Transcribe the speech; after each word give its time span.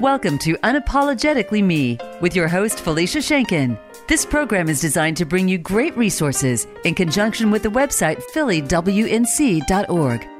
Welcome 0.00 0.38
to 0.38 0.54
Unapologetically 0.64 1.62
Me 1.62 2.00
with 2.20 2.34
your 2.34 2.48
host, 2.48 2.80
Felicia 2.80 3.18
Shankin. 3.18 3.78
This 4.08 4.26
program 4.26 4.68
is 4.68 4.80
designed 4.80 5.16
to 5.18 5.24
bring 5.24 5.46
you 5.46 5.56
great 5.56 5.96
resources 5.96 6.66
in 6.84 6.96
conjunction 6.96 7.52
with 7.52 7.62
the 7.62 7.68
website 7.68 8.20
phillywnc.org 8.34 9.64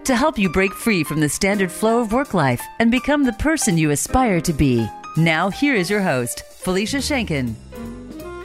to 0.05 0.17
help 0.17 0.39
you 0.39 0.51
break 0.51 0.73
free 0.73 1.05
from 1.05 1.21
the 1.21 1.29
standard 1.29 1.71
flow 1.71 2.01
of 2.01 2.13
work 2.13 2.35
life 2.35 2.61
and 2.81 2.91
become 2.91 3.23
the 3.23 3.33
person 3.35 3.79
you 3.79 3.93
aspire 3.93 4.41
to 4.41 4.53
be. 4.53 4.85
Now, 5.17 5.51
here 5.51 5.77
is 5.77 5.89
your 5.89 6.03
host, 6.03 6.43
Felicia 6.51 6.97
Shankin. 6.97 7.55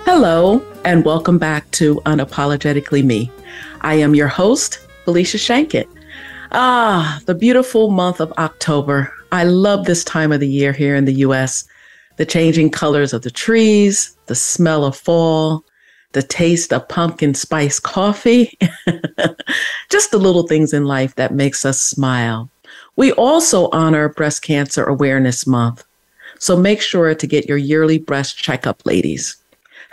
Hello, 0.05 0.64
and 0.86 1.04
welcome 1.04 1.39
back 1.39 1.70
to 1.71 1.96
Unapologetically 2.05 3.04
Me. 3.04 3.32
I 3.82 3.96
am 3.96 4.14
your 4.14 4.28
host, 4.28 4.86
Felicia 5.05 5.38
Shankin. 5.38 5.88
Ah, 6.52 7.20
the 7.26 7.34
beautiful 7.34 7.90
month 7.90 8.20
of 8.20 8.32
October 8.38 9.12
I 9.32 9.44
love 9.44 9.86
this 9.86 10.04
time 10.04 10.32
of 10.32 10.40
the 10.40 10.48
year 10.48 10.74
here 10.74 10.96
in 10.96 11.06
the 11.06 11.14
US. 11.26 11.66
The 12.18 12.26
changing 12.26 12.72
colors 12.72 13.14
of 13.14 13.22
the 13.22 13.32
trees, 13.32 14.18
the 14.26 14.36
smell 14.36 14.84
of 14.84 14.98
fall, 14.98 15.64
the 16.12 16.24
taste 16.24 16.74
of 16.74 16.88
pumpkin 16.90 17.34
spice 17.34 17.80
coffee, 17.80 18.58
just 19.90 20.12
the 20.12 20.18
little 20.18 20.48
things 20.48 20.74
in 20.74 20.86
life 20.86 21.16
that 21.16 21.34
makes 21.34 21.64
us 21.64 21.80
smile. 21.80 22.50
We 22.96 23.12
also 23.14 23.70
honor 23.70 24.10
Breast 24.10 24.42
Cancer 24.42 24.84
Awareness 24.84 25.46
Month. 25.46 25.86
So 26.40 26.58
make 26.58 26.82
sure 26.82 27.14
to 27.14 27.27
get 27.27 27.48
your 27.48 27.58
yearly 27.58 28.00
breast 28.00 28.38
checkup, 28.38 28.86
ladies. 28.86 29.38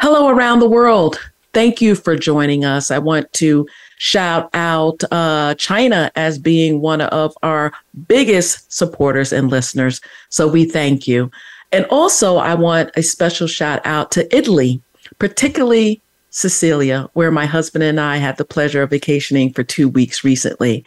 Hello 0.01 0.29
around 0.29 0.61
the 0.61 0.69
world. 0.69 1.19
Thank 1.53 1.81
you 1.81 1.95
for 1.95 2.17
joining 2.17 2.65
us. 2.65 2.91
I 2.91 2.99
want 2.99 3.33
to 3.35 3.67
shout 3.97 4.51
out 4.55 5.03
uh, 5.11 5.55
China 5.55 6.11
as 6.17 6.39
being 6.39 6.81
one 6.81 7.01
of 7.01 7.37
our 7.43 7.73
biggest 8.09 8.73
supporters 8.73 9.33
and 9.33 9.51
listeners. 9.51 10.01
So 10.29 10.47
we 10.49 10.65
thank 10.65 11.09
you. 11.09 11.31
And 11.73 11.85
also, 11.87 12.37
I 12.37 12.55
want 12.55 12.91
a 12.97 13.03
special 13.03 13.47
shout 13.47 13.81
out 13.85 14.11
to 14.13 14.37
Italy, 14.37 14.81
particularly 15.19 16.01
Sicilia, 16.31 17.09
where 17.15 17.31
my 17.31 17.47
husband 17.47 17.83
and 17.83 17.99
I 17.99 18.19
had 18.19 18.37
the 18.37 18.45
pleasure 18.45 18.83
of 18.83 18.91
vacationing 18.91 19.53
for 19.53 19.65
two 19.65 19.89
weeks 19.89 20.23
recently. 20.23 20.85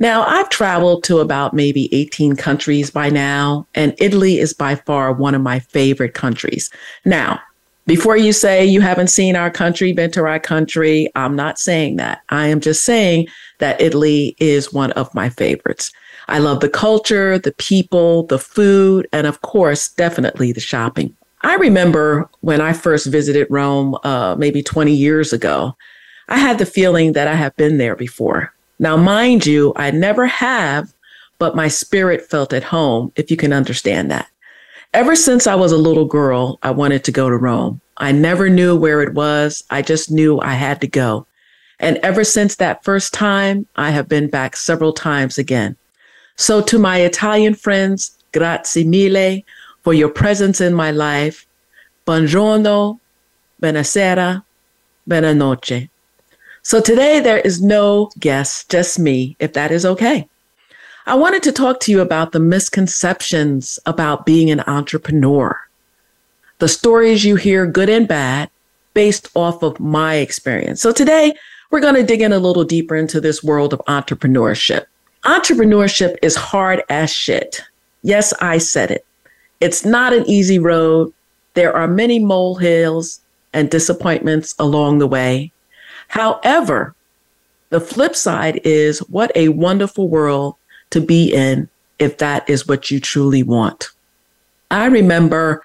Now, 0.00 0.22
I've 0.24 0.48
traveled 0.48 1.02
to 1.04 1.18
about 1.18 1.54
maybe 1.54 1.92
18 1.92 2.36
countries 2.36 2.90
by 2.90 3.10
now, 3.10 3.66
and 3.74 3.94
Italy 3.98 4.38
is 4.38 4.54
by 4.54 4.76
far 4.76 5.12
one 5.12 5.34
of 5.34 5.42
my 5.42 5.58
favorite 5.58 6.14
countries. 6.14 6.70
Now, 7.04 7.40
before 7.88 8.18
you 8.18 8.34
say 8.34 8.66
you 8.66 8.82
haven't 8.82 9.08
seen 9.08 9.34
our 9.34 9.50
country, 9.50 9.94
been 9.94 10.10
to 10.10 10.20
our 10.26 10.38
country, 10.38 11.10
I'm 11.14 11.34
not 11.34 11.58
saying 11.58 11.96
that. 11.96 12.20
I 12.28 12.46
am 12.48 12.60
just 12.60 12.84
saying 12.84 13.28
that 13.60 13.80
Italy 13.80 14.36
is 14.38 14.74
one 14.74 14.92
of 14.92 15.12
my 15.14 15.30
favorites. 15.30 15.90
I 16.28 16.38
love 16.38 16.60
the 16.60 16.68
culture, 16.68 17.38
the 17.38 17.52
people, 17.52 18.24
the 18.24 18.38
food, 18.38 19.08
and 19.10 19.26
of 19.26 19.40
course, 19.40 19.88
definitely 19.88 20.52
the 20.52 20.60
shopping. 20.60 21.16
I 21.40 21.54
remember 21.54 22.28
when 22.40 22.60
I 22.60 22.74
first 22.74 23.06
visited 23.06 23.46
Rome, 23.48 23.96
uh, 24.04 24.36
maybe 24.38 24.62
20 24.62 24.92
years 24.92 25.32
ago, 25.32 25.74
I 26.28 26.36
had 26.36 26.58
the 26.58 26.66
feeling 26.66 27.12
that 27.12 27.26
I 27.26 27.36
have 27.36 27.56
been 27.56 27.78
there 27.78 27.96
before. 27.96 28.52
Now, 28.78 28.98
mind 28.98 29.46
you, 29.46 29.72
I 29.76 29.92
never 29.92 30.26
have, 30.26 30.92
but 31.38 31.56
my 31.56 31.68
spirit 31.68 32.28
felt 32.28 32.52
at 32.52 32.64
home, 32.64 33.12
if 33.16 33.30
you 33.30 33.38
can 33.38 33.54
understand 33.54 34.10
that. 34.10 34.28
Ever 34.94 35.14
since 35.14 35.46
I 35.46 35.54
was 35.54 35.70
a 35.70 35.76
little 35.76 36.06
girl, 36.06 36.58
I 36.62 36.70
wanted 36.70 37.04
to 37.04 37.12
go 37.12 37.28
to 37.28 37.36
Rome. 37.36 37.80
I 37.98 38.10
never 38.10 38.48
knew 38.48 38.74
where 38.74 39.02
it 39.02 39.12
was. 39.12 39.62
I 39.68 39.82
just 39.82 40.10
knew 40.10 40.40
I 40.40 40.54
had 40.54 40.80
to 40.80 40.88
go. 40.88 41.26
And 41.78 41.98
ever 41.98 42.24
since 42.24 42.56
that 42.56 42.84
first 42.84 43.12
time, 43.12 43.66
I 43.76 43.90
have 43.90 44.08
been 44.08 44.30
back 44.30 44.56
several 44.56 44.94
times 44.94 45.36
again. 45.36 45.76
So 46.36 46.62
to 46.62 46.78
my 46.78 47.00
Italian 47.00 47.54
friends, 47.54 48.16
grazie 48.32 48.84
mille 48.84 49.42
for 49.82 49.92
your 49.92 50.08
presence 50.08 50.58
in 50.58 50.72
my 50.72 50.90
life. 50.90 51.46
Buongiorno, 52.06 52.98
buonasera, 53.60 54.42
buonanotte. 55.06 55.90
So 56.62 56.80
today 56.80 57.20
there 57.20 57.38
is 57.38 57.62
no 57.62 58.10
guest, 58.18 58.70
just 58.70 58.98
me, 58.98 59.36
if 59.38 59.52
that 59.52 59.70
is 59.70 59.84
okay. 59.84 60.26
I 61.08 61.14
wanted 61.14 61.42
to 61.44 61.52
talk 61.52 61.80
to 61.80 61.90
you 61.90 62.02
about 62.02 62.32
the 62.32 62.38
misconceptions 62.38 63.78
about 63.86 64.26
being 64.26 64.50
an 64.50 64.60
entrepreneur. 64.66 65.58
The 66.58 66.68
stories 66.68 67.24
you 67.24 67.36
hear, 67.36 67.64
good 67.64 67.88
and 67.88 68.06
bad, 68.06 68.50
based 68.92 69.30
off 69.34 69.62
of 69.62 69.80
my 69.80 70.16
experience. 70.16 70.82
So 70.82 70.92
today, 70.92 71.32
we're 71.70 71.80
going 71.80 71.94
to 71.94 72.02
dig 72.02 72.20
in 72.20 72.34
a 72.34 72.38
little 72.38 72.62
deeper 72.62 72.94
into 72.94 73.22
this 73.22 73.42
world 73.42 73.72
of 73.72 73.80
entrepreneurship. 73.88 74.84
Entrepreneurship 75.24 76.16
is 76.20 76.36
hard 76.36 76.82
as 76.90 77.10
shit. 77.10 77.62
Yes, 78.02 78.34
I 78.42 78.58
said 78.58 78.90
it. 78.90 79.06
It's 79.60 79.86
not 79.86 80.12
an 80.12 80.28
easy 80.28 80.58
road. 80.58 81.10
There 81.54 81.74
are 81.74 81.88
many 81.88 82.18
molehills 82.18 83.18
and 83.54 83.70
disappointments 83.70 84.54
along 84.58 84.98
the 84.98 85.06
way. 85.06 85.52
However, 86.08 86.94
the 87.70 87.80
flip 87.80 88.14
side 88.14 88.60
is 88.62 88.98
what 89.08 89.32
a 89.34 89.48
wonderful 89.48 90.10
world 90.10 90.56
to 90.90 91.00
be 91.00 91.32
in 91.32 91.68
if 91.98 92.18
that 92.18 92.48
is 92.48 92.66
what 92.66 92.90
you 92.90 93.00
truly 93.00 93.42
want. 93.42 93.90
I 94.70 94.86
remember 94.86 95.62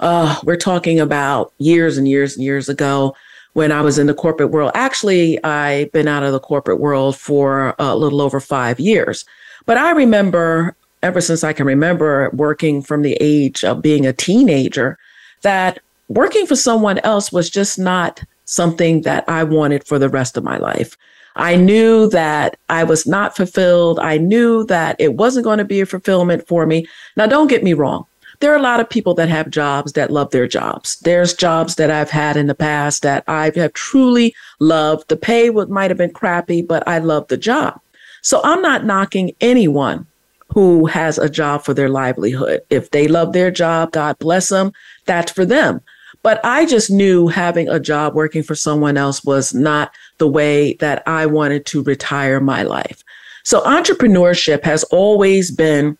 uh, 0.00 0.38
we're 0.44 0.56
talking 0.56 0.98
about 0.98 1.52
years 1.58 1.98
and 1.98 2.08
years 2.08 2.36
and 2.36 2.44
years 2.44 2.68
ago 2.68 3.14
when 3.52 3.72
I 3.72 3.80
was 3.80 3.98
in 3.98 4.06
the 4.06 4.14
corporate 4.14 4.50
world. 4.50 4.72
Actually, 4.74 5.42
I've 5.44 5.92
been 5.92 6.08
out 6.08 6.22
of 6.22 6.32
the 6.32 6.40
corporate 6.40 6.80
world 6.80 7.16
for 7.16 7.74
a 7.78 7.96
little 7.96 8.20
over 8.20 8.40
five 8.40 8.80
years. 8.80 9.24
But 9.66 9.76
I 9.76 9.90
remember, 9.90 10.74
ever 11.02 11.20
since 11.20 11.44
I 11.44 11.52
can 11.52 11.66
remember, 11.66 12.30
working 12.32 12.82
from 12.82 13.02
the 13.02 13.16
age 13.20 13.64
of 13.64 13.82
being 13.82 14.06
a 14.06 14.12
teenager, 14.12 14.98
that 15.42 15.80
working 16.08 16.46
for 16.46 16.56
someone 16.56 16.98
else 16.98 17.32
was 17.32 17.50
just 17.50 17.78
not 17.78 18.22
something 18.50 19.02
that 19.02 19.24
I 19.28 19.44
wanted 19.44 19.86
for 19.86 19.98
the 19.98 20.08
rest 20.08 20.36
of 20.36 20.44
my 20.44 20.58
life. 20.58 20.96
I 21.36 21.54
knew 21.54 22.08
that 22.10 22.58
I 22.68 22.82
was 22.84 23.06
not 23.06 23.36
fulfilled. 23.36 24.00
I 24.00 24.18
knew 24.18 24.64
that 24.66 24.96
it 24.98 25.14
wasn't 25.14 25.44
going 25.44 25.58
to 25.58 25.64
be 25.64 25.80
a 25.80 25.86
fulfillment 25.86 26.46
for 26.48 26.66
me. 26.66 26.86
Now, 27.16 27.26
don't 27.26 27.46
get 27.46 27.62
me 27.62 27.72
wrong. 27.72 28.06
There 28.40 28.52
are 28.52 28.58
a 28.58 28.62
lot 28.62 28.80
of 28.80 28.90
people 28.90 29.14
that 29.14 29.28
have 29.28 29.50
jobs 29.50 29.92
that 29.92 30.10
love 30.10 30.30
their 30.30 30.48
jobs. 30.48 30.98
There's 31.00 31.34
jobs 31.34 31.76
that 31.76 31.90
I've 31.90 32.10
had 32.10 32.36
in 32.36 32.46
the 32.46 32.54
past 32.54 33.02
that 33.02 33.22
I 33.28 33.52
have 33.54 33.74
truly 33.74 34.34
loved. 34.58 35.08
The 35.08 35.16
pay 35.16 35.50
would, 35.50 35.68
might 35.68 35.90
have 35.90 35.98
been 35.98 36.12
crappy, 36.12 36.62
but 36.62 36.86
I 36.88 36.98
love 36.98 37.28
the 37.28 37.36
job. 37.36 37.80
So 38.22 38.40
I'm 38.42 38.62
not 38.62 38.84
knocking 38.84 39.32
anyone 39.40 40.06
who 40.48 40.86
has 40.86 41.16
a 41.18 41.28
job 41.28 41.62
for 41.62 41.74
their 41.74 41.88
livelihood. 41.88 42.62
If 42.70 42.90
they 42.90 43.06
love 43.06 43.32
their 43.32 43.50
job, 43.50 43.92
God 43.92 44.18
bless 44.18 44.48
them. 44.48 44.72
That's 45.04 45.30
for 45.30 45.44
them. 45.44 45.80
But 46.22 46.44
I 46.44 46.66
just 46.66 46.90
knew 46.90 47.28
having 47.28 47.68
a 47.68 47.80
job 47.80 48.14
working 48.14 48.42
for 48.42 48.54
someone 48.54 48.96
else 48.96 49.24
was 49.24 49.54
not 49.54 49.92
the 50.18 50.28
way 50.28 50.74
that 50.74 51.02
I 51.06 51.26
wanted 51.26 51.64
to 51.66 51.82
retire 51.82 52.40
my 52.40 52.62
life. 52.62 53.02
So 53.42 53.62
entrepreneurship 53.62 54.62
has 54.64 54.84
always 54.84 55.50
been 55.50 55.96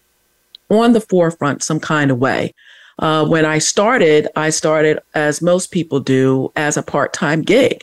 on 0.69 0.93
the 0.93 1.01
forefront 1.01 1.63
some 1.63 1.81
kind 1.81 2.11
of 2.11 2.19
way. 2.19 2.55
Uh, 2.99 3.27
when 3.27 3.47
I 3.47 3.59
started, 3.59 4.29
I 4.37 4.51
started, 4.51 5.01
as 5.15 5.41
most 5.41 5.71
people 5.71 6.01
do, 6.01 6.53
as 6.55 6.77
a 6.77 6.83
part 6.83 7.15
time 7.15 7.41
gig. 7.41 7.83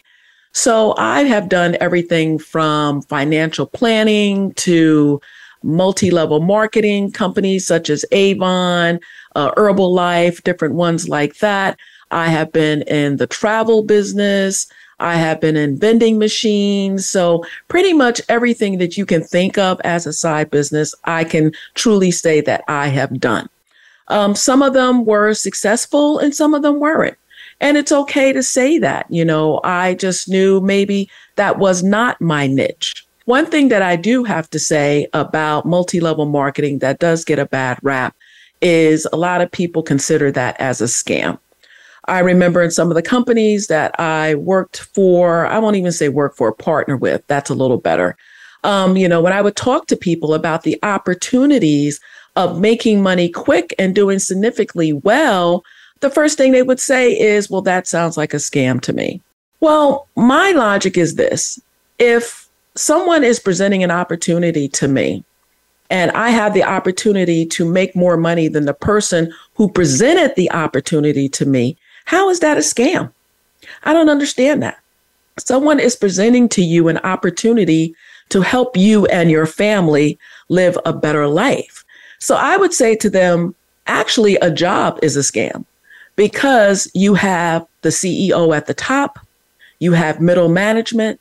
So 0.54 0.94
I 0.98 1.22
have 1.24 1.50
done 1.50 1.76
everything 1.80 2.38
from 2.38 3.02
financial 3.04 3.66
planning 3.66 4.54
to 4.54 5.20
multi 5.64 6.12
level 6.12 6.40
marketing 6.40 7.12
companies 7.12 7.66
such 7.66 7.90
as 7.90 8.06
Avon, 8.12 9.00
uh, 9.36 9.52
Herbalife, 9.56 10.44
different 10.44 10.76
ones 10.76 11.10
like 11.10 11.38
that. 11.40 11.78
I 12.12 12.28
have 12.28 12.52
been 12.52 12.84
in 12.84 13.18
the 13.18 13.28
travel 13.28 13.84
business. 13.84 14.68
I 15.00 15.16
have 15.16 15.40
been 15.40 15.56
in 15.56 15.78
vending 15.78 16.18
machines. 16.18 17.08
So 17.08 17.46
pretty 17.68 17.94
much 17.94 18.22
everything 18.30 18.78
that 18.80 18.98
you 18.98 19.06
can 19.06 19.24
think 19.24 19.58
of 19.58 19.80
as 19.82 20.08
a 20.08 20.14
side 20.14 20.50
business, 20.50 20.96
I 21.04 21.24
can 21.24 21.52
truly 21.76 22.12
say 22.12 22.42
that 22.42 22.64
I 22.68 22.88
have 22.88 23.20
done. 23.20 23.48
Um, 24.08 24.36
some 24.36 24.62
of 24.62 24.74
them 24.74 25.06
were 25.06 25.34
successful 25.34 26.18
and 26.18 26.34
some 26.34 26.54
of 26.54 26.62
them 26.62 26.80
weren't. 26.80 27.18
And 27.60 27.78
it's 27.78 27.92
okay 27.92 28.34
to 28.34 28.44
say 28.44 28.78
that, 28.80 29.08
you 29.10 29.26
know, 29.26 29.60
I 29.64 29.96
just 29.96 30.30
knew 30.30 30.62
maybe 30.62 31.10
that 31.36 31.58
was 31.58 31.84
not 31.84 32.22
my 32.22 32.48
niche. 32.48 33.06
One 33.26 33.46
thing 33.46 33.68
that 33.70 33.82
I 33.82 33.96
do 33.98 34.24
have 34.24 34.50
to 34.52 34.60
say 34.60 35.08
about 35.14 35.66
multi 35.66 36.00
level 36.00 36.26
marketing 36.26 36.80
that 36.80 37.00
does 37.00 37.26
get 37.26 37.40
a 37.40 37.46
bad 37.46 37.78
rap 37.82 38.16
is 38.62 39.08
a 39.12 39.18
lot 39.18 39.42
of 39.42 39.52
people 39.52 39.84
consider 39.84 40.32
that 40.32 40.60
as 40.60 40.82
a 40.82 40.86
scam. 40.86 41.38
I 42.08 42.20
remember 42.20 42.62
in 42.62 42.72
some 42.72 42.90
of 42.90 42.96
the 42.96 43.02
companies 43.02 43.68
that 43.68 43.98
I 44.00 44.36
worked 44.36 44.80
for, 44.80 45.46
I 45.46 45.60
won't 45.60 45.76
even 45.76 45.92
say 45.92 46.10
work 46.10 46.36
for, 46.36 46.52
partner 46.54 46.96
with, 46.96 47.22
that's 47.28 47.50
a 47.50 47.56
little 47.56 47.78
better. 47.78 48.16
Um, 48.64 48.98
you 48.98 49.08
know, 49.08 49.22
when 49.22 49.34
I 49.34 49.42
would 49.42 49.56
talk 49.56 49.88
to 49.88 49.96
people 49.96 50.34
about 50.34 50.64
the 50.64 50.80
opportunities 50.84 52.00
of 52.36 52.60
making 52.60 53.02
money 53.02 53.30
quick 53.30 53.74
and 53.78 53.94
doing 53.94 54.20
significantly 54.20 54.94
well, 54.94 55.64
the 56.00 56.10
first 56.10 56.38
thing 56.38 56.52
they 56.52 56.64
would 56.64 56.80
say 56.80 57.18
is, 57.18 57.50
well, 57.50 57.62
that 57.64 57.88
sounds 57.88 58.18
like 58.18 58.34
a 58.34 58.38
scam 58.38 58.80
to 58.82 58.94
me. 58.94 59.22
Well, 59.60 60.08
my 60.16 60.52
logic 60.52 60.98
is 60.98 61.16
this 61.16 61.60
if 62.00 62.48
someone 62.76 63.24
is 63.24 63.40
presenting 63.40 63.84
an 63.84 63.92
opportunity 63.92 64.68
to 64.70 64.88
me 64.88 65.24
and 65.90 66.12
I 66.12 66.30
have 66.30 66.54
the 66.54 66.64
opportunity 66.64 67.46
to 67.48 67.70
make 67.70 67.96
more 67.96 68.18
money 68.18 68.48
than 68.48 68.66
the 68.66 68.74
person 68.74 69.34
who 69.56 69.72
presented 69.72 70.36
the 70.36 70.52
opportunity 70.52 71.30
to 71.30 71.46
me, 71.46 71.78
how 72.08 72.30
is 72.30 72.40
that 72.40 72.56
a 72.56 72.62
scam? 72.62 73.12
I 73.84 73.92
don't 73.92 74.10
understand 74.10 74.64
that. 74.64 74.80
Someone 75.38 75.78
is 75.78 75.94
presenting 75.94 76.48
to 76.50 76.62
you 76.62 76.88
an 76.88 77.00
opportunity 77.00 77.94
to 78.30 78.40
help 78.40 78.78
you 78.78 79.06
and 79.08 79.30
your 79.30 79.46
family 79.46 80.18
live 80.48 80.78
a 80.86 80.94
better 80.94 81.28
life. 81.28 81.84
So 82.20 82.38
I 82.38 82.56
would 82.56 82.74
say 82.74 82.96
to 82.96 83.10
them, 83.10 83.54
actually, 83.88 84.38
a 84.38 84.50
job 84.50 85.00
is 85.04 85.18
a 85.18 85.20
scam 85.20 85.66
because 86.16 86.90
you 86.94 87.14
have 87.14 87.68
the 87.82 87.90
CEO 87.90 88.56
at 88.56 88.68
the 88.68 88.74
top, 88.74 89.20
you 89.80 89.92
have 89.92 90.22
middle 90.22 90.48
management, 90.48 91.20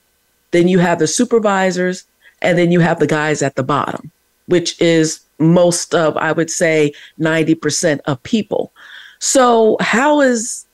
then 0.53 0.69
you 0.69 0.79
have 0.79 1.01
the 1.01 1.09
supervisors, 1.09 2.05
and 2.43 2.57
then 2.57 2.71
you 2.71 2.79
have 2.79 3.01
the 3.01 3.09
guys 3.09 3.43
at 3.43 3.57
the 3.57 3.65
bottom, 3.65 4.13
which 4.47 4.81
is 4.81 5.21
most 5.41 5.97
of, 5.97 6.17
I 6.17 6.31
would 6.31 6.49
say, 6.49 6.93
90% 7.19 7.99
of 8.07 8.23
people. 8.23 8.73
So, 9.19 9.79
how 9.81 10.21
is 10.21 10.66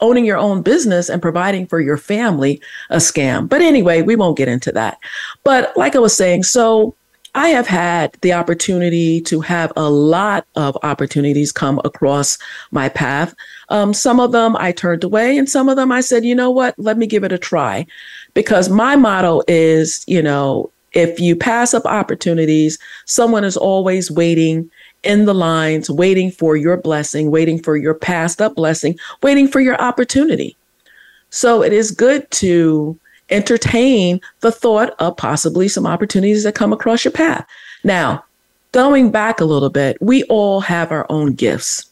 owning 0.00 0.24
your 0.24 0.38
own 0.38 0.62
business 0.62 1.08
and 1.08 1.22
providing 1.22 1.66
for 1.66 1.80
your 1.80 1.96
family 1.96 2.60
a 2.90 2.96
scam? 2.96 3.48
But 3.48 3.62
anyway, 3.62 4.02
we 4.02 4.16
won't 4.16 4.36
get 4.36 4.48
into 4.48 4.72
that. 4.72 4.98
But 5.44 5.76
like 5.76 5.96
I 5.96 6.00
was 6.00 6.16
saying, 6.16 6.44
so 6.44 6.94
I 7.34 7.50
have 7.50 7.66
had 7.66 8.16
the 8.22 8.32
opportunity 8.32 9.20
to 9.22 9.40
have 9.40 9.72
a 9.76 9.90
lot 9.90 10.46
of 10.56 10.76
opportunities 10.82 11.52
come 11.52 11.80
across 11.84 12.38
my 12.70 12.88
path. 12.88 13.34
Um, 13.68 13.92
some 13.92 14.18
of 14.18 14.32
them 14.32 14.56
I 14.56 14.72
turned 14.72 15.04
away, 15.04 15.36
and 15.36 15.48
some 15.48 15.68
of 15.68 15.76
them 15.76 15.92
I 15.92 16.00
said, 16.00 16.24
you 16.24 16.34
know 16.34 16.50
what, 16.50 16.74
let 16.78 16.96
me 16.98 17.06
give 17.06 17.24
it 17.24 17.32
a 17.32 17.38
try. 17.38 17.86
Because 18.34 18.68
my 18.68 18.96
motto 18.96 19.42
is, 19.46 20.04
you 20.06 20.22
know, 20.22 20.72
if 20.92 21.20
you 21.20 21.36
pass 21.36 21.74
up 21.74 21.84
opportunities, 21.84 22.78
someone 23.04 23.44
is 23.44 23.56
always 23.56 24.10
waiting 24.10 24.70
in 25.02 25.24
the 25.24 25.34
lines, 25.34 25.88
waiting 25.90 26.30
for 26.30 26.56
your 26.56 26.76
blessing, 26.76 27.30
waiting 27.30 27.62
for 27.62 27.76
your 27.76 27.94
passed 27.94 28.42
up 28.42 28.54
blessing, 28.54 28.98
waiting 29.22 29.48
for 29.48 29.60
your 29.60 29.80
opportunity. 29.80 30.56
So 31.30 31.62
it 31.62 31.72
is 31.72 31.90
good 31.90 32.30
to 32.32 32.98
entertain 33.30 34.20
the 34.40 34.52
thought 34.52 34.94
of 34.98 35.16
possibly 35.16 35.68
some 35.68 35.86
opportunities 35.86 36.44
that 36.44 36.54
come 36.54 36.72
across 36.72 37.04
your 37.04 37.12
path. 37.12 37.46
Now, 37.84 38.24
going 38.72 39.10
back 39.10 39.40
a 39.40 39.44
little 39.44 39.70
bit, 39.70 39.96
we 40.00 40.24
all 40.24 40.60
have 40.60 40.90
our 40.90 41.06
own 41.10 41.34
gifts. 41.34 41.90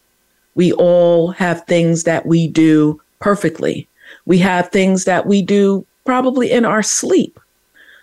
We 0.55 0.73
all 0.73 1.29
have 1.33 1.65
things 1.67 2.05
that 2.05 2.27
we 2.27 2.49
do 2.49 3.01
perfectly. 3.19 3.87
We 4.25 4.39
have 4.39 4.71
things 4.71 5.05
that 5.05 5.27
we 5.27 5.43
do 5.43 5.87
probably 6.05 6.51
in 6.51 6.65
our 6.65 6.83
sleep. 6.83 7.39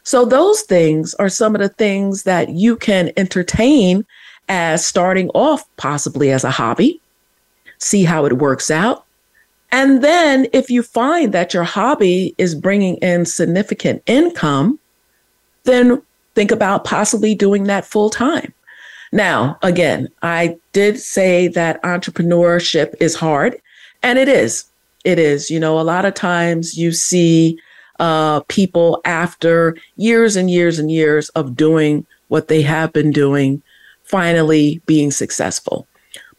So, 0.04 0.26
those 0.26 0.62
things 0.62 1.14
are 1.16 1.30
some 1.30 1.56
of 1.56 1.62
the 1.62 1.70
things 1.70 2.24
that 2.24 2.50
you 2.50 2.76
can 2.76 3.12
entertain 3.16 4.06
as 4.50 4.86
starting 4.86 5.30
off 5.30 5.66
possibly 5.78 6.32
as 6.32 6.44
a 6.44 6.52
hobby, 6.52 7.00
see 7.78 8.04
how 8.04 8.26
it 8.26 8.34
works 8.34 8.70
out. 8.70 9.06
And 9.72 10.04
then, 10.04 10.48
if 10.54 10.70
you 10.70 10.84
find 10.84 11.34
that 11.34 11.54
your 11.54 11.64
hobby 11.64 12.36
is 12.38 12.54
bringing 12.54 12.98
in 12.98 13.26
significant 13.26 14.04
income, 14.06 14.80
then 15.64 16.02
think 16.36 16.52
about 16.52 16.84
possibly 16.84 17.34
doing 17.34 17.64
that 17.64 17.86
full 17.86 18.10
time. 18.10 18.54
Now, 19.12 19.58
again, 19.62 20.10
I 20.22 20.58
did 20.74 21.00
say 21.00 21.48
that 21.50 21.82
entrepreneurship 21.84 22.96
is 23.00 23.16
hard, 23.16 23.60
and 24.02 24.20
it 24.20 24.28
is. 24.28 24.66
It 25.04 25.20
is. 25.20 25.52
You 25.52 25.60
know, 25.60 25.80
a 25.80 25.82
lot 25.82 26.06
of 26.06 26.14
times 26.14 26.78
you 26.78 26.92
see 26.92 27.60
uh, 28.00 28.42
people 28.42 29.02
after 29.06 29.78
years 29.98 30.36
and 30.36 30.50
years 30.50 30.80
and 30.80 30.92
years 30.92 31.30
of 31.30 31.56
doing 31.56 32.06
what 32.28 32.48
they 32.48 32.62
have 32.64 32.92
been 32.92 33.12
doing, 33.12 33.62
finally 34.14 34.80
being 34.86 35.10
successful. 35.10 35.88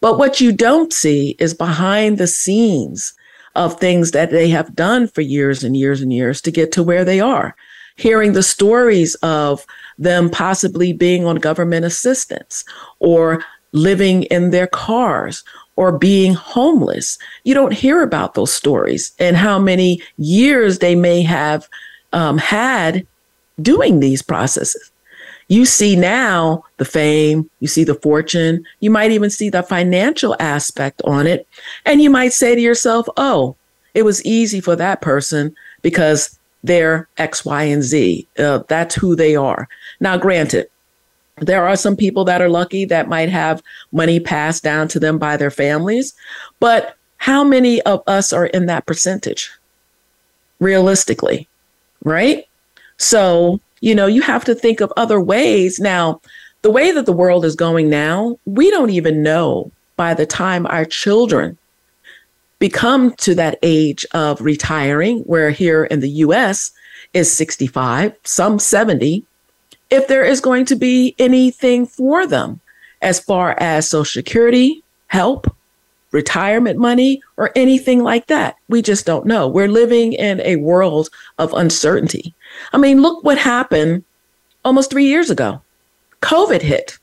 But 0.00 0.16
what 0.16 0.40
you 0.40 0.52
don't 0.52 0.92
see 0.92 1.34
is 1.40 1.52
behind 1.54 2.18
the 2.18 2.28
scenes 2.28 3.14
of 3.56 3.80
things 3.80 4.12
that 4.12 4.30
they 4.30 4.48
have 4.48 4.76
done 4.76 5.08
for 5.08 5.22
years 5.22 5.64
and 5.64 5.76
years 5.76 6.00
and 6.00 6.12
years 6.12 6.40
to 6.42 6.52
get 6.52 6.70
to 6.70 6.84
where 6.84 7.04
they 7.04 7.18
are. 7.18 7.56
Hearing 7.96 8.32
the 8.32 8.44
stories 8.44 9.16
of 9.16 9.66
them 9.98 10.30
possibly 10.30 10.92
being 10.92 11.26
on 11.26 11.36
government 11.36 11.84
assistance 11.84 12.64
or 13.00 13.44
living 13.72 14.22
in 14.24 14.50
their 14.50 14.68
cars 14.68 15.42
or 15.74 15.98
being 15.98 16.32
homeless. 16.32 17.18
You 17.42 17.54
don't 17.54 17.72
hear 17.72 18.02
about 18.02 18.34
those 18.34 18.54
stories 18.54 19.10
and 19.18 19.36
how 19.36 19.58
many 19.58 20.00
years 20.16 20.78
they 20.78 20.94
may 20.94 21.22
have 21.22 21.68
um, 22.12 22.38
had 22.38 23.04
doing 23.60 23.98
these 23.98 24.22
processes. 24.22 24.92
You 25.48 25.66
see 25.66 25.94
now 25.96 26.64
the 26.78 26.84
fame, 26.84 27.48
you 27.60 27.68
see 27.68 27.84
the 27.84 27.94
fortune, 27.94 28.64
you 28.80 28.90
might 28.90 29.10
even 29.10 29.30
see 29.30 29.50
the 29.50 29.62
financial 29.62 30.36
aspect 30.40 31.02
on 31.04 31.26
it. 31.26 31.46
And 31.84 32.00
you 32.00 32.10
might 32.10 32.32
say 32.32 32.54
to 32.54 32.60
yourself, 32.60 33.06
oh, 33.16 33.56
it 33.92 34.04
was 34.04 34.24
easy 34.24 34.60
for 34.60 34.74
that 34.76 35.00
person 35.02 35.54
because 35.82 36.38
they're 36.62 37.08
X, 37.18 37.44
Y, 37.44 37.62
and 37.64 37.82
Z. 37.82 38.26
Uh, 38.38 38.60
that's 38.68 38.94
who 38.94 39.14
they 39.14 39.36
are. 39.36 39.68
Now, 40.00 40.16
granted, 40.16 40.68
there 41.36 41.66
are 41.66 41.76
some 41.76 41.96
people 41.96 42.24
that 42.24 42.40
are 42.40 42.48
lucky 42.48 42.84
that 42.86 43.08
might 43.08 43.28
have 43.28 43.62
money 43.92 44.20
passed 44.20 44.62
down 44.62 44.88
to 44.88 45.00
them 45.00 45.18
by 45.18 45.36
their 45.36 45.50
families, 45.50 46.14
but 46.60 46.96
how 47.18 47.44
many 47.44 47.82
of 47.82 48.02
us 48.06 48.32
are 48.32 48.46
in 48.46 48.66
that 48.66 48.86
percentage 48.86 49.50
realistically? 50.58 51.48
Right? 52.02 52.46
So, 52.98 53.60
you 53.84 53.94
know, 53.94 54.06
you 54.06 54.22
have 54.22 54.46
to 54.46 54.54
think 54.54 54.80
of 54.80 54.90
other 54.96 55.20
ways. 55.20 55.78
Now, 55.78 56.22
the 56.62 56.70
way 56.70 56.90
that 56.90 57.04
the 57.04 57.12
world 57.12 57.44
is 57.44 57.54
going 57.54 57.90
now, 57.90 58.38
we 58.46 58.70
don't 58.70 58.88
even 58.88 59.22
know 59.22 59.70
by 59.96 60.14
the 60.14 60.24
time 60.24 60.66
our 60.66 60.86
children 60.86 61.58
become 62.58 63.12
to 63.16 63.34
that 63.34 63.58
age 63.62 64.06
of 64.14 64.40
retiring, 64.40 65.18
where 65.24 65.50
here 65.50 65.84
in 65.84 66.00
the 66.00 66.08
US 66.08 66.72
is 67.12 67.30
65, 67.36 68.16
some 68.24 68.58
70, 68.58 69.22
if 69.90 70.08
there 70.08 70.24
is 70.24 70.40
going 70.40 70.64
to 70.64 70.76
be 70.76 71.14
anything 71.18 71.86
for 71.86 72.26
them 72.26 72.62
as 73.02 73.20
far 73.20 73.54
as 73.60 73.86
Social 73.86 74.22
Security, 74.22 74.82
help, 75.08 75.54
retirement 76.10 76.78
money, 76.78 77.20
or 77.36 77.50
anything 77.54 78.02
like 78.02 78.28
that. 78.28 78.56
We 78.70 78.80
just 78.80 79.04
don't 79.04 79.26
know. 79.26 79.46
We're 79.46 79.68
living 79.68 80.14
in 80.14 80.40
a 80.40 80.56
world 80.56 81.10
of 81.38 81.52
uncertainty. 81.52 82.32
I 82.72 82.78
mean, 82.78 83.02
look 83.02 83.24
what 83.24 83.38
happened 83.38 84.04
almost 84.64 84.90
three 84.90 85.06
years 85.06 85.30
ago. 85.30 85.60
COVID 86.22 86.62
hit. 86.62 86.98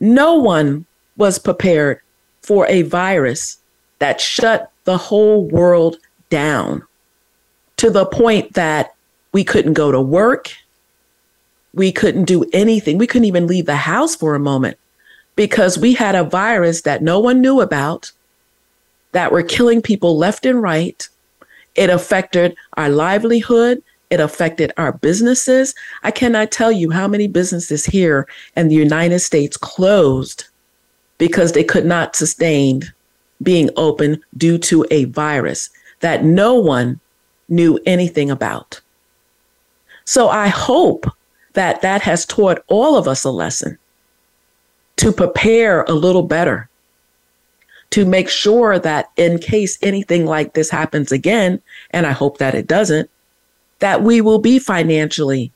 No 0.00 0.34
one 0.34 0.86
was 1.16 1.38
prepared 1.38 2.00
for 2.42 2.66
a 2.66 2.82
virus 2.82 3.58
that 3.98 4.20
shut 4.20 4.70
the 4.84 4.96
whole 4.96 5.44
world 5.48 5.96
down 6.30 6.82
to 7.76 7.90
the 7.90 8.06
point 8.06 8.54
that 8.54 8.94
we 9.32 9.44
couldn't 9.44 9.72
go 9.74 9.90
to 9.90 10.00
work 10.00 10.52
we 11.78 11.92
couldn't 11.92 12.24
do 12.24 12.44
anything. 12.52 12.98
We 12.98 13.06
couldn't 13.06 13.26
even 13.26 13.46
leave 13.46 13.66
the 13.66 13.76
house 13.76 14.14
for 14.16 14.34
a 14.34 14.40
moment 14.40 14.78
because 15.36 15.78
we 15.78 15.94
had 15.94 16.14
a 16.14 16.24
virus 16.24 16.82
that 16.82 17.02
no 17.02 17.20
one 17.20 17.40
knew 17.40 17.60
about 17.60 18.10
that 19.12 19.32
were 19.32 19.42
killing 19.42 19.80
people 19.80 20.16
left 20.16 20.44
and 20.44 20.62
right. 20.62 21.08
It 21.74 21.90
affected 21.90 22.56
our 22.76 22.88
livelihood. 22.88 23.82
It 24.10 24.20
affected 24.20 24.72
our 24.76 24.92
businesses. 24.92 25.74
I 26.02 26.10
cannot 26.10 26.50
tell 26.50 26.72
you 26.72 26.90
how 26.90 27.06
many 27.06 27.28
businesses 27.28 27.84
here 27.84 28.26
in 28.56 28.68
the 28.68 28.74
United 28.74 29.20
States 29.20 29.56
closed 29.56 30.44
because 31.18 31.52
they 31.52 31.64
could 31.64 31.84
not 31.84 32.16
sustain 32.16 32.82
being 33.42 33.70
open 33.76 34.22
due 34.36 34.58
to 34.58 34.86
a 34.90 35.04
virus 35.04 35.70
that 36.00 36.24
no 36.24 36.54
one 36.54 37.00
knew 37.48 37.78
anything 37.86 38.30
about. 38.30 38.80
So 40.04 40.28
I 40.28 40.48
hope 40.48 41.06
that 41.52 41.82
that 41.82 42.02
has 42.02 42.24
taught 42.24 42.62
all 42.68 42.96
of 42.96 43.08
us 43.08 43.24
a 43.24 43.30
lesson 43.30 43.78
to 44.96 45.12
prepare 45.12 45.82
a 45.82 45.92
little 45.92 46.22
better, 46.22 46.68
to 47.90 48.04
make 48.04 48.28
sure 48.28 48.78
that 48.78 49.10
in 49.16 49.38
case 49.38 49.78
anything 49.82 50.24
like 50.26 50.54
this 50.54 50.70
happens 50.70 51.12
again, 51.12 51.60
and 51.90 52.06
I 52.06 52.12
hope 52.12 52.38
that 52.38 52.54
it 52.54 52.66
doesn't, 52.66 53.10
that 53.80 54.02
we 54.02 54.20
will 54.20 54.38
be 54.38 54.58
financially 54.58 55.52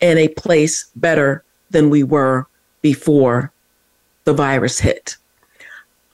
in 0.00 0.18
a 0.18 0.28
place 0.28 0.90
better 0.96 1.44
than 1.70 1.90
we 1.90 2.02
were 2.02 2.46
before 2.82 3.52
the 4.24 4.34
virus 4.34 4.80
hit. 4.80 5.16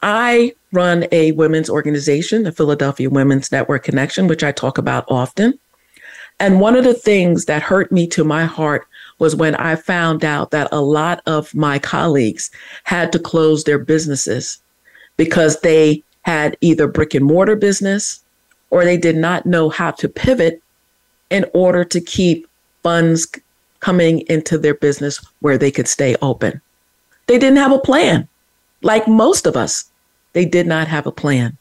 I 0.02 0.54
run 0.72 1.06
a 1.10 1.32
women's 1.32 1.70
organization, 1.70 2.42
the 2.42 2.52
Philadelphia 2.52 3.10
Women's 3.10 3.50
Network 3.50 3.84
Connection, 3.84 4.28
which 4.28 4.44
I 4.44 4.52
talk 4.52 4.78
about 4.78 5.04
often. 5.08 5.58
And 6.40 6.60
one 6.60 6.76
of 6.76 6.84
the 6.84 6.94
things 6.94 7.46
that 7.46 7.62
hurt 7.62 7.90
me 7.90 8.06
to 8.08 8.22
my 8.22 8.44
heart 8.44 8.86
was 9.18 9.34
when 9.34 9.56
I 9.56 9.74
found 9.74 10.24
out 10.24 10.52
that 10.52 10.68
a 10.70 10.80
lot 10.80 11.20
of 11.26 11.52
my 11.54 11.80
colleagues 11.80 12.50
had 12.84 13.10
to 13.12 13.18
close 13.18 13.64
their 13.64 13.78
businesses 13.78 14.60
because 15.16 15.60
they 15.60 16.04
had 16.22 16.56
either 16.60 16.86
brick 16.86 17.14
and 17.14 17.24
mortar 17.24 17.56
business 17.56 18.22
or 18.70 18.84
they 18.84 18.96
did 18.96 19.16
not 19.16 19.46
know 19.46 19.68
how 19.68 19.90
to 19.92 20.08
pivot 20.08 20.62
in 21.30 21.44
order 21.54 21.84
to 21.84 22.00
keep 22.00 22.46
funds 22.82 23.26
coming 23.80 24.20
into 24.28 24.58
their 24.58 24.74
business 24.74 25.24
where 25.40 25.58
they 25.58 25.70
could 25.70 25.88
stay 25.88 26.16
open. 26.22 26.60
They 27.26 27.38
didn't 27.38 27.58
have 27.58 27.72
a 27.72 27.78
plan. 27.78 28.28
Like 28.82 29.06
most 29.06 29.46
of 29.46 29.56
us, 29.56 29.90
they 30.32 30.44
did 30.44 30.66
not 30.66 30.88
have 30.88 31.06
a 31.06 31.12
plan. 31.12 31.56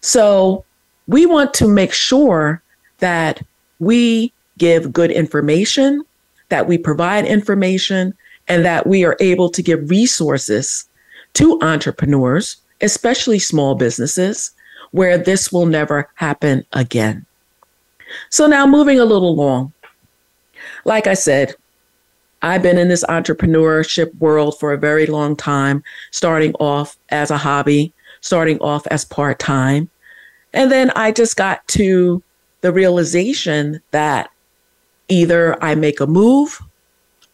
So 0.00 0.64
we 1.06 1.26
want 1.26 1.54
to 1.54 1.68
make 1.68 1.92
sure 1.92 2.62
that 2.98 3.42
we 3.78 4.32
give 4.58 4.92
good 4.92 5.10
information, 5.10 6.04
that 6.50 6.68
we 6.68 6.78
provide 6.78 7.24
information, 7.24 8.14
and 8.48 8.64
that 8.64 8.86
we 8.86 9.04
are 9.04 9.16
able 9.20 9.48
to 9.50 9.62
give 9.62 9.90
resources 9.90 10.88
to 11.34 11.60
entrepreneurs, 11.62 12.56
especially 12.80 13.38
small 13.38 13.74
businesses, 13.74 14.50
where 14.90 15.16
this 15.16 15.50
will 15.50 15.66
never 15.66 16.08
happen 16.16 16.64
again. 16.72 17.24
So 18.30 18.46
now 18.46 18.66
moving 18.66 18.98
a 18.98 19.04
little 19.04 19.28
along. 19.30 19.72
Like 20.84 21.06
I 21.06 21.14
said, 21.14 21.54
I've 22.42 22.62
been 22.62 22.78
in 22.78 22.88
this 22.88 23.04
entrepreneurship 23.04 24.14
world 24.16 24.58
for 24.58 24.72
a 24.72 24.78
very 24.78 25.06
long 25.06 25.36
time, 25.36 25.82
starting 26.10 26.54
off 26.54 26.96
as 27.10 27.30
a 27.30 27.36
hobby, 27.36 27.92
starting 28.20 28.58
off 28.58 28.86
as 28.88 29.04
part 29.04 29.38
time. 29.38 29.88
And 30.52 30.70
then 30.70 30.90
I 30.96 31.12
just 31.12 31.36
got 31.36 31.66
to 31.68 32.22
the 32.60 32.72
realization 32.72 33.80
that 33.92 34.30
either 35.08 35.62
I 35.62 35.74
make 35.74 36.00
a 36.00 36.06
move 36.06 36.60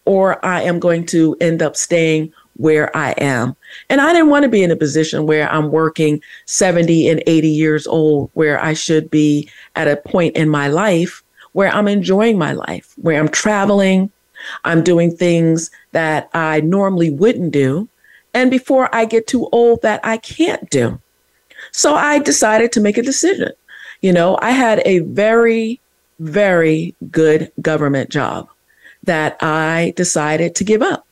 or 0.05 0.45
I 0.45 0.63
am 0.63 0.79
going 0.79 1.07
to 1.07 1.37
end 1.41 1.63
up 1.63 1.77
staying 1.77 2.33
where 2.57 2.95
I 2.97 3.13
am. 3.13 3.57
And 3.89 4.01
I 4.01 4.13
didn't 4.13 4.31
want 4.31 4.45
to 4.45 4.49
be 4.49 4.63
in 4.63 4.71
a 4.71 4.77
position 4.77 5.27
where 5.27 5.51
I'm 5.51 5.71
working 5.71 6.23
70 6.47 7.09
and 7.09 7.23
80 7.27 7.49
years 7.49 7.87
old, 7.87 8.31
where 8.35 8.63
I 8.63 8.75
should 8.75 9.11
be 9.11 9.49
at 9.77 9.89
a 9.89 9.97
point 9.97 10.37
in 10.37 10.49
my 10.49 10.69
life 10.69 11.23
where 11.53 11.71
I'm 11.71 11.89
enjoying 11.89 12.39
my 12.39 12.53
life, 12.53 12.95
where 12.97 13.19
I'm 13.19 13.29
traveling, 13.29 14.11
I'm 14.65 14.85
doing 14.85 15.15
things 15.15 15.71
that 15.91 16.31
I 16.33 16.61
normally 16.61 17.11
wouldn't 17.11 17.53
do. 17.53 17.89
And 18.35 18.51
before 18.51 18.95
I 18.95 19.05
get 19.05 19.27
too 19.27 19.49
old, 19.51 19.83
that 19.83 20.01
I 20.05 20.19
can't 20.19 20.71
do. 20.71 21.01
So 21.73 21.95
I 21.95 22.21
decided 22.21 22.71
to 22.73 22.81
make 22.81 22.97
a 22.99 23.03
decision. 23.03 23.51
You 24.03 24.13
know, 24.13 24.39
I 24.41 24.51
had 24.51 24.83
a 24.85 25.01
very, 25.01 25.81
very 26.21 26.95
good 27.11 27.51
government 27.61 28.11
job 28.11 28.49
that 29.03 29.37
I 29.43 29.95
decided 29.97 30.55
to 30.57 30.65
give 30.65 30.83
up. 30.83 31.07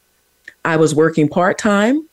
I 0.64 0.76
was 0.76 0.94
working 0.94 1.28
part 1.28 1.58
time. 1.58 2.05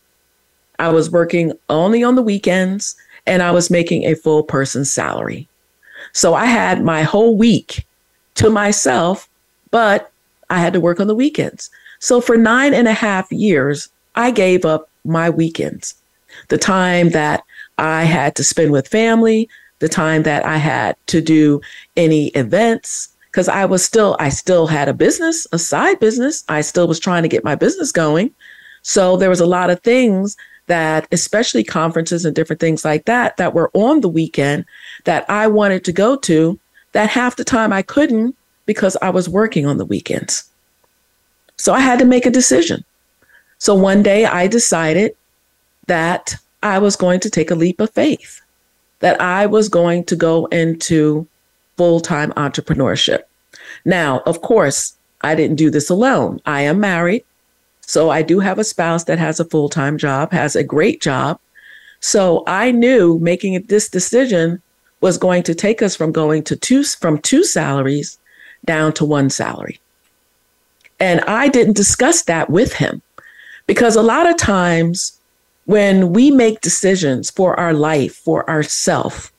I 0.79 0.89
was 0.89 1.09
working 1.09 1.53
only 1.69 2.03
on 2.03 2.15
the 2.15 2.21
weekends 2.21 2.95
and 3.25 3.41
I 3.41 3.51
was 3.51 3.69
making 3.69 4.03
a 4.03 4.15
full 4.15 4.43
person 4.43 4.85
salary. 4.85 5.47
So 6.11 6.33
I 6.33 6.45
had 6.45 6.83
my 6.83 7.03
whole 7.03 7.37
week 7.37 7.85
to 8.35 8.49
myself, 8.49 9.29
but 9.71 10.11
I 10.49 10.59
had 10.59 10.73
to 10.73 10.79
work 10.79 10.99
on 10.99 11.07
the 11.07 11.15
weekends. 11.15 11.69
So 11.99 12.19
for 12.19 12.37
nine 12.37 12.73
and 12.73 12.87
a 12.87 12.93
half 12.93 13.31
years, 13.31 13.89
I 14.15 14.31
gave 14.31 14.65
up 14.65 14.89
my 15.05 15.29
weekends, 15.29 15.95
the 16.49 16.57
time 16.57 17.09
that 17.09 17.43
I 17.77 18.03
had 18.03 18.35
to 18.35 18.43
spend 18.43 18.71
with 18.71 18.87
family, 18.87 19.49
the 19.79 19.89
time 19.89 20.23
that 20.23 20.45
I 20.45 20.57
had 20.57 20.95
to 21.07 21.21
do 21.21 21.61
any 21.97 22.27
events, 22.29 23.09
because 23.31 23.47
I 23.47 23.65
was 23.65 23.83
still, 23.83 24.15
I 24.19 24.29
still 24.29 24.67
had 24.67 24.87
a 24.87 24.93
business, 24.93 25.47
a 25.51 25.59
side 25.59 25.99
business. 25.99 26.43
I 26.49 26.61
still 26.61 26.87
was 26.87 26.99
trying 26.99 27.23
to 27.23 27.29
get 27.29 27.43
my 27.43 27.55
business 27.55 27.91
going. 27.91 28.31
So 28.83 29.17
there 29.17 29.29
was 29.29 29.39
a 29.39 29.45
lot 29.45 29.69
of 29.69 29.81
things 29.81 30.37
that, 30.67 31.07
especially 31.11 31.63
conferences 31.63 32.25
and 32.25 32.35
different 32.35 32.59
things 32.59 32.85
like 32.85 33.05
that, 33.05 33.37
that 33.37 33.53
were 33.53 33.69
on 33.73 34.01
the 34.01 34.09
weekend 34.09 34.65
that 35.03 35.29
I 35.29 35.47
wanted 35.47 35.83
to 35.85 35.91
go 35.91 36.15
to 36.17 36.59
that 36.93 37.09
half 37.09 37.35
the 37.35 37.43
time 37.43 37.73
I 37.73 37.81
couldn't 37.81 38.35
because 38.65 38.95
I 39.01 39.09
was 39.09 39.27
working 39.27 39.65
on 39.65 39.77
the 39.77 39.85
weekends. 39.85 40.49
So 41.57 41.73
I 41.73 41.79
had 41.79 41.99
to 41.99 42.05
make 42.05 42.25
a 42.25 42.31
decision. 42.31 42.83
So 43.57 43.75
one 43.75 44.03
day 44.03 44.25
I 44.25 44.47
decided 44.47 45.15
that 45.87 46.35
I 46.61 46.79
was 46.79 46.95
going 46.95 47.19
to 47.21 47.29
take 47.29 47.51
a 47.51 47.55
leap 47.55 47.79
of 47.81 47.89
faith, 47.91 48.41
that 48.99 49.19
I 49.21 49.45
was 49.45 49.69
going 49.69 50.05
to 50.05 50.15
go 50.15 50.45
into 50.47 51.27
full 51.77 51.99
time 51.99 52.31
entrepreneurship. 52.33 53.23
Now, 53.85 54.21
of 54.25 54.41
course, 54.41 54.95
I 55.21 55.35
didn't 55.35 55.57
do 55.57 55.69
this 55.69 55.89
alone. 55.89 56.41
I 56.45 56.61
am 56.61 56.79
married. 56.79 57.23
So 57.85 58.09
I 58.09 58.21
do 58.21 58.39
have 58.39 58.59
a 58.59 58.63
spouse 58.63 59.03
that 59.05 59.19
has 59.19 59.39
a 59.39 59.45
full 59.45 59.69
time 59.69 59.97
job, 59.97 60.31
has 60.31 60.55
a 60.55 60.63
great 60.63 61.01
job. 61.01 61.39
So 61.99 62.43
I 62.47 62.71
knew 62.71 63.19
making 63.19 63.61
this 63.63 63.89
decision 63.89 64.61
was 65.01 65.17
going 65.17 65.43
to 65.43 65.55
take 65.55 65.81
us 65.81 65.95
from 65.95 66.11
going 66.11 66.43
to 66.43 66.55
two 66.55 66.83
from 66.83 67.17
two 67.19 67.43
salaries 67.43 68.17
down 68.65 68.93
to 68.93 69.05
one 69.05 69.29
salary. 69.29 69.79
And 70.99 71.19
I 71.21 71.49
didn't 71.49 71.75
discuss 71.75 72.23
that 72.23 72.49
with 72.49 72.73
him 72.73 73.01
because 73.67 73.97
a 73.97 74.01
lot 74.01 74.29
of 74.29 74.37
times 74.37 75.19
when 75.65 76.13
we 76.13 76.31
make 76.31 76.61
decisions 76.61 77.29
for 77.29 77.59
our 77.59 77.73
life, 77.73 78.15
for 78.15 78.49
ourself, 78.49 79.32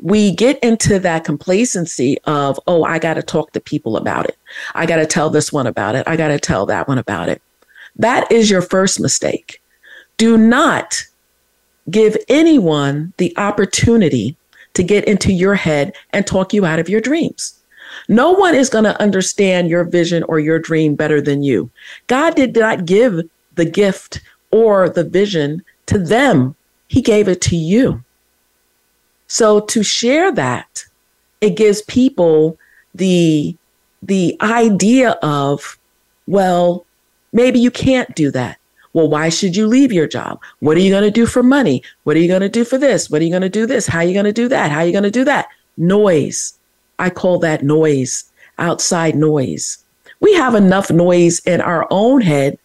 we 0.00 0.32
get 0.34 0.58
into 0.60 0.98
that 1.00 1.24
complacency 1.24 2.18
of, 2.24 2.58
oh, 2.66 2.84
I 2.84 2.98
got 2.98 3.14
to 3.14 3.22
talk 3.22 3.52
to 3.52 3.60
people 3.60 3.96
about 3.96 4.26
it. 4.26 4.38
I 4.74 4.86
got 4.86 4.96
to 4.96 5.06
tell 5.06 5.30
this 5.30 5.52
one 5.52 5.66
about 5.66 5.96
it. 5.96 6.06
I 6.06 6.16
got 6.16 6.28
to 6.28 6.38
tell 6.38 6.66
that 6.66 6.86
one 6.86 6.98
about 6.98 7.28
it. 7.28 7.42
That 7.96 8.30
is 8.30 8.50
your 8.50 8.62
first 8.62 9.00
mistake. 9.00 9.60
Do 10.16 10.36
not 10.36 11.02
give 11.90 12.16
anyone 12.28 13.12
the 13.16 13.36
opportunity 13.36 14.36
to 14.74 14.82
get 14.82 15.04
into 15.06 15.32
your 15.32 15.54
head 15.54 15.94
and 16.10 16.26
talk 16.26 16.52
you 16.52 16.64
out 16.64 16.78
of 16.78 16.88
your 16.88 17.00
dreams. 17.00 17.58
No 18.08 18.32
one 18.32 18.54
is 18.54 18.68
going 18.68 18.84
to 18.84 19.00
understand 19.00 19.68
your 19.68 19.84
vision 19.84 20.22
or 20.24 20.38
your 20.38 20.58
dream 20.58 20.94
better 20.94 21.20
than 21.20 21.42
you. 21.42 21.70
God 22.06 22.36
did 22.36 22.54
not 22.54 22.84
give 22.84 23.22
the 23.54 23.64
gift 23.64 24.20
or 24.50 24.88
the 24.88 25.04
vision 25.04 25.62
to 25.86 25.98
them, 25.98 26.54
He 26.86 27.02
gave 27.02 27.28
it 27.28 27.40
to 27.42 27.56
you. 27.56 28.04
So 29.28 29.60
to 29.60 29.82
share 29.82 30.32
that, 30.32 30.84
it 31.40 31.56
gives 31.56 31.82
people 31.82 32.58
the 32.94 33.56
the 34.02 34.36
idea 34.40 35.10
of, 35.22 35.78
well, 36.26 36.84
maybe 37.32 37.58
you 37.58 37.70
can't 37.70 38.14
do 38.14 38.30
that. 38.30 38.58
Well, 38.92 39.08
why 39.08 39.28
should 39.28 39.54
you 39.54 39.66
leave 39.66 39.92
your 39.92 40.06
job? 40.06 40.40
What 40.60 40.76
are 40.76 40.80
you 40.80 40.90
going 40.90 41.04
to 41.04 41.10
do 41.10 41.26
for 41.26 41.42
money? 41.42 41.82
What 42.04 42.16
are 42.16 42.20
you 42.20 42.28
going 42.28 42.40
to 42.42 42.48
do 42.48 42.64
for 42.64 42.78
this? 42.78 43.10
What 43.10 43.20
are 43.20 43.24
you 43.24 43.30
going 43.30 43.42
to 43.42 43.48
do 43.48 43.66
this? 43.66 43.86
How 43.86 43.98
are 43.98 44.04
you 44.04 44.14
going 44.14 44.24
to 44.24 44.32
do 44.32 44.48
that? 44.48 44.70
How 44.70 44.78
are 44.78 44.86
you 44.86 44.92
going 44.92 45.04
to 45.04 45.10
do 45.10 45.24
that? 45.24 45.48
Noise. 45.76 46.54
I 46.98 47.10
call 47.10 47.38
that 47.40 47.62
noise, 47.62 48.24
outside 48.58 49.14
noise. 49.14 49.78
We 50.20 50.34
have 50.34 50.54
enough 50.54 50.90
noise 50.90 51.38
in 51.40 51.60
our 51.60 51.86
own 51.90 52.22
head, 52.22 52.58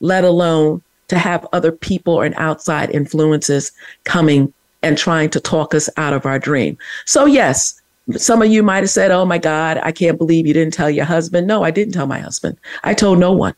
let 0.00 0.24
alone 0.24 0.82
to 1.08 1.18
have 1.18 1.46
other 1.52 1.72
people 1.72 2.22
and 2.22 2.34
outside 2.36 2.90
influences 2.90 3.72
coming 4.04 4.52
and 4.86 4.96
trying 4.96 5.28
to 5.30 5.40
talk 5.40 5.74
us 5.74 5.90
out 5.96 6.12
of 6.12 6.24
our 6.26 6.38
dream. 6.38 6.78
So, 7.06 7.26
yes, 7.26 7.80
some 8.16 8.40
of 8.40 8.48
you 8.48 8.62
might 8.62 8.84
have 8.84 8.90
said, 8.90 9.10
Oh 9.10 9.24
my 9.24 9.36
God, 9.38 9.80
I 9.82 9.90
can't 9.90 10.16
believe 10.16 10.46
you 10.46 10.54
didn't 10.54 10.74
tell 10.74 10.88
your 10.88 11.04
husband. 11.04 11.48
No, 11.48 11.64
I 11.64 11.72
didn't 11.72 11.92
tell 11.92 12.06
my 12.06 12.20
husband. 12.20 12.56
I 12.84 12.94
told 12.94 13.18
no 13.18 13.32
one. 13.32 13.54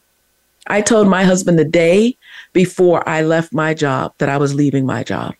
I 0.68 0.80
told 0.80 1.06
my 1.06 1.24
husband 1.24 1.58
the 1.58 1.66
day 1.66 2.16
before 2.54 3.06
I 3.06 3.20
left 3.22 3.52
my 3.52 3.74
job 3.74 4.14
that 4.18 4.30
I 4.30 4.38
was 4.38 4.54
leaving 4.54 4.86
my 4.86 5.04
job. 5.04 5.34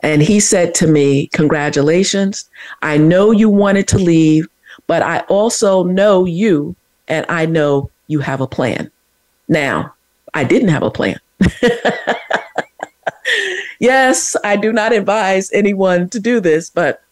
And 0.00 0.22
he 0.22 0.38
said 0.38 0.72
to 0.76 0.86
me, 0.86 1.26
Congratulations. 1.32 2.48
I 2.82 2.96
know 2.96 3.32
you 3.32 3.50
wanted 3.50 3.88
to 3.88 3.98
leave, 3.98 4.46
but 4.86 5.02
I 5.02 5.20
also 5.22 5.82
know 5.82 6.24
you 6.24 6.76
and 7.08 7.26
I 7.28 7.44
know 7.46 7.90
you 8.06 8.20
have 8.20 8.40
a 8.40 8.46
plan. 8.46 8.88
Now, 9.48 9.94
I 10.32 10.44
didn't 10.44 10.68
have 10.68 10.84
a 10.84 10.92
plan. 10.92 11.18
yes, 13.80 14.36
I 14.44 14.56
do 14.56 14.72
not 14.72 14.92
advise 14.92 15.50
anyone 15.52 16.08
to 16.10 16.20
do 16.20 16.40
this, 16.40 16.70
but 16.70 17.02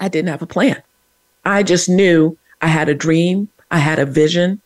I 0.00 0.08
didn't 0.08 0.30
have 0.30 0.42
a 0.42 0.46
plan. 0.46 0.82
I 1.44 1.62
just 1.62 1.88
knew 1.88 2.36
I 2.60 2.68
had 2.68 2.88
a 2.88 2.94
dream, 2.94 3.48
I 3.70 3.78
had 3.78 3.98
a 3.98 4.06
vision, 4.06 4.60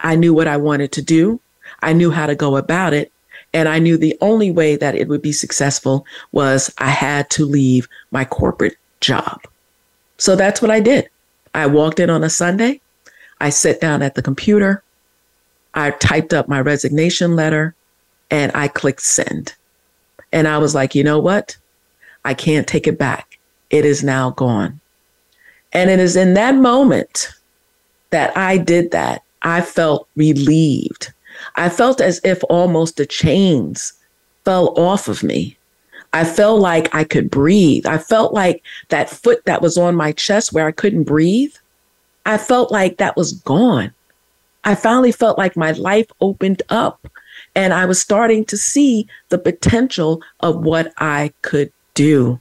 I 0.00 0.16
knew 0.16 0.34
what 0.34 0.48
I 0.48 0.56
wanted 0.56 0.92
to 0.92 1.02
do, 1.02 1.40
I 1.82 1.92
knew 1.92 2.10
how 2.10 2.26
to 2.26 2.34
go 2.34 2.56
about 2.56 2.92
it. 2.92 3.12
And 3.54 3.68
I 3.68 3.78
knew 3.78 3.96
the 3.96 4.16
only 4.20 4.50
way 4.50 4.76
that 4.76 4.94
it 4.94 5.08
would 5.08 5.22
be 5.22 5.32
successful 5.32 6.04
was 6.32 6.72
I 6.78 6.90
had 6.90 7.30
to 7.30 7.46
leave 7.46 7.88
my 8.10 8.24
corporate 8.24 8.76
job. 9.00 9.40
So 10.18 10.36
that's 10.36 10.60
what 10.60 10.70
I 10.70 10.80
did. 10.80 11.08
I 11.54 11.66
walked 11.66 11.98
in 11.98 12.10
on 12.10 12.22
a 12.22 12.30
Sunday. 12.30 12.80
I 13.40 13.48
sat 13.50 13.80
down 13.80 14.02
at 14.02 14.16
the 14.16 14.22
computer. 14.22 14.82
I 15.72 15.92
typed 15.92 16.34
up 16.34 16.48
my 16.48 16.60
resignation 16.60 17.36
letter 17.36 17.74
and 18.30 18.52
I 18.54 18.68
clicked 18.68 19.02
send. 19.02 19.54
And 20.32 20.46
I 20.46 20.58
was 20.58 20.74
like, 20.74 20.94
you 20.94 21.02
know 21.02 21.18
what? 21.18 21.56
I 22.24 22.34
can't 22.34 22.66
take 22.66 22.86
it 22.86 22.98
back. 22.98 23.38
It 23.70 23.84
is 23.84 24.02
now 24.02 24.30
gone. 24.30 24.80
And 25.72 25.90
it 25.90 25.98
is 25.98 26.16
in 26.16 26.34
that 26.34 26.54
moment 26.54 27.28
that 28.10 28.36
I 28.36 28.58
did 28.58 28.90
that. 28.92 29.22
I 29.42 29.60
felt 29.60 30.08
relieved. 30.16 31.12
I 31.56 31.68
felt 31.68 32.00
as 32.00 32.20
if 32.24 32.42
almost 32.44 32.96
the 32.96 33.06
chains 33.06 33.92
fell 34.44 34.78
off 34.78 35.08
of 35.08 35.22
me. 35.22 35.56
I 36.12 36.24
felt 36.24 36.60
like 36.60 36.94
I 36.94 37.04
could 37.04 37.30
breathe. 37.30 37.86
I 37.86 37.98
felt 37.98 38.32
like 38.32 38.62
that 38.88 39.10
foot 39.10 39.44
that 39.44 39.62
was 39.62 39.76
on 39.76 39.94
my 39.94 40.12
chest 40.12 40.52
where 40.52 40.66
I 40.66 40.72
couldn't 40.72 41.04
breathe, 41.04 41.54
I 42.26 42.38
felt 42.38 42.72
like 42.72 42.96
that 42.96 43.16
was 43.16 43.32
gone. 43.32 43.92
I 44.64 44.74
finally 44.74 45.12
felt 45.12 45.38
like 45.38 45.56
my 45.56 45.72
life 45.72 46.10
opened 46.20 46.62
up 46.68 47.06
And 47.58 47.74
I 47.74 47.86
was 47.86 48.00
starting 48.00 48.44
to 48.44 48.56
see 48.56 49.08
the 49.30 49.38
potential 49.38 50.22
of 50.38 50.64
what 50.64 50.92
I 50.98 51.32
could 51.42 51.72
do 51.94 52.40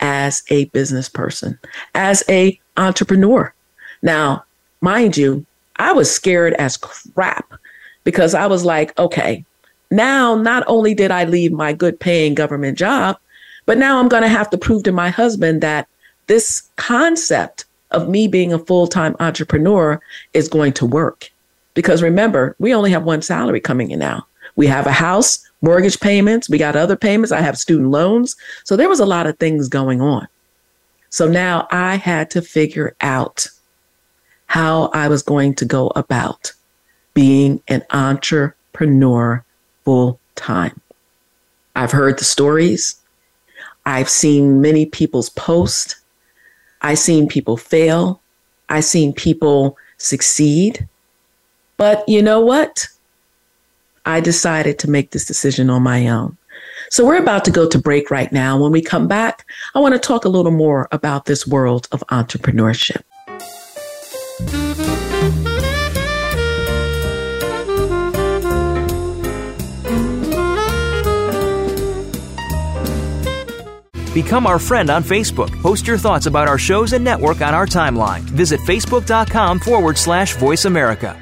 as 0.00 0.42
a 0.50 0.64
business 0.66 1.08
person, 1.08 1.56
as 1.94 2.24
a 2.28 2.58
entrepreneur. 2.76 3.54
Now, 4.02 4.44
mind 4.80 5.16
you, 5.16 5.46
I 5.76 5.92
was 5.92 6.10
scared 6.10 6.54
as 6.54 6.76
crap 6.76 7.54
because 8.02 8.34
I 8.34 8.48
was 8.48 8.64
like, 8.64 8.98
okay, 8.98 9.44
now 9.92 10.34
not 10.34 10.64
only 10.66 10.94
did 10.94 11.12
I 11.12 11.26
leave 11.26 11.52
my 11.52 11.72
good 11.72 12.00
paying 12.00 12.34
government 12.34 12.76
job, 12.76 13.18
but 13.66 13.78
now 13.78 14.00
I'm 14.00 14.08
going 14.08 14.24
to 14.24 14.28
have 14.28 14.50
to 14.50 14.58
prove 14.58 14.82
to 14.82 14.90
my 14.90 15.10
husband 15.10 15.62
that 15.62 15.86
this 16.26 16.68
concept 16.74 17.66
of 17.92 18.08
me 18.08 18.26
being 18.26 18.52
a 18.52 18.58
full 18.58 18.88
time 18.88 19.14
entrepreneur 19.20 20.00
is 20.34 20.48
going 20.48 20.72
to 20.72 20.86
work. 20.86 21.30
Because 21.74 22.02
remember, 22.02 22.56
we 22.58 22.74
only 22.74 22.90
have 22.90 23.04
one 23.04 23.22
salary 23.22 23.60
coming 23.60 23.92
in 23.92 24.00
now. 24.00 24.26
We 24.56 24.66
have 24.66 24.86
a 24.86 24.92
house, 24.92 25.38
mortgage 25.60 26.00
payments, 26.00 26.48
we 26.48 26.58
got 26.58 26.76
other 26.76 26.96
payments, 26.96 27.32
I 27.32 27.40
have 27.40 27.58
student 27.58 27.90
loans. 27.90 28.36
So 28.64 28.76
there 28.76 28.88
was 28.88 29.00
a 29.00 29.06
lot 29.06 29.26
of 29.26 29.38
things 29.38 29.68
going 29.68 30.00
on. 30.00 30.26
So 31.10 31.28
now 31.28 31.68
I 31.70 31.96
had 31.96 32.30
to 32.30 32.42
figure 32.42 32.96
out 33.00 33.46
how 34.46 34.90
I 34.92 35.08
was 35.08 35.22
going 35.22 35.54
to 35.56 35.64
go 35.64 35.88
about 35.96 36.52
being 37.14 37.62
an 37.68 37.82
entrepreneur 37.90 39.44
full 39.84 40.20
time. 40.34 40.80
I've 41.74 41.92
heard 41.92 42.18
the 42.18 42.24
stories. 42.24 42.96
I've 43.84 44.08
seen 44.08 44.60
many 44.60 44.86
people's 44.86 45.30
posts. 45.30 45.96
I've 46.82 46.98
seen 46.98 47.28
people 47.28 47.56
fail. 47.56 48.20
I've 48.68 48.84
seen 48.84 49.12
people 49.12 49.76
succeed. 49.98 50.88
But 51.76 52.08
you 52.08 52.22
know 52.22 52.40
what? 52.40 52.88
I 54.06 54.20
decided 54.20 54.78
to 54.78 54.90
make 54.90 55.10
this 55.10 55.26
decision 55.26 55.68
on 55.68 55.82
my 55.82 56.08
own. 56.08 56.36
So 56.90 57.04
we're 57.04 57.20
about 57.20 57.44
to 57.46 57.50
go 57.50 57.68
to 57.68 57.78
break 57.78 58.10
right 58.10 58.32
now. 58.32 58.58
When 58.58 58.72
we 58.72 58.80
come 58.80 59.08
back, 59.08 59.44
I 59.74 59.80
want 59.80 59.94
to 59.94 59.98
talk 59.98 60.24
a 60.24 60.28
little 60.28 60.52
more 60.52 60.88
about 60.92 61.24
this 61.24 61.46
world 61.46 61.88
of 61.90 62.04
entrepreneurship. 62.10 63.02
Become 74.14 74.46
our 74.46 74.58
friend 74.58 74.88
on 74.88 75.04
Facebook. 75.04 75.50
Post 75.60 75.86
your 75.86 75.98
thoughts 75.98 76.24
about 76.24 76.48
our 76.48 76.56
shows 76.56 76.94
and 76.94 77.04
network 77.04 77.42
on 77.42 77.54
our 77.54 77.66
timeline. 77.66 78.20
Visit 78.20 78.60
facebook.com 78.60 79.58
forward 79.58 79.98
slash 79.98 80.34
voice 80.36 80.64
America. 80.64 81.20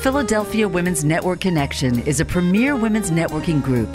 Philadelphia 0.00 0.68
Women's 0.68 1.02
Network 1.02 1.40
Connection 1.40 1.98
is 2.06 2.20
a 2.20 2.24
premier 2.24 2.76
women's 2.76 3.10
networking 3.10 3.60
group. 3.60 3.88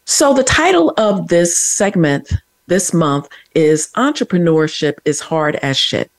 So, 0.05 0.35
the 0.35 0.45
title 0.45 0.93
of 0.99 1.29
this 1.29 1.57
segment 1.57 2.33
this 2.67 2.93
month 2.93 3.29
is 3.55 3.91
Entrepreneurship 3.97 4.95
is 5.05 5.21
Hard 5.21 5.57
as 5.57 5.77
Shit. 5.77 6.11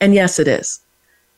And 0.00 0.14
yes, 0.14 0.38
it 0.38 0.48
is. 0.48 0.80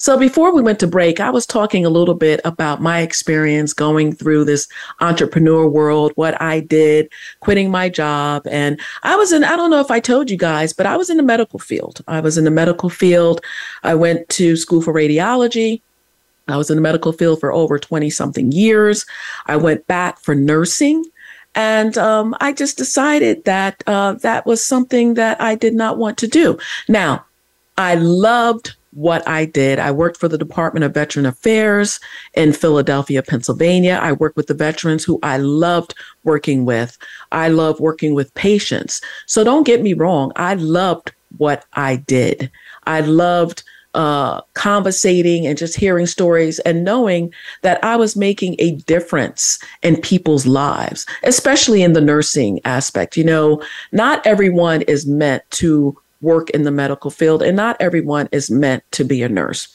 So 0.00 0.16
before 0.16 0.54
we 0.54 0.62
went 0.62 0.78
to 0.78 0.86
break, 0.86 1.18
I 1.18 1.30
was 1.30 1.44
talking 1.44 1.84
a 1.84 1.90
little 1.90 2.14
bit 2.14 2.40
about 2.44 2.80
my 2.80 3.00
experience 3.00 3.72
going 3.72 4.12
through 4.12 4.44
this 4.44 4.68
entrepreneur 5.00 5.66
world, 5.68 6.12
what 6.14 6.40
I 6.40 6.60
did, 6.60 7.10
quitting 7.40 7.68
my 7.68 7.88
job. 7.88 8.46
And 8.48 8.80
I 9.02 9.16
was 9.16 9.32
in, 9.32 9.42
I 9.42 9.56
don't 9.56 9.70
know 9.70 9.80
if 9.80 9.90
I 9.90 9.98
told 9.98 10.30
you 10.30 10.36
guys, 10.36 10.72
but 10.72 10.86
I 10.86 10.96
was 10.96 11.10
in 11.10 11.16
the 11.16 11.22
medical 11.24 11.58
field. 11.58 12.00
I 12.06 12.20
was 12.20 12.38
in 12.38 12.44
the 12.44 12.50
medical 12.50 12.88
field. 12.88 13.40
I 13.82 13.96
went 13.96 14.28
to 14.30 14.56
school 14.56 14.80
for 14.80 14.94
radiology. 14.94 15.82
I 16.46 16.56
was 16.56 16.70
in 16.70 16.76
the 16.76 16.82
medical 16.82 17.12
field 17.12 17.40
for 17.40 17.52
over 17.52 17.76
20 17.76 18.08
something 18.08 18.52
years. 18.52 19.04
I 19.46 19.56
went 19.56 19.84
back 19.88 20.20
for 20.20 20.34
nursing. 20.34 21.04
And 21.56 21.98
um, 21.98 22.36
I 22.40 22.52
just 22.52 22.78
decided 22.78 23.44
that 23.46 23.82
uh, 23.88 24.12
that 24.14 24.46
was 24.46 24.64
something 24.64 25.14
that 25.14 25.40
I 25.40 25.56
did 25.56 25.74
not 25.74 25.98
want 25.98 26.18
to 26.18 26.28
do. 26.28 26.56
Now, 26.88 27.24
I 27.76 27.96
loved 27.96 28.76
what 28.92 29.26
I 29.28 29.44
did. 29.44 29.78
I 29.78 29.90
worked 29.90 30.16
for 30.16 30.28
the 30.28 30.38
Department 30.38 30.84
of 30.84 30.94
Veteran 30.94 31.26
Affairs 31.26 32.00
in 32.34 32.52
Philadelphia, 32.52 33.22
Pennsylvania. 33.22 33.98
I 34.02 34.12
worked 34.12 34.36
with 34.36 34.46
the 34.46 34.54
veterans 34.54 35.04
who 35.04 35.18
I 35.22 35.36
loved 35.36 35.94
working 36.24 36.64
with. 36.64 36.96
I 37.32 37.48
love 37.48 37.80
working 37.80 38.14
with 38.14 38.34
patients. 38.34 39.00
So 39.26 39.44
don't 39.44 39.66
get 39.66 39.82
me 39.82 39.94
wrong. 39.94 40.32
I 40.36 40.54
loved 40.54 41.12
what 41.36 41.64
I 41.74 41.96
did. 41.96 42.50
I 42.86 43.00
loved 43.00 43.62
uh, 43.94 44.40
conversating 44.54 45.46
and 45.46 45.58
just 45.58 45.76
hearing 45.76 46.06
stories 46.06 46.58
and 46.60 46.84
knowing 46.84 47.32
that 47.62 47.82
I 47.82 47.96
was 47.96 48.16
making 48.16 48.56
a 48.58 48.72
difference 48.72 49.58
in 49.82 50.00
people's 50.00 50.46
lives, 50.46 51.06
especially 51.24 51.82
in 51.82 51.94
the 51.94 52.00
nursing 52.00 52.60
aspect. 52.64 53.16
You 53.16 53.24
know, 53.24 53.62
not 53.92 54.26
everyone 54.26 54.82
is 54.82 55.06
meant 55.06 55.42
to 55.52 55.96
work 56.20 56.50
in 56.50 56.64
the 56.64 56.70
medical 56.70 57.10
field, 57.10 57.42
and 57.42 57.56
not 57.56 57.76
everyone 57.80 58.28
is 58.32 58.50
meant 58.50 58.82
to 58.92 59.04
be 59.04 59.22
a 59.22 59.28
nurse. 59.28 59.68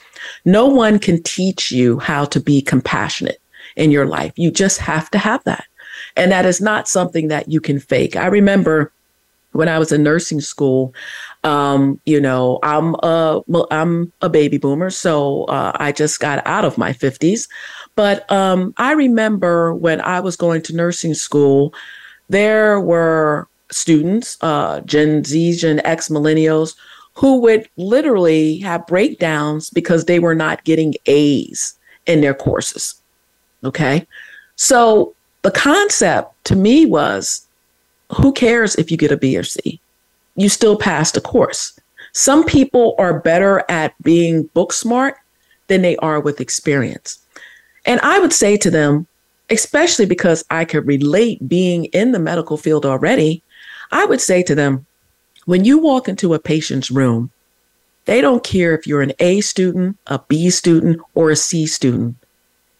No 0.46 0.68
one 0.68 1.00
can 1.00 1.22
teach 1.24 1.72
you 1.72 2.00
how 2.00 2.26
to 2.26 2.40
be 2.40 2.62
compassionate 2.62 3.40
in 3.76 3.92
your 3.92 4.06
life. 4.06 4.34
You 4.36 4.52
just 4.52 4.80
have 4.80 5.10
to 5.12 5.18
have 5.18 5.44
that. 5.46 5.66
And 6.16 6.32
that 6.32 6.46
is 6.46 6.62
not 6.62 6.88
something 6.88 7.28
that 7.30 7.50
you 7.50 7.62
can 7.62 7.80
fake. 7.80 8.16
I 8.16 8.28
remember 8.28 8.92
when 9.54 9.70
I 9.70 9.80
was 9.80 9.92
in 9.92 10.04
nursing 10.04 10.42
school, 10.42 10.94
um, 11.44 12.00
you 12.06 12.20
know, 12.20 12.60
I'm 12.64 12.96
a 13.04 13.42
I'm 13.72 14.12
a 14.22 14.30
baby 14.30 14.58
boomer, 14.58 14.90
so 14.90 15.46
uh, 15.46 15.72
I 15.76 15.92
just 15.92 16.20
got 16.20 16.46
out 16.46 16.66
of 16.66 16.78
my 16.78 16.92
50s. 16.92 17.48
But 17.96 18.30
um, 18.32 18.74
I 18.78 18.94
remember 18.94 19.74
when 19.74 20.02
I 20.02 20.20
was 20.20 20.36
going 20.36 20.64
to 20.64 20.76
nursing 20.76 21.14
school, 21.14 21.74
there 22.30 22.80
were 22.80 23.48
students, 23.72 24.38
uh, 24.42 24.82
Gen 24.82 25.24
Z, 25.24 25.58
Gen 25.58 25.82
X, 25.86 26.10
millennials, 26.10 26.76
who 27.16 27.40
would 27.42 27.70
literally 27.78 28.58
have 28.60 28.88
breakdowns 28.88 29.70
because 29.70 30.06
they 30.06 30.20
were 30.20 30.36
not 30.36 30.64
getting 30.64 30.94
A's 31.06 31.78
in 32.06 32.22
their 32.22 32.34
courses. 32.34 32.96
Okay. 33.64 34.06
So 34.56 35.14
the 35.44 35.52
concept 35.52 36.32
to 36.46 36.56
me 36.56 36.86
was 36.86 37.46
who 38.12 38.34
cares 38.34 38.76
if 38.76 38.92
you 38.92 38.98
get 38.98 39.12
a 39.12 39.18
B 39.18 39.38
or 39.38 39.44
C? 39.44 39.80
You 40.36 40.50
still 40.50 40.78
passed 40.78 41.14
the 41.14 41.22
course. 41.22 41.80
Some 42.14 42.44
people 42.44 42.96
are 42.98 43.20
better 43.20 43.64
at 43.70 43.94
being 44.02 44.44
book 44.54 44.74
smart 44.74 45.18
than 45.68 45.82
they 45.82 45.96
are 45.98 46.20
with 46.20 46.42
experience. 46.42 47.20
And 47.86 48.00
I 48.02 48.20
would 48.20 48.34
say 48.34 48.58
to 48.58 48.70
them, 48.70 49.08
especially 49.50 50.06
because 50.06 50.44
I 50.50 50.66
could 50.66 50.88
relate 50.88 51.48
being 51.48 51.86
in 51.86 52.12
the 52.12 52.20
medical 52.20 52.58
field 52.58 52.86
already, 52.86 53.44
I 53.94 54.06
would 54.06 54.20
say 54.20 54.44
to 54.44 54.56
them, 54.56 54.86
When 55.46 55.64
you 55.64 55.78
walk 55.78 56.10
into 56.10 56.34
a 56.34 56.40
patient's 56.40 56.92
room, 56.92 57.32
they 58.06 58.20
don't 58.20 58.44
care 58.44 58.76
if 58.76 58.86
you're 58.86 59.02
an 59.02 59.14
A 59.20 59.40
student, 59.42 59.98
a 60.08 60.20
B 60.28 60.50
student, 60.50 61.00
or 61.14 61.30
a 61.30 61.36
C 61.36 61.66
student. 61.68 62.18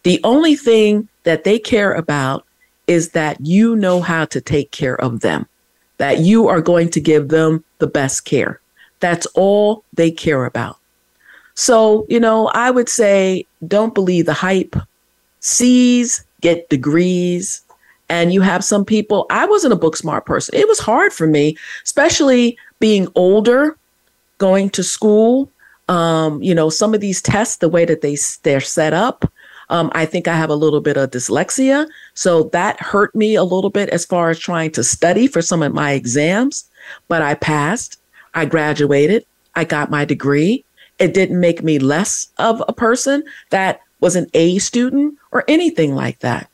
The 0.04 0.20
only 0.24 0.56
thing 0.56 1.08
that 1.24 1.46
they 1.46 1.60
care 1.60 1.94
about 1.94 2.46
is 2.88 3.12
that 3.12 3.40
you 3.40 3.76
know 3.76 4.02
how 4.02 4.26
to 4.26 4.42
take 4.42 4.72
care 4.72 5.00
of 5.00 5.22
them, 5.22 5.46
that 5.98 6.20
you 6.20 6.50
are 6.50 6.62
going 6.62 6.90
to 6.90 7.00
give 7.00 7.30
them 7.30 7.64
the 7.78 7.88
best 7.88 8.26
care. 8.26 8.60
That's 9.00 9.26
all 9.28 9.84
they 9.94 10.12
care 10.12 10.46
about. 10.46 10.78
So, 11.56 12.06
you 12.10 12.20
know, 12.20 12.48
I 12.48 12.72
would 12.72 12.90
say 12.90 13.46
don't 13.66 13.94
believe 13.94 14.26
the 14.26 14.34
hype. 14.34 14.76
C's 15.40 16.26
get 16.42 16.70
degrees. 16.70 17.63
And 18.14 18.32
you 18.32 18.42
have 18.42 18.64
some 18.64 18.86
people, 18.86 19.26
I 19.32 19.48
wasn't 19.48 19.74
a 19.74 19.76
book 19.76 19.98
smart 19.98 20.28
person. 20.28 20.54
It 20.54 20.68
was 20.68 20.78
hard 20.78 21.12
for 21.14 21.26
me, 21.26 21.58
especially 21.84 22.56
being 22.80 23.08
older, 23.16 23.76
going 24.38 24.70
to 24.70 24.84
school. 24.84 25.50
Um, 25.90 26.40
you 26.44 26.54
know, 26.54 26.70
some 26.70 26.94
of 26.94 27.02
these 27.02 27.24
tests, 27.24 27.58
the 27.58 27.68
way 27.68 27.86
that 27.86 28.02
they 28.02 28.16
they're 28.44 28.62
set 28.62 28.94
up, 28.94 29.32
um, 29.72 29.90
I 29.96 30.06
think 30.06 30.28
I 30.28 30.36
have 30.36 30.52
a 30.52 30.56
little 30.56 30.80
bit 30.80 30.96
of 30.96 31.10
dyslexia. 31.10 31.88
So 32.14 32.44
that 32.54 32.80
hurt 32.80 33.16
me 33.16 33.34
a 33.34 33.44
little 33.44 33.72
bit 33.72 33.90
as 33.90 34.06
far 34.06 34.30
as 34.30 34.38
trying 34.38 34.70
to 34.74 34.84
study 34.84 35.26
for 35.26 35.42
some 35.42 35.64
of 35.64 35.74
my 35.74 35.94
exams. 35.94 36.70
But 37.08 37.24
I 37.24 37.34
passed, 37.34 38.00
I 38.36 38.46
graduated, 38.46 39.26
I 39.56 39.64
got 39.64 39.90
my 39.90 40.06
degree. 40.06 40.64
It 41.00 41.16
didn't 41.16 41.40
make 41.40 41.64
me 41.64 41.80
less 41.80 42.28
of 42.38 42.62
a 42.68 42.74
person 42.74 43.24
that 43.50 43.82
was 44.02 44.16
an 44.16 44.28
A 44.36 44.60
student 44.60 45.18
or 45.32 45.44
anything 45.48 45.96
like 45.96 46.20
that. 46.20 46.48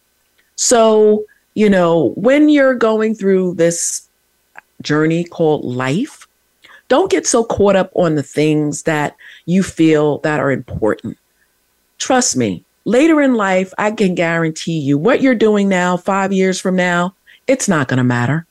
So, 0.56 1.26
you 1.54 1.70
know, 1.70 2.14
when 2.16 2.50
you're 2.50 2.76
going 2.76 3.16
through 3.16 3.56
this 3.56 4.08
journey 4.82 5.24
called 5.24 5.64
life, 5.66 6.28
don't 6.88 7.12
get 7.12 7.28
so 7.28 7.44
caught 7.44 7.76
up 7.76 7.92
on 7.96 8.16
the 8.16 8.24
things 8.24 8.84
that 8.84 9.16
you 9.46 9.64
feel 9.64 10.20
that 10.20 10.40
are 10.40 10.52
important. 10.52 11.18
Trust 11.98 12.36
me, 12.36 12.64
later 12.86 13.22
in 13.22 13.36
life, 13.36 13.74
I 13.78 13.92
can 13.92 14.16
guarantee 14.16 14.80
you 14.80 14.98
what 14.98 15.22
you're 15.22 15.36
doing 15.36 15.70
now, 15.70 15.98
five 15.98 16.34
years 16.34 16.60
from 16.60 16.76
now, 16.76 17.14
it's 17.48 17.68
not 17.68 17.88
going 17.88 17.98
to 17.98 18.04
matter. 18.04 18.46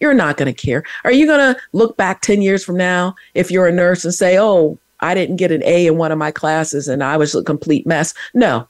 You're 0.00 0.14
not 0.14 0.36
going 0.36 0.52
to 0.52 0.66
care. 0.66 0.84
Are 1.04 1.12
you 1.12 1.26
going 1.26 1.54
to 1.54 1.60
look 1.72 1.96
back 1.96 2.20
10 2.22 2.40
years 2.42 2.64
from 2.64 2.76
now 2.76 3.14
if 3.34 3.50
you're 3.50 3.66
a 3.66 3.72
nurse 3.72 4.04
and 4.04 4.14
say, 4.14 4.38
oh, 4.38 4.78
I 5.00 5.14
didn't 5.14 5.36
get 5.36 5.52
an 5.52 5.62
A 5.64 5.86
in 5.86 5.96
one 5.96 6.12
of 6.12 6.18
my 6.18 6.30
classes 6.30 6.88
and 6.88 7.02
I 7.02 7.16
was 7.16 7.34
a 7.34 7.42
complete 7.42 7.86
mess? 7.86 8.14
No, 8.34 8.68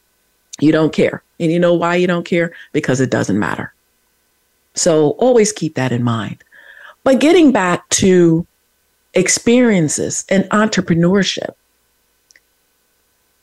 you 0.60 0.72
don't 0.72 0.92
care. 0.92 1.22
And 1.40 1.52
you 1.52 1.58
know 1.58 1.74
why 1.74 1.96
you 1.96 2.06
don't 2.06 2.26
care? 2.26 2.52
Because 2.72 3.00
it 3.00 3.10
doesn't 3.10 3.38
matter. 3.38 3.72
So 4.74 5.10
always 5.10 5.52
keep 5.52 5.74
that 5.74 5.92
in 5.92 6.02
mind. 6.02 6.42
But 7.04 7.20
getting 7.20 7.52
back 7.52 7.88
to 7.90 8.46
experiences 9.14 10.24
and 10.28 10.44
entrepreneurship, 10.44 11.54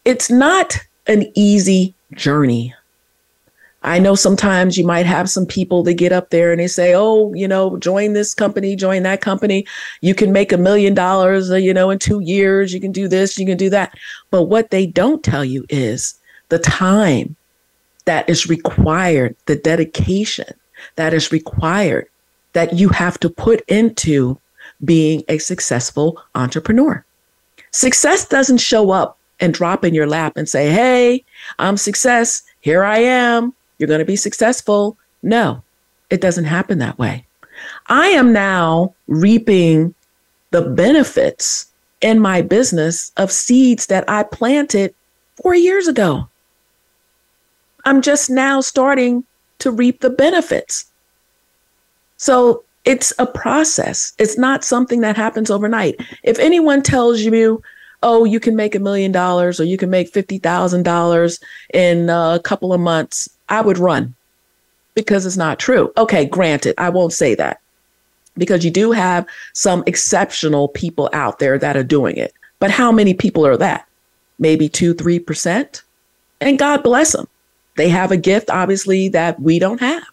it's 0.03 0.29
not 0.29 0.77
an 1.07 1.31
easy 1.35 1.93
journey. 2.13 2.73
I 3.83 3.99
know 3.99 4.15
sometimes 4.15 4.77
you 4.77 4.85
might 4.85 5.05
have 5.05 5.29
some 5.29 5.45
people 5.45 5.83
that 5.83 5.93
get 5.93 6.11
up 6.11 6.31
there 6.31 6.51
and 6.51 6.59
they 6.59 6.67
say, 6.67 6.95
oh, 6.95 7.31
you 7.35 7.47
know, 7.47 7.77
join 7.77 8.13
this 8.13 8.33
company, 8.33 8.75
join 8.75 9.03
that 9.03 9.21
company. 9.21 9.65
You 10.01 10.15
can 10.15 10.31
make 10.31 10.51
a 10.51 10.57
million 10.57 10.95
dollars, 10.95 11.49
you 11.49 11.73
know, 11.73 11.91
in 11.91 11.99
two 11.99 12.19
years. 12.19 12.73
You 12.73 12.79
can 12.79 12.91
do 12.91 13.07
this, 13.07 13.37
you 13.37 13.45
can 13.45 13.57
do 13.57 13.69
that. 13.69 13.93
But 14.31 14.43
what 14.43 14.71
they 14.71 14.87
don't 14.87 15.23
tell 15.23 15.45
you 15.45 15.65
is 15.69 16.15
the 16.49 16.59
time 16.59 17.35
that 18.05 18.29
is 18.29 18.47
required, 18.47 19.35
the 19.45 19.55
dedication 19.55 20.53
that 20.95 21.13
is 21.13 21.31
required 21.31 22.07
that 22.53 22.73
you 22.73 22.89
have 22.89 23.19
to 23.19 23.29
put 23.29 23.61
into 23.67 24.39
being 24.83 25.23
a 25.27 25.37
successful 25.37 26.21
entrepreneur. 26.35 27.03
Success 27.71 28.27
doesn't 28.27 28.59
show 28.59 28.91
up 28.91 29.17
and 29.39 29.53
drop 29.53 29.83
in 29.83 29.93
your 29.93 30.07
lap 30.07 30.33
and 30.37 30.47
say, 30.47 30.69
Hey, 30.69 31.23
I'm 31.59 31.77
success. 31.77 32.41
Here 32.61 32.83
I 32.83 32.99
am. 32.99 33.53
You're 33.77 33.87
going 33.87 33.99
to 33.99 34.05
be 34.05 34.15
successful. 34.15 34.97
No, 35.23 35.61
it 36.09 36.21
doesn't 36.21 36.45
happen 36.45 36.77
that 36.79 36.97
way. 36.97 37.25
I 37.87 38.07
am 38.07 38.31
now 38.31 38.93
reaping 39.07 39.93
the 40.51 40.61
benefits 40.61 41.67
in 42.01 42.19
my 42.19 42.41
business 42.41 43.11
of 43.17 43.31
seeds 43.31 43.87
that 43.87 44.07
I 44.09 44.23
planted 44.23 44.93
four 45.41 45.55
years 45.55 45.87
ago. 45.87 46.29
I'm 47.85 48.01
just 48.01 48.29
now 48.29 48.61
starting 48.61 49.23
to 49.59 49.71
reap 49.71 50.01
the 50.01 50.09
benefits. 50.09 50.85
So 52.17 52.63
it's 52.83 53.13
a 53.19 53.25
process. 53.25 54.13
It's 54.17 54.37
not 54.37 54.63
something 54.63 55.01
that 55.01 55.15
happens 55.15 55.49
overnight. 55.49 55.99
If 56.23 56.39
anyone 56.39 56.81
tells 56.81 57.21
you 57.21 57.61
oh, 58.03 58.23
you 58.23 58.39
can 58.39 58.55
make 58.55 58.75
a 58.75 58.79
million 58.79 59.11
dollars 59.11 59.59
or 59.59 59.63
you 59.63 59.77
can 59.77 59.89
make 59.89 60.13
$50,000 60.13 61.43
in 61.73 62.09
a 62.09 62.39
couple 62.43 62.71
of 62.71 62.79
months, 62.79 63.27
I 63.49 63.61
would 63.61 63.79
run 63.79 64.13
because 64.93 65.25
it's 65.25 65.37
not 65.37 65.57
true. 65.57 65.91
Okay, 65.97 66.25
granted, 66.25 66.75
I 66.77 66.89
won't 66.89 67.13
say 67.13 67.33
that 67.35 67.59
because 68.37 68.63
you 68.63 68.69
do 68.69 68.91
have 68.91 69.25
some 69.53 69.83
exceptional 69.87 70.67
people 70.67 71.09
out 71.13 71.39
there 71.39 71.57
that 71.57 71.75
are 71.75 71.83
doing 71.83 72.15
it. 72.17 72.31
But 72.59 72.69
how 72.69 72.91
many 72.91 73.15
people 73.15 73.45
are 73.45 73.57
that? 73.57 73.87
Maybe 74.37 74.69
two, 74.69 74.93
3%? 74.93 75.81
And 76.41 76.59
God 76.59 76.83
bless 76.83 77.13
them. 77.13 77.27
They 77.75 77.89
have 77.89 78.11
a 78.11 78.17
gift, 78.17 78.49
obviously, 78.49 79.09
that 79.09 79.39
we 79.41 79.59
don't 79.59 79.79
have. 79.79 80.03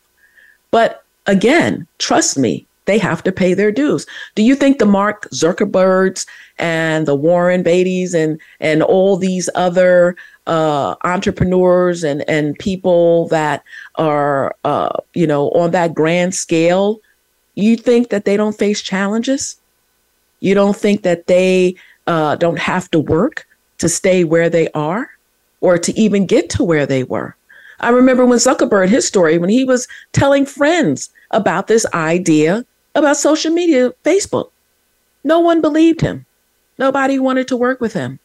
But 0.71 1.05
again, 1.27 1.87
trust 1.99 2.39
me, 2.39 2.67
they 2.87 2.99
have 2.99 3.23
to 3.23 3.33
pay 3.33 3.55
their 3.55 3.71
dues. 3.71 4.07
Do 4.35 4.43
you 4.43 4.55
think 4.57 4.79
the 4.79 4.87
Mark 4.87 5.29
Zuckerbergs 5.31 6.27
and 6.59 7.07
the 7.07 7.15
Warren 7.15 7.63
Beatty's 7.63 8.15
and 8.15 8.41
and 8.61 8.83
all 8.83 9.17
these 9.17 9.49
other 9.55 10.17
uh, 10.47 10.97
entrepreneurs 11.05 12.03
and 12.03 12.29
and 12.29 12.59
people 12.59 13.29
that 13.29 13.63
are 13.97 14.55
uh, 14.65 14.91
you 15.15 15.27
know 15.27 15.51
on 15.51 15.71
that 15.71 15.95
grand 15.95 16.35
scale, 16.35 17.01
you 17.55 17.77
think 17.77 18.11
that 18.11 18.25
they 18.25 18.37
don't 18.37 18.59
face 18.59 18.83
challenges? 18.83 19.57
You 20.41 20.55
don't 20.55 20.77
think 20.77 21.03
that 21.03 21.29
they 21.29 21.77
uh, 22.09 22.35
don't 22.37 22.59
have 22.59 22.91
to 22.91 22.99
work 22.99 23.47
to 23.79 23.89
stay 23.89 24.25
where 24.25 24.51
they 24.51 24.69
are 24.73 25.09
or 25.61 25.79
to 25.79 25.97
even 25.97 26.27
get 26.27 26.51
to 26.51 26.65
where 26.65 26.87
they 26.87 27.05
were? 27.05 27.37
I 27.83 27.91
remember 27.91 28.25
when 28.25 28.39
Zuckerberg, 28.39 28.89
his 28.89 29.07
story, 29.07 29.39
when 29.39 29.51
he 29.51 29.65
was 29.65 29.89
telling 30.13 30.47
friends 30.47 31.11
about 31.33 31.67
this 31.67 31.85
idea 31.93 32.65
about 32.95 33.17
social 33.17 33.53
media, 33.53 33.93
Facebook. 34.05 34.51
No 35.25 35.41
one 35.41 35.61
believed 35.61 36.01
him. 36.01 36.25
Nobody 36.79 37.19
wanted 37.19 37.49
to 37.49 37.57
work 37.57 37.81
with 37.81 37.93
him. 37.93 38.19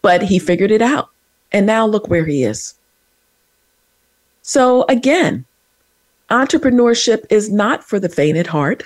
But 0.00 0.22
he 0.22 0.38
figured 0.38 0.70
it 0.70 0.82
out. 0.82 1.10
And 1.52 1.66
now 1.66 1.86
look 1.86 2.08
where 2.08 2.24
he 2.24 2.44
is. 2.44 2.74
So 4.42 4.84
again, 4.88 5.44
entrepreneurship 6.30 7.24
is 7.30 7.50
not 7.50 7.84
for 7.84 8.00
the 8.00 8.08
faint 8.08 8.38
at 8.38 8.46
heart. 8.46 8.84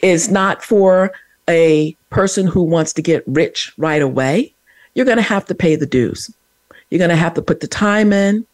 It's 0.00 0.28
not 0.28 0.64
for 0.64 1.12
a 1.48 1.96
person 2.08 2.46
who 2.46 2.62
wants 2.62 2.92
to 2.94 3.02
get 3.02 3.22
rich 3.26 3.72
right 3.76 4.02
away. 4.02 4.54
You're 4.94 5.06
going 5.06 5.18
to 5.18 5.22
have 5.22 5.44
to 5.46 5.54
pay 5.54 5.76
the 5.76 5.86
dues. 5.86 6.32
You're 6.90 6.98
going 6.98 7.10
to 7.10 7.16
have 7.16 7.34
to 7.34 7.42
put 7.42 7.60
the 7.60 7.66
time 7.66 8.12
in. 8.12 8.46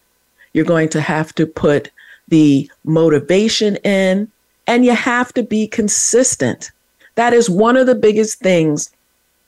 You're 0.53 0.65
going 0.65 0.89
to 0.91 1.01
have 1.01 1.35
to 1.35 1.47
put 1.47 1.91
the 2.29 2.71
motivation 2.85 3.77
in 3.77 4.31
and 4.67 4.85
you 4.85 4.93
have 4.93 5.33
to 5.35 5.43
be 5.43 5.67
consistent. 5.67 6.71
That 7.15 7.33
is 7.33 7.49
one 7.49 7.77
of 7.77 7.87
the 7.87 7.95
biggest 7.95 8.41
things 8.41 8.91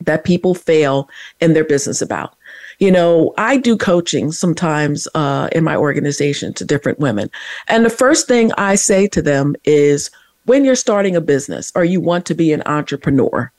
that 0.00 0.24
people 0.24 0.54
fail 0.54 1.08
in 1.40 1.54
their 1.54 1.64
business 1.64 2.00
about. 2.00 2.34
You 2.78 2.92
know, 2.92 3.34
I 3.36 3.56
do 3.56 3.76
coaching 3.76 4.30
sometimes 4.30 5.08
uh, 5.14 5.48
in 5.52 5.64
my 5.64 5.74
organization 5.74 6.54
to 6.54 6.64
different 6.64 7.00
women. 7.00 7.30
And 7.66 7.84
the 7.84 7.90
first 7.90 8.28
thing 8.28 8.52
I 8.56 8.76
say 8.76 9.08
to 9.08 9.20
them 9.20 9.56
is 9.64 10.10
when 10.44 10.64
you're 10.64 10.76
starting 10.76 11.16
a 11.16 11.20
business 11.20 11.72
or 11.74 11.84
you 11.84 12.00
want 12.00 12.24
to 12.26 12.34
be 12.34 12.52
an 12.52 12.62
entrepreneur, 12.66 13.50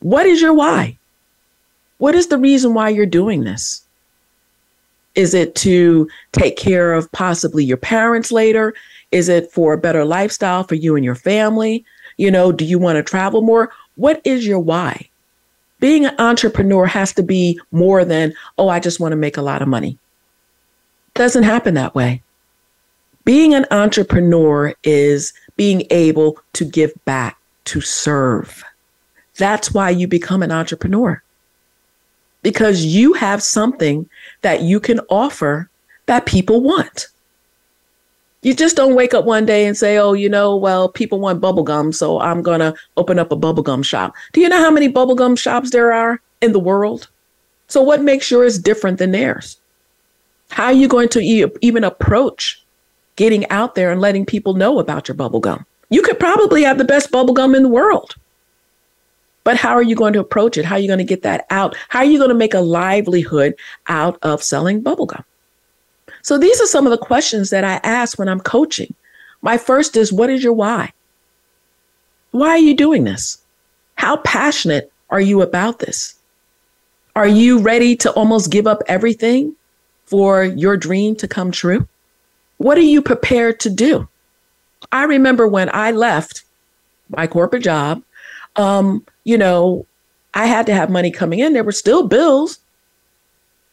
what 0.00 0.26
is 0.26 0.42
your 0.42 0.52
why? 0.52 0.98
What 1.98 2.14
is 2.14 2.26
the 2.26 2.38
reason 2.38 2.74
why 2.74 2.90
you're 2.90 3.06
doing 3.06 3.44
this? 3.44 3.85
Is 5.16 5.34
it 5.34 5.54
to 5.56 6.08
take 6.32 6.56
care 6.56 6.92
of 6.92 7.10
possibly 7.12 7.64
your 7.64 7.78
parents 7.78 8.30
later? 8.30 8.74
Is 9.10 9.28
it 9.28 9.50
for 9.50 9.72
a 9.72 9.78
better 9.78 10.04
lifestyle 10.04 10.62
for 10.62 10.74
you 10.74 10.94
and 10.94 11.04
your 11.04 11.14
family? 11.14 11.84
You 12.18 12.30
know, 12.30 12.52
do 12.52 12.64
you 12.64 12.78
want 12.78 12.96
to 12.96 13.02
travel 13.02 13.42
more? 13.42 13.72
What 13.96 14.20
is 14.24 14.46
your 14.46 14.60
why? 14.60 15.08
Being 15.80 16.06
an 16.06 16.14
entrepreneur 16.18 16.86
has 16.86 17.12
to 17.14 17.22
be 17.22 17.60
more 17.72 18.04
than, 18.04 18.32
oh, 18.58 18.68
I 18.68 18.78
just 18.80 19.00
want 19.00 19.12
to 19.12 19.16
make 19.16 19.36
a 19.36 19.42
lot 19.42 19.62
of 19.62 19.68
money. 19.68 19.98
It 21.14 21.18
doesn't 21.18 21.42
happen 21.42 21.74
that 21.74 21.94
way. 21.94 22.22
Being 23.24 23.54
an 23.54 23.66
entrepreneur 23.70 24.74
is 24.84 25.32
being 25.56 25.84
able 25.90 26.38
to 26.52 26.64
give 26.64 26.92
back, 27.04 27.38
to 27.64 27.80
serve. 27.80 28.62
That's 29.36 29.72
why 29.72 29.90
you 29.90 30.06
become 30.06 30.42
an 30.42 30.52
entrepreneur. 30.52 31.22
Because 32.46 32.84
you 32.84 33.12
have 33.14 33.42
something 33.42 34.08
that 34.42 34.62
you 34.62 34.78
can 34.78 35.00
offer 35.10 35.68
that 36.06 36.26
people 36.26 36.62
want. 36.62 37.08
You 38.42 38.54
just 38.54 38.76
don't 38.76 38.94
wake 38.94 39.14
up 39.14 39.24
one 39.24 39.46
day 39.46 39.66
and 39.66 39.76
say, 39.76 39.98
oh, 39.98 40.12
you 40.12 40.28
know, 40.28 40.54
well, 40.54 40.88
people 40.88 41.18
want 41.18 41.40
bubblegum, 41.40 41.92
so 41.92 42.20
I'm 42.20 42.42
going 42.42 42.60
to 42.60 42.72
open 42.96 43.18
up 43.18 43.32
a 43.32 43.36
bubblegum 43.36 43.84
shop. 43.84 44.14
Do 44.32 44.40
you 44.40 44.48
know 44.48 44.60
how 44.60 44.70
many 44.70 44.88
bubblegum 44.88 45.36
shops 45.36 45.72
there 45.72 45.92
are 45.92 46.20
in 46.40 46.52
the 46.52 46.60
world? 46.60 47.08
So, 47.66 47.82
what 47.82 48.00
makes 48.00 48.30
yours 48.30 48.60
different 48.60 49.00
than 49.00 49.10
theirs? 49.10 49.58
How 50.50 50.66
are 50.66 50.72
you 50.72 50.86
going 50.86 51.08
to 51.08 51.20
e- 51.20 51.50
even 51.62 51.82
approach 51.82 52.62
getting 53.16 53.44
out 53.50 53.74
there 53.74 53.90
and 53.90 54.00
letting 54.00 54.24
people 54.24 54.54
know 54.54 54.78
about 54.78 55.08
your 55.08 55.16
bubblegum? 55.16 55.64
You 55.90 56.00
could 56.00 56.20
probably 56.20 56.62
have 56.62 56.78
the 56.78 56.84
best 56.84 57.10
bubblegum 57.10 57.56
in 57.56 57.64
the 57.64 57.68
world. 57.68 58.14
But 59.46 59.56
how 59.56 59.74
are 59.74 59.82
you 59.82 59.94
going 59.94 60.12
to 60.14 60.18
approach 60.18 60.58
it? 60.58 60.64
How 60.64 60.74
are 60.74 60.80
you 60.80 60.88
going 60.88 60.98
to 60.98 61.04
get 61.04 61.22
that 61.22 61.46
out? 61.50 61.76
How 61.88 62.00
are 62.00 62.04
you 62.04 62.18
going 62.18 62.30
to 62.30 62.34
make 62.34 62.52
a 62.52 62.58
livelihood 62.58 63.54
out 63.86 64.18
of 64.22 64.42
selling 64.42 64.82
bubblegum? 64.82 65.22
So 66.22 66.36
these 66.36 66.60
are 66.60 66.66
some 66.66 66.84
of 66.84 66.90
the 66.90 66.98
questions 66.98 67.50
that 67.50 67.62
I 67.62 67.74
ask 67.84 68.18
when 68.18 68.28
I'm 68.28 68.40
coaching. 68.40 68.92
My 69.42 69.56
first 69.56 69.96
is 69.96 70.12
what 70.12 70.30
is 70.30 70.42
your 70.42 70.52
why? 70.52 70.92
Why 72.32 72.48
are 72.48 72.58
you 72.58 72.74
doing 72.74 73.04
this? 73.04 73.38
How 73.94 74.16
passionate 74.16 74.92
are 75.10 75.20
you 75.20 75.42
about 75.42 75.78
this? 75.78 76.16
Are 77.14 77.28
you 77.28 77.60
ready 77.60 77.94
to 77.98 78.10
almost 78.14 78.50
give 78.50 78.66
up 78.66 78.82
everything 78.88 79.54
for 80.06 80.42
your 80.42 80.76
dream 80.76 81.14
to 81.16 81.28
come 81.28 81.52
true? 81.52 81.86
What 82.56 82.78
are 82.78 82.80
you 82.80 83.00
prepared 83.00 83.60
to 83.60 83.70
do? 83.70 84.08
I 84.90 85.04
remember 85.04 85.46
when 85.46 85.70
I 85.72 85.92
left 85.92 86.42
my 87.10 87.28
corporate 87.28 87.62
job, 87.62 88.02
um, 88.56 89.06
you 89.26 89.36
know, 89.36 89.84
I 90.34 90.46
had 90.46 90.66
to 90.66 90.74
have 90.74 90.88
money 90.88 91.10
coming 91.10 91.40
in. 91.40 91.52
There 91.52 91.64
were 91.64 91.72
still 91.72 92.06
bills. 92.06 92.60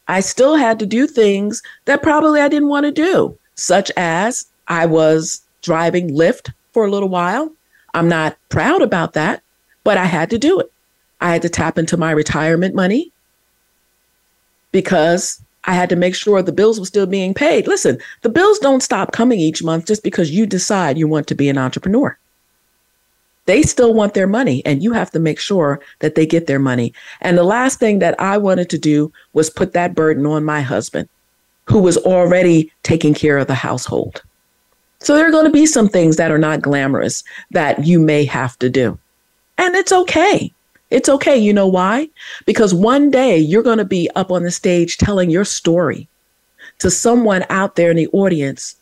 I 0.07 0.19
still 0.19 0.55
had 0.55 0.79
to 0.79 0.85
do 0.85 1.05
things 1.05 1.61
that 1.85 2.01
probably 2.01 2.41
I 2.41 2.49
didn't 2.49 2.69
want 2.69 2.87
to 2.87 2.91
do, 2.91 3.37
such 3.53 3.91
as 3.95 4.47
I 4.67 4.87
was 4.87 5.41
driving 5.61 6.09
Lyft 6.09 6.51
for 6.73 6.85
a 6.85 6.89
little 6.89 7.07
while. 7.07 7.51
I'm 7.93 8.09
not 8.09 8.35
proud 8.49 8.81
about 8.81 9.13
that, 9.13 9.43
but 9.83 9.95
I 9.95 10.05
had 10.05 10.31
to 10.31 10.39
do 10.39 10.59
it. 10.59 10.71
I 11.21 11.31
had 11.31 11.43
to 11.43 11.49
tap 11.49 11.77
into 11.77 11.97
my 11.97 12.09
retirement 12.09 12.73
money 12.73 13.11
because 14.71 15.39
I 15.65 15.73
had 15.73 15.89
to 15.89 15.95
make 15.95 16.15
sure 16.15 16.41
the 16.41 16.51
bills 16.51 16.79
were 16.79 16.87
still 16.87 17.05
being 17.05 17.35
paid. 17.35 17.67
Listen, 17.67 17.99
the 18.23 18.29
bills 18.29 18.57
don't 18.57 18.81
stop 18.81 19.11
coming 19.11 19.39
each 19.39 19.63
month 19.63 19.85
just 19.85 20.01
because 20.01 20.31
you 20.31 20.47
decide 20.47 20.97
you 20.97 21.07
want 21.07 21.27
to 21.27 21.35
be 21.35 21.47
an 21.47 21.59
entrepreneur 21.59 22.17
they 23.45 23.61
still 23.61 23.93
want 23.93 24.13
their 24.13 24.27
money 24.27 24.61
and 24.65 24.81
you 24.81 24.93
have 24.93 25.11
to 25.11 25.19
make 25.19 25.39
sure 25.39 25.79
that 25.99 26.15
they 26.15 26.25
get 26.25 26.47
their 26.47 26.59
money. 26.59 26.93
And 27.21 27.37
the 27.37 27.43
last 27.43 27.79
thing 27.79 27.99
that 27.99 28.19
I 28.19 28.37
wanted 28.37 28.69
to 28.71 28.77
do 28.77 29.11
was 29.33 29.49
put 29.49 29.73
that 29.73 29.95
burden 29.95 30.25
on 30.25 30.43
my 30.43 30.61
husband, 30.61 31.09
who 31.65 31.79
was 31.79 31.97
already 31.97 32.71
taking 32.83 33.13
care 33.13 33.37
of 33.37 33.47
the 33.47 33.55
household. 33.55 34.21
So 34.99 35.15
there 35.15 35.27
are 35.27 35.31
going 35.31 35.45
to 35.45 35.51
be 35.51 35.65
some 35.65 35.89
things 35.89 36.15
that 36.15 36.31
are 36.31 36.37
not 36.37 36.61
glamorous 36.61 37.23
that 37.51 37.85
you 37.85 37.99
may 37.99 38.23
have 38.25 38.57
to 38.59 38.69
do. 38.69 38.97
And 39.57 39.75
it's 39.75 39.91
okay. 39.91 40.51
It's 40.89 41.09
okay. 41.09 41.37
You 41.37 41.51
know 41.51 41.67
why? 41.67 42.07
Because 42.45 42.73
one 42.73 43.09
day 43.11 43.37
you're 43.37 43.63
going 43.63 43.79
to 43.79 43.85
be 43.85 44.09
up 44.15 44.31
on 44.31 44.43
the 44.43 44.51
stage 44.51 44.97
telling 44.97 45.29
your 45.29 45.43
story 45.43 46.07
to 46.79 46.89
someone 46.89 47.45
out 47.49 47.75
there 47.75 47.91
in 47.91 47.97
the 47.97 48.07
audience 48.09 48.75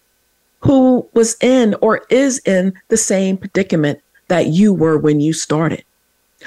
who 0.60 1.08
was 1.13 1.36
in 1.41 1.76
or 1.82 2.06
is 2.10 2.39
in 2.39 2.74
the 2.89 2.97
same 2.97 3.38
predicament 3.38 4.00
that 4.32 4.48
you 4.48 4.74
were 4.74 4.98
when 4.98 5.20
you 5.20 5.34
started, 5.34 5.84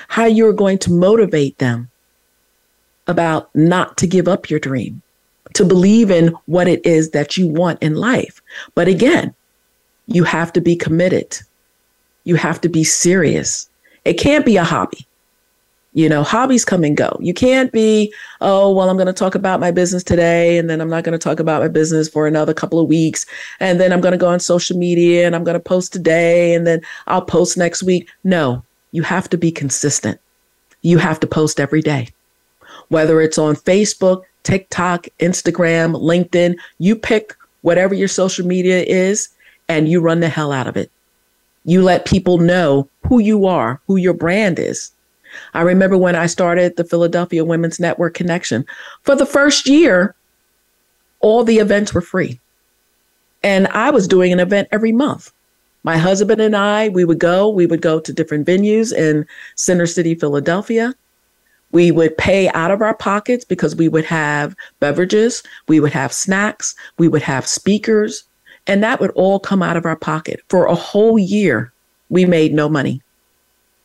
how 0.08 0.24
you're 0.24 0.54
going 0.54 0.78
to 0.78 0.90
motivate 0.90 1.58
them 1.58 1.90
about 3.06 3.54
not 3.54 3.98
to 3.98 4.06
give 4.06 4.26
up 4.26 4.48
your 4.48 4.58
dream, 4.58 5.02
to 5.52 5.66
believe 5.66 6.10
in 6.10 6.28
what 6.46 6.66
it 6.66 6.84
is 6.86 7.10
that 7.10 7.36
you 7.36 7.46
want 7.46 7.82
in 7.82 7.94
life. 7.94 8.40
But 8.74 8.88
again, 8.88 9.34
you 10.06 10.24
have 10.24 10.50
to 10.54 10.62
be 10.62 10.76
committed. 10.76 11.38
You 12.24 12.36
have 12.36 12.58
to 12.62 12.70
be 12.70 12.84
serious. 12.84 13.68
It 14.06 14.14
can't 14.14 14.46
be 14.46 14.56
a 14.56 14.64
hobby. 14.64 15.06
You 15.96 16.08
know, 16.08 16.24
hobbies 16.24 16.64
come 16.64 16.82
and 16.82 16.96
go. 16.96 17.16
You 17.20 17.32
can't 17.32 17.70
be, 17.70 18.12
oh, 18.40 18.74
well, 18.74 18.90
I'm 18.90 18.96
going 18.96 19.06
to 19.06 19.12
talk 19.12 19.36
about 19.36 19.60
my 19.60 19.70
business 19.70 20.02
today, 20.02 20.58
and 20.58 20.68
then 20.68 20.80
I'm 20.80 20.90
not 20.90 21.04
going 21.04 21.12
to 21.16 21.22
talk 21.22 21.38
about 21.38 21.62
my 21.62 21.68
business 21.68 22.08
for 22.08 22.26
another 22.26 22.52
couple 22.52 22.80
of 22.80 22.88
weeks. 22.88 23.24
And 23.60 23.80
then 23.80 23.92
I'm 23.92 24.00
going 24.00 24.12
to 24.12 24.18
go 24.18 24.26
on 24.26 24.40
social 24.40 24.76
media 24.76 25.24
and 25.24 25.36
I'm 25.36 25.44
going 25.44 25.54
to 25.54 25.60
post 25.60 25.92
today, 25.92 26.52
and 26.52 26.66
then 26.66 26.80
I'll 27.06 27.22
post 27.22 27.56
next 27.56 27.84
week. 27.84 28.10
No, 28.24 28.64
you 28.90 29.04
have 29.04 29.30
to 29.30 29.38
be 29.38 29.52
consistent. 29.52 30.20
You 30.82 30.98
have 30.98 31.20
to 31.20 31.28
post 31.28 31.60
every 31.60 31.80
day, 31.80 32.08
whether 32.88 33.20
it's 33.20 33.38
on 33.38 33.54
Facebook, 33.54 34.24
TikTok, 34.42 35.06
Instagram, 35.20 35.94
LinkedIn. 35.94 36.56
You 36.78 36.96
pick 36.96 37.36
whatever 37.62 37.94
your 37.94 38.08
social 38.08 38.44
media 38.44 38.82
is 38.82 39.28
and 39.68 39.88
you 39.88 40.00
run 40.00 40.18
the 40.20 40.28
hell 40.28 40.50
out 40.50 40.66
of 40.66 40.76
it. 40.76 40.90
You 41.64 41.82
let 41.82 42.04
people 42.04 42.38
know 42.38 42.88
who 43.06 43.20
you 43.20 43.46
are, 43.46 43.80
who 43.86 43.96
your 43.96 44.12
brand 44.12 44.58
is 44.58 44.90
I 45.54 45.62
remember 45.62 45.96
when 45.96 46.16
I 46.16 46.26
started 46.26 46.76
the 46.76 46.84
Philadelphia 46.84 47.44
Women's 47.44 47.80
Network 47.80 48.14
Connection. 48.14 48.64
For 49.02 49.14
the 49.14 49.26
first 49.26 49.68
year, 49.68 50.14
all 51.20 51.44
the 51.44 51.58
events 51.58 51.94
were 51.94 52.00
free. 52.00 52.40
And 53.42 53.66
I 53.68 53.90
was 53.90 54.08
doing 54.08 54.32
an 54.32 54.40
event 54.40 54.68
every 54.72 54.92
month. 54.92 55.32
My 55.82 55.98
husband 55.98 56.40
and 56.40 56.56
I, 56.56 56.88
we 56.88 57.04
would 57.04 57.18
go, 57.18 57.48
we 57.48 57.66
would 57.66 57.82
go 57.82 58.00
to 58.00 58.12
different 58.12 58.46
venues 58.46 58.92
in 58.92 59.26
Center 59.54 59.86
City, 59.86 60.14
Philadelphia. 60.14 60.94
We 61.72 61.90
would 61.90 62.16
pay 62.16 62.48
out 62.50 62.70
of 62.70 62.80
our 62.80 62.94
pockets 62.94 63.44
because 63.44 63.76
we 63.76 63.88
would 63.88 64.04
have 64.04 64.56
beverages, 64.80 65.42
we 65.68 65.80
would 65.80 65.92
have 65.92 66.12
snacks, 66.12 66.74
we 66.98 67.08
would 67.08 67.22
have 67.22 67.46
speakers, 67.46 68.24
and 68.66 68.82
that 68.82 69.00
would 69.00 69.10
all 69.10 69.38
come 69.38 69.62
out 69.62 69.76
of 69.76 69.84
our 69.84 69.96
pocket. 69.96 70.40
For 70.48 70.66
a 70.66 70.74
whole 70.74 71.18
year, 71.18 71.72
we 72.08 72.24
made 72.24 72.54
no 72.54 72.68
money. 72.68 73.02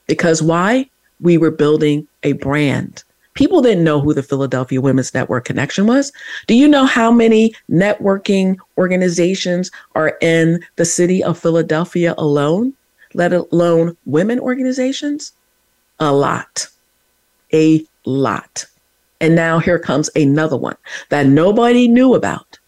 Because 0.07 0.41
why? 0.41 0.89
We 1.21 1.37
were 1.37 1.51
building 1.51 2.07
a 2.23 2.33
brand. 2.33 3.03
People 3.33 3.61
didn't 3.61 3.83
know 3.83 4.01
who 4.01 4.13
the 4.13 4.23
Philadelphia 4.23 4.81
Women's 4.81 5.13
Network 5.13 5.45
Connection 5.45 5.87
was. 5.87 6.11
Do 6.47 6.55
you 6.55 6.67
know 6.67 6.85
how 6.85 7.11
many 7.11 7.53
networking 7.69 8.57
organizations 8.77 9.71
are 9.95 10.17
in 10.21 10.63
the 10.75 10.85
city 10.85 11.23
of 11.23 11.39
Philadelphia 11.39 12.15
alone, 12.17 12.73
let 13.13 13.31
alone 13.31 13.95
women 14.05 14.39
organizations? 14.39 15.31
A 15.99 16.11
lot. 16.11 16.67
A 17.53 17.85
lot. 18.05 18.65
And 19.21 19.35
now 19.35 19.59
here 19.59 19.79
comes 19.79 20.09
another 20.15 20.57
one 20.57 20.77
that 21.09 21.27
nobody 21.27 21.87
knew 21.87 22.15
about. 22.15 22.59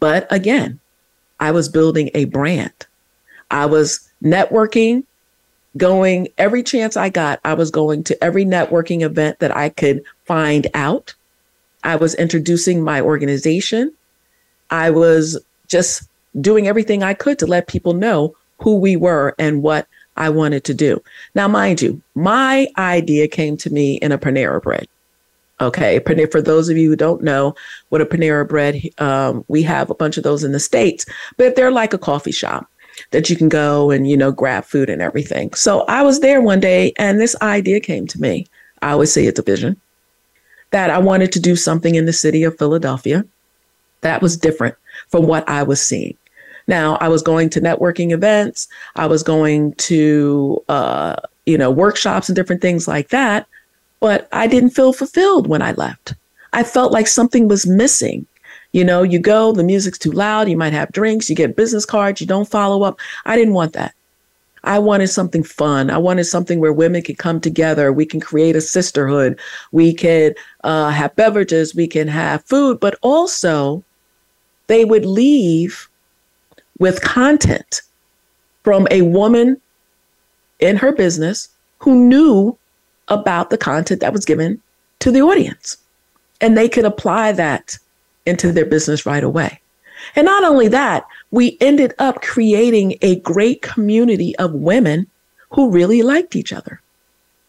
But 0.00 0.26
again, 0.30 0.78
I 1.40 1.50
was 1.50 1.68
building 1.68 2.10
a 2.14 2.24
brand. 2.26 2.86
I 3.50 3.66
was 3.66 4.08
networking 4.22 5.04
going 5.78 6.28
every 6.36 6.62
chance 6.62 6.96
I 6.96 7.08
got, 7.08 7.40
I 7.44 7.54
was 7.54 7.70
going 7.70 8.04
to 8.04 8.24
every 8.24 8.44
networking 8.44 9.02
event 9.02 9.38
that 9.38 9.56
I 9.56 9.70
could 9.70 10.02
find 10.26 10.66
out. 10.74 11.14
I 11.84 11.96
was 11.96 12.14
introducing 12.16 12.82
my 12.82 13.00
organization. 13.00 13.92
I 14.70 14.90
was 14.90 15.40
just 15.68 16.08
doing 16.40 16.68
everything 16.68 17.02
I 17.02 17.14
could 17.14 17.38
to 17.38 17.46
let 17.46 17.68
people 17.68 17.94
know 17.94 18.34
who 18.60 18.76
we 18.78 18.96
were 18.96 19.34
and 19.38 19.62
what 19.62 19.86
I 20.16 20.28
wanted 20.28 20.64
to 20.64 20.74
do. 20.74 21.02
Now, 21.34 21.48
mind 21.48 21.80
you, 21.80 22.02
my 22.14 22.66
idea 22.76 23.28
came 23.28 23.56
to 23.58 23.70
me 23.70 23.94
in 23.96 24.12
a 24.12 24.18
Panera 24.18 24.62
bread. 24.62 24.88
Okay, 25.60 26.00
for 26.30 26.40
those 26.40 26.68
of 26.68 26.76
you 26.76 26.88
who 26.88 26.96
don't 26.96 27.22
know 27.22 27.54
what 27.88 28.00
a 28.00 28.06
Panera 28.06 28.46
bread, 28.46 28.80
um, 28.98 29.44
we 29.48 29.62
have 29.62 29.90
a 29.90 29.94
bunch 29.94 30.16
of 30.16 30.22
those 30.22 30.44
in 30.44 30.52
the 30.52 30.60
states, 30.60 31.04
but 31.36 31.56
they're 31.56 31.72
like 31.72 31.92
a 31.92 31.98
coffee 31.98 32.32
shop 32.32 32.68
that 33.10 33.30
you 33.30 33.36
can 33.36 33.48
go 33.48 33.90
and, 33.90 34.08
you 34.08 34.16
know, 34.16 34.32
grab 34.32 34.64
food 34.64 34.90
and 34.90 35.02
everything. 35.02 35.52
So 35.54 35.80
I 35.82 36.02
was 36.02 36.20
there 36.20 36.40
one 36.40 36.60
day 36.60 36.92
and 36.98 37.20
this 37.20 37.36
idea 37.42 37.80
came 37.80 38.06
to 38.08 38.20
me. 38.20 38.46
I 38.82 38.90
always 38.90 39.12
say 39.12 39.26
it's 39.26 39.38
a 39.38 39.42
vision 39.42 39.80
that 40.70 40.90
I 40.90 40.98
wanted 40.98 41.32
to 41.32 41.40
do 41.40 41.56
something 41.56 41.94
in 41.94 42.06
the 42.06 42.12
city 42.12 42.44
of 42.44 42.58
Philadelphia 42.58 43.24
that 44.02 44.22
was 44.22 44.36
different 44.36 44.76
from 45.08 45.26
what 45.26 45.48
I 45.48 45.62
was 45.62 45.80
seeing. 45.80 46.16
Now, 46.66 46.96
I 46.96 47.08
was 47.08 47.22
going 47.22 47.48
to 47.50 47.60
networking 47.60 48.12
events, 48.12 48.68
I 48.94 49.06
was 49.06 49.22
going 49.22 49.72
to, 49.74 50.62
uh, 50.68 51.16
you 51.46 51.56
know, 51.56 51.70
workshops 51.70 52.28
and 52.28 52.36
different 52.36 52.60
things 52.60 52.86
like 52.86 53.08
that, 53.08 53.46
but 54.00 54.28
I 54.32 54.46
didn't 54.46 54.70
feel 54.70 54.92
fulfilled 54.92 55.46
when 55.46 55.62
I 55.62 55.72
left. 55.72 56.14
I 56.52 56.62
felt 56.62 56.92
like 56.92 57.08
something 57.08 57.48
was 57.48 57.66
missing. 57.66 58.26
You 58.72 58.84
know, 58.84 59.02
you 59.02 59.18
go, 59.18 59.52
the 59.52 59.64
music's 59.64 59.98
too 59.98 60.12
loud, 60.12 60.48
you 60.48 60.56
might 60.56 60.72
have 60.74 60.92
drinks, 60.92 61.30
you 61.30 61.36
get 61.36 61.56
business 61.56 61.86
cards, 61.86 62.20
you 62.20 62.26
don't 62.26 62.48
follow 62.48 62.82
up. 62.82 62.98
I 63.24 63.36
didn't 63.36 63.54
want 63.54 63.72
that. 63.72 63.94
I 64.64 64.78
wanted 64.78 65.08
something 65.08 65.42
fun. 65.42 65.90
I 65.90 65.98
wanted 65.98 66.24
something 66.24 66.60
where 66.60 66.72
women 66.72 67.02
could 67.02 67.18
come 67.18 67.40
together. 67.40 67.92
We 67.92 68.04
can 68.04 68.20
create 68.20 68.56
a 68.56 68.60
sisterhood. 68.60 69.38
We 69.72 69.94
could 69.94 70.36
uh, 70.64 70.90
have 70.90 71.16
beverages. 71.16 71.74
We 71.74 71.86
can 71.86 72.08
have 72.08 72.44
food, 72.44 72.80
but 72.80 72.98
also 73.00 73.82
they 74.66 74.84
would 74.84 75.06
leave 75.06 75.88
with 76.78 77.02
content 77.02 77.82
from 78.64 78.86
a 78.90 79.02
woman 79.02 79.60
in 80.60 80.76
her 80.76 80.92
business 80.92 81.48
who 81.78 81.94
knew 81.94 82.56
about 83.08 83.50
the 83.50 83.58
content 83.58 84.00
that 84.00 84.12
was 84.12 84.24
given 84.24 84.60
to 84.98 85.10
the 85.10 85.22
audience. 85.22 85.76
And 86.40 86.56
they 86.56 86.68
could 86.68 86.84
apply 86.84 87.32
that 87.32 87.78
into 88.28 88.52
their 88.52 88.66
business 88.66 89.06
right 89.06 89.24
away. 89.24 89.60
And 90.14 90.24
not 90.24 90.44
only 90.44 90.68
that, 90.68 91.06
we 91.30 91.56
ended 91.60 91.94
up 91.98 92.22
creating 92.22 92.96
a 93.02 93.16
great 93.20 93.62
community 93.62 94.36
of 94.36 94.52
women 94.52 95.06
who 95.50 95.70
really 95.70 96.02
liked 96.02 96.36
each 96.36 96.52
other. 96.52 96.80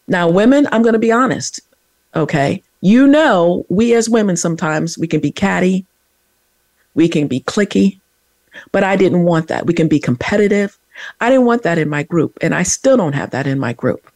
Now, 0.07 0.29
women, 0.29 0.67
I'm 0.71 0.81
going 0.81 0.93
to 0.93 0.99
be 0.99 1.11
honest, 1.11 1.61
okay? 2.15 2.63
You 2.81 3.07
know, 3.07 3.65
we 3.69 3.93
as 3.93 4.09
women 4.09 4.37
sometimes 4.37 4.97
we 4.97 5.07
can 5.07 5.19
be 5.19 5.31
catty, 5.31 5.85
we 6.95 7.07
can 7.07 7.27
be 7.27 7.41
clicky, 7.41 7.99
but 8.71 8.83
I 8.83 8.95
didn't 8.95 9.23
want 9.23 9.47
that. 9.49 9.65
We 9.65 9.73
can 9.73 9.87
be 9.87 9.99
competitive. 9.99 10.77
I 11.21 11.29
didn't 11.29 11.45
want 11.45 11.63
that 11.63 11.77
in 11.77 11.89
my 11.89 12.03
group, 12.03 12.37
and 12.41 12.55
I 12.55 12.63
still 12.63 12.97
don't 12.97 13.13
have 13.13 13.31
that 13.31 13.47
in 13.47 13.59
my 13.59 13.73
group. 13.73 14.11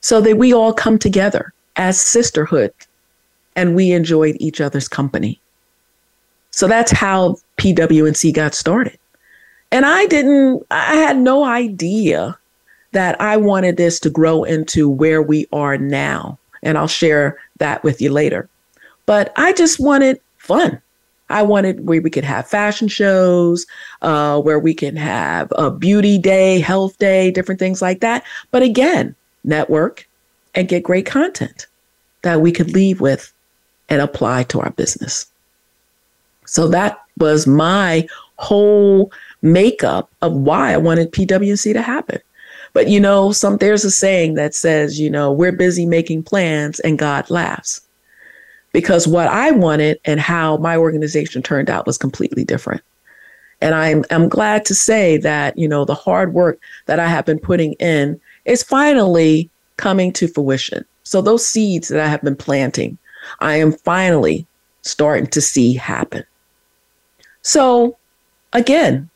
So 0.00 0.20
that 0.20 0.36
we 0.36 0.52
all 0.52 0.72
come 0.72 0.98
together 0.98 1.52
as 1.76 2.00
sisterhood 2.00 2.72
and 3.56 3.74
we 3.74 3.92
enjoyed 3.92 4.36
each 4.40 4.60
other's 4.60 4.88
company. 4.88 5.40
So 6.50 6.68
that's 6.68 6.92
how 6.92 7.36
PWNC 7.56 8.32
got 8.34 8.54
started. 8.54 8.98
And 9.72 9.84
I 9.84 10.06
didn't, 10.06 10.64
I 10.70 10.94
had 10.94 11.18
no 11.18 11.44
idea 11.44 12.38
that 12.92 13.20
I 13.20 13.36
wanted 13.36 13.76
this 13.76 13.98
to 14.00 14.10
grow 14.10 14.44
into 14.44 14.88
where 14.88 15.20
we 15.20 15.48
are 15.52 15.76
now. 15.76 16.38
And 16.62 16.78
I'll 16.78 16.86
share 16.86 17.38
that 17.58 17.82
with 17.82 18.00
you 18.00 18.10
later. 18.10 18.48
But 19.04 19.32
I 19.36 19.52
just 19.52 19.80
wanted 19.80 20.20
fun. 20.38 20.80
I 21.28 21.42
wanted 21.42 21.86
where 21.86 22.00
we 22.00 22.10
could 22.10 22.24
have 22.24 22.46
fashion 22.46 22.86
shows, 22.86 23.66
uh, 24.02 24.40
where 24.40 24.60
we 24.60 24.74
can 24.74 24.94
have 24.94 25.52
a 25.56 25.70
beauty 25.70 26.18
day, 26.18 26.60
health 26.60 26.96
day, 26.98 27.32
different 27.32 27.58
things 27.58 27.82
like 27.82 28.00
that. 28.00 28.22
But 28.52 28.62
again, 28.62 29.16
network 29.42 30.06
and 30.54 30.68
get 30.68 30.84
great 30.84 31.06
content 31.06 31.66
that 32.22 32.40
we 32.40 32.52
could 32.52 32.72
leave 32.72 33.00
with 33.00 33.33
and 33.88 34.00
apply 34.00 34.44
to 34.44 34.60
our 34.60 34.70
business. 34.70 35.26
So 36.46 36.68
that 36.68 37.00
was 37.18 37.46
my 37.46 38.06
whole 38.36 39.12
makeup 39.42 40.10
of 40.22 40.32
why 40.32 40.72
I 40.72 40.76
wanted 40.76 41.12
PWC 41.12 41.72
to 41.72 41.82
happen. 41.82 42.20
But 42.72 42.88
you 42.88 42.98
know, 42.98 43.32
some 43.32 43.56
there's 43.58 43.84
a 43.84 43.90
saying 43.90 44.34
that 44.34 44.54
says, 44.54 44.98
you 44.98 45.08
know, 45.08 45.32
we're 45.32 45.52
busy 45.52 45.86
making 45.86 46.24
plans 46.24 46.80
and 46.80 46.98
God 46.98 47.30
laughs. 47.30 47.80
Because 48.72 49.06
what 49.06 49.28
I 49.28 49.52
wanted 49.52 50.00
and 50.04 50.18
how 50.18 50.56
my 50.56 50.76
organization 50.76 51.42
turned 51.42 51.70
out 51.70 51.86
was 51.86 51.96
completely 51.96 52.44
different. 52.44 52.82
And 53.60 53.74
I'm 53.74 54.04
I'm 54.10 54.28
glad 54.28 54.64
to 54.66 54.74
say 54.74 55.16
that, 55.18 55.56
you 55.56 55.68
know, 55.68 55.84
the 55.84 55.94
hard 55.94 56.34
work 56.34 56.58
that 56.86 56.98
I 56.98 57.06
have 57.06 57.24
been 57.24 57.38
putting 57.38 57.74
in 57.74 58.20
is 58.44 58.64
finally 58.64 59.48
coming 59.76 60.12
to 60.14 60.26
fruition. 60.26 60.84
So 61.04 61.22
those 61.22 61.46
seeds 61.46 61.88
that 61.88 62.00
I 62.00 62.08
have 62.08 62.22
been 62.22 62.36
planting, 62.36 62.98
I 63.40 63.56
am 63.56 63.72
finally 63.72 64.46
starting 64.82 65.26
to 65.28 65.40
see 65.40 65.74
happen. 65.74 66.24
So 67.42 67.96
again, 68.52 69.10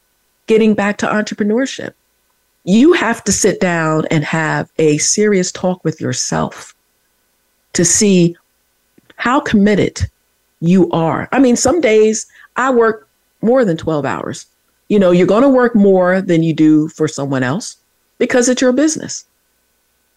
getting 0.47 0.75
back 0.75 0.99
to 0.99 1.07
entrepreneurship, 1.07 1.93
you 2.65 2.93
have 2.93 3.25
to 3.25 3.33
sit 3.33 3.61
down 3.61 4.07
and 4.11 4.25
have 4.25 4.71
a 4.79 4.99
serious 4.99 5.53
talk 5.53 5.83
with 5.85 6.01
yourself 6.01 6.75
to 7.73 7.85
see 7.85 8.37
how 9.17 9.41
committed 9.41 10.01
you 10.61 10.91
are. 10.91 11.29
I 11.33 11.39
mean, 11.39 11.57
some 11.57 11.81
days 11.81 12.27
I 12.57 12.71
work 12.71 13.09
more 13.43 13.65
than 13.65 13.77
12 13.77 14.05
hours. 14.05 14.47
You 14.89 14.99
know, 14.99 15.11
you're 15.11 15.27
going 15.27 15.43
to 15.43 15.49
work 15.49 15.75
more 15.75 16.21
than 16.21 16.43
you 16.43 16.53
do 16.53 16.89
for 16.89 17.07
someone 17.07 17.43
else 17.43 17.77
because 18.19 18.49
it's 18.49 18.63
your 18.63 18.73
business. 18.73 19.25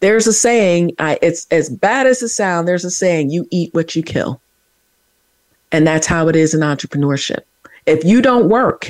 There's 0.01 0.27
a 0.27 0.33
saying, 0.33 0.93
I, 0.99 1.17
it's 1.21 1.47
as 1.51 1.69
bad 1.69 2.07
as 2.07 2.21
it 2.21 2.29
sounds, 2.29 2.65
there's 2.65 2.85
a 2.85 2.91
saying, 2.91 3.29
you 3.29 3.47
eat 3.51 3.73
what 3.73 3.95
you 3.95 4.03
kill. 4.03 4.41
And 5.71 5.87
that's 5.87 6.07
how 6.07 6.27
it 6.27 6.35
is 6.35 6.53
in 6.53 6.61
entrepreneurship. 6.61 7.41
If 7.85 8.03
you 8.03 8.21
don't 8.21 8.49
work 8.49 8.89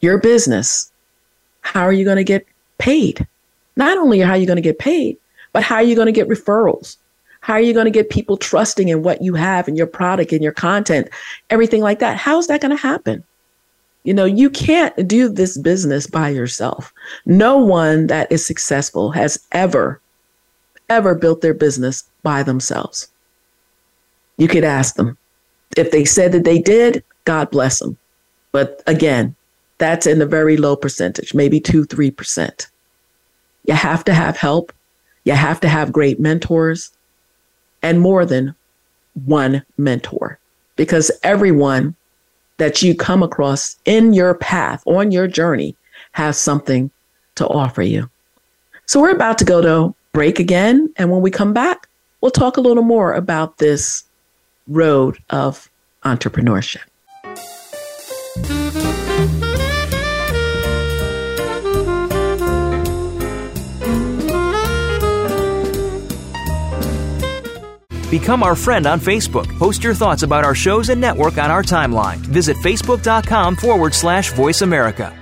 your 0.00 0.18
business, 0.18 0.90
how 1.62 1.82
are 1.82 1.92
you 1.92 2.04
going 2.04 2.16
to 2.16 2.24
get 2.24 2.46
paid? 2.78 3.26
Not 3.76 3.96
only 3.96 4.18
how 4.18 4.32
are 4.32 4.36
you 4.36 4.46
going 4.46 4.56
to 4.56 4.62
get 4.62 4.78
paid, 4.78 5.16
but 5.52 5.62
how 5.62 5.76
are 5.76 5.82
you 5.82 5.94
going 5.94 6.06
to 6.06 6.12
get 6.12 6.28
referrals? 6.28 6.96
How 7.40 7.54
are 7.54 7.60
you 7.60 7.72
going 7.72 7.86
to 7.86 7.90
get 7.90 8.10
people 8.10 8.36
trusting 8.36 8.88
in 8.88 9.02
what 9.02 9.22
you 9.22 9.34
have 9.34 9.66
and 9.66 9.76
your 9.76 9.86
product 9.86 10.32
and 10.32 10.42
your 10.42 10.52
content, 10.52 11.08
everything 11.50 11.82
like 11.82 11.98
that? 12.00 12.16
How's 12.16 12.46
that 12.48 12.60
going 12.60 12.76
to 12.76 12.80
happen? 12.82 13.24
You 14.04 14.14
know, 14.14 14.24
you 14.24 14.50
can't 14.50 15.06
do 15.06 15.28
this 15.28 15.56
business 15.56 16.06
by 16.06 16.30
yourself. 16.30 16.92
No 17.24 17.56
one 17.58 18.08
that 18.08 18.30
is 18.32 18.44
successful 18.44 19.12
has 19.12 19.38
ever, 19.52 20.00
ever 20.88 21.14
built 21.14 21.40
their 21.40 21.54
business 21.54 22.04
by 22.22 22.42
themselves. 22.42 23.08
You 24.38 24.48
could 24.48 24.64
ask 24.64 24.96
them. 24.96 25.16
If 25.76 25.90
they 25.90 26.04
said 26.04 26.32
that 26.32 26.44
they 26.44 26.58
did, 26.58 27.04
God 27.24 27.50
bless 27.50 27.78
them. 27.78 27.96
But 28.50 28.82
again, 28.86 29.36
that's 29.78 30.06
in 30.06 30.20
a 30.20 30.26
very 30.26 30.56
low 30.56 30.76
percentage, 30.76 31.34
maybe 31.34 31.60
two, 31.60 31.86
3%. 31.86 32.66
You 33.64 33.74
have 33.74 34.04
to 34.04 34.14
have 34.14 34.36
help. 34.36 34.72
You 35.24 35.32
have 35.32 35.60
to 35.60 35.68
have 35.68 35.92
great 35.92 36.18
mentors 36.18 36.90
and 37.82 38.00
more 38.00 38.26
than 38.26 38.54
one 39.24 39.64
mentor 39.76 40.38
because 40.76 41.12
everyone 41.22 41.94
that 42.58 42.82
you 42.82 42.94
come 42.94 43.22
across 43.22 43.76
in 43.84 44.12
your 44.12 44.34
path, 44.34 44.82
on 44.86 45.10
your 45.10 45.26
journey, 45.26 45.76
has 46.12 46.38
something 46.38 46.90
to 47.34 47.46
offer 47.48 47.82
you. 47.82 48.08
So 48.86 49.00
we're 49.00 49.10
about 49.14 49.38
to 49.38 49.44
go 49.44 49.60
to 49.62 49.94
break 50.12 50.38
again. 50.38 50.92
And 50.96 51.10
when 51.10 51.22
we 51.22 51.30
come 51.30 51.52
back, 51.52 51.88
we'll 52.20 52.30
talk 52.30 52.56
a 52.56 52.60
little 52.60 52.82
more 52.82 53.12
about 53.14 53.58
this 53.58 54.04
road 54.68 55.18
of 55.30 55.70
entrepreneurship. 56.04 56.82
Become 68.12 68.42
our 68.42 68.54
friend 68.54 68.86
on 68.86 69.00
Facebook. 69.00 69.48
Post 69.58 69.82
your 69.82 69.94
thoughts 69.94 70.22
about 70.22 70.44
our 70.44 70.54
shows 70.54 70.90
and 70.90 71.00
network 71.00 71.38
on 71.38 71.50
our 71.50 71.62
timeline. 71.62 72.18
Visit 72.18 72.58
facebook.com 72.58 73.56
forward 73.56 73.94
slash 73.94 74.34
voice 74.34 74.60
America. 74.60 75.16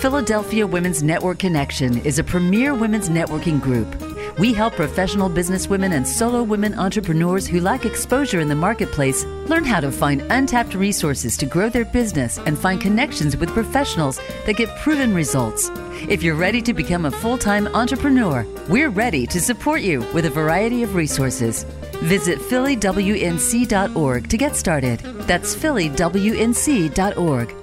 Philadelphia 0.00 0.66
Women's 0.66 1.02
Network 1.02 1.40
Connection 1.40 1.98
is 2.06 2.18
a 2.18 2.24
premier 2.24 2.74
women's 2.74 3.10
networking 3.10 3.60
group. 3.60 4.15
We 4.38 4.52
help 4.52 4.74
professional 4.74 5.30
businesswomen 5.30 5.92
and 5.92 6.06
solo 6.06 6.42
women 6.42 6.74
entrepreneurs 6.74 7.46
who 7.46 7.58
lack 7.58 7.86
exposure 7.86 8.38
in 8.38 8.48
the 8.48 8.54
marketplace 8.54 9.24
learn 9.24 9.64
how 9.64 9.80
to 9.80 9.90
find 9.90 10.20
untapped 10.30 10.74
resources 10.74 11.38
to 11.38 11.46
grow 11.46 11.70
their 11.70 11.86
business 11.86 12.36
and 12.40 12.58
find 12.58 12.78
connections 12.78 13.34
with 13.34 13.48
professionals 13.54 14.20
that 14.44 14.56
get 14.56 14.68
proven 14.80 15.14
results. 15.14 15.70
If 16.06 16.22
you're 16.22 16.34
ready 16.34 16.60
to 16.62 16.74
become 16.74 17.06
a 17.06 17.10
full 17.10 17.38
time 17.38 17.66
entrepreneur, 17.68 18.46
we're 18.68 18.90
ready 18.90 19.26
to 19.26 19.40
support 19.40 19.80
you 19.80 20.00
with 20.12 20.26
a 20.26 20.30
variety 20.30 20.82
of 20.82 20.94
resources. 20.94 21.64
Visit 22.02 22.38
phillywnc.org 22.38 24.28
to 24.28 24.36
get 24.36 24.54
started. 24.54 25.00
That's 25.26 25.56
phillywnc.org. 25.56 27.54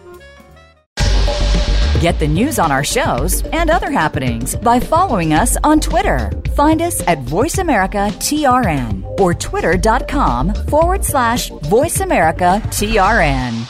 Get 2.02 2.20
the 2.20 2.28
news 2.28 2.60
on 2.60 2.72
our 2.72 2.84
shows 2.84 3.44
and 3.44 3.70
other 3.70 3.92
happenings 3.92 4.56
by 4.56 4.80
following 4.80 5.34
us 5.34 5.56
on 5.64 5.80
Twitter. 5.80 6.32
Find 6.56 6.82
us 6.82 7.06
at 7.08 7.26
VoiceAmericaTRN 7.26 9.20
or 9.20 9.34
twitter.com 9.34 10.54
forward 10.54 11.04
slash 11.04 11.50
VoiceAmericaTRN. 11.50 13.68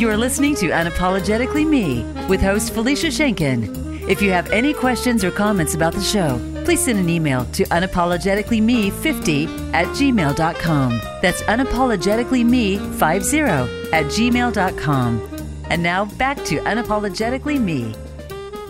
You 0.00 0.08
are 0.08 0.16
listening 0.16 0.54
to 0.56 0.70
Unapologetically 0.70 1.68
Me 1.68 2.02
with 2.26 2.40
host 2.40 2.72
Felicia 2.72 3.08
Shenkin. 3.08 4.08
If 4.08 4.22
you 4.22 4.32
have 4.32 4.50
any 4.50 4.72
questions 4.72 5.22
or 5.22 5.30
comments 5.30 5.74
about 5.74 5.92
the 5.92 6.00
show, 6.00 6.40
please 6.64 6.80
send 6.80 6.98
an 6.98 7.10
email 7.10 7.44
to 7.52 7.64
unapologeticallyme50 7.64 9.74
at 9.74 9.86
gmail.com. 9.88 11.00
That's 11.20 11.42
unapologeticallyme50 11.42 13.92
at 13.92 14.06
gmail.com. 14.06 15.29
And 15.70 15.84
now 15.84 16.04
back 16.04 16.36
to 16.46 16.56
Unapologetically 16.62 17.60
Me. 17.60 17.94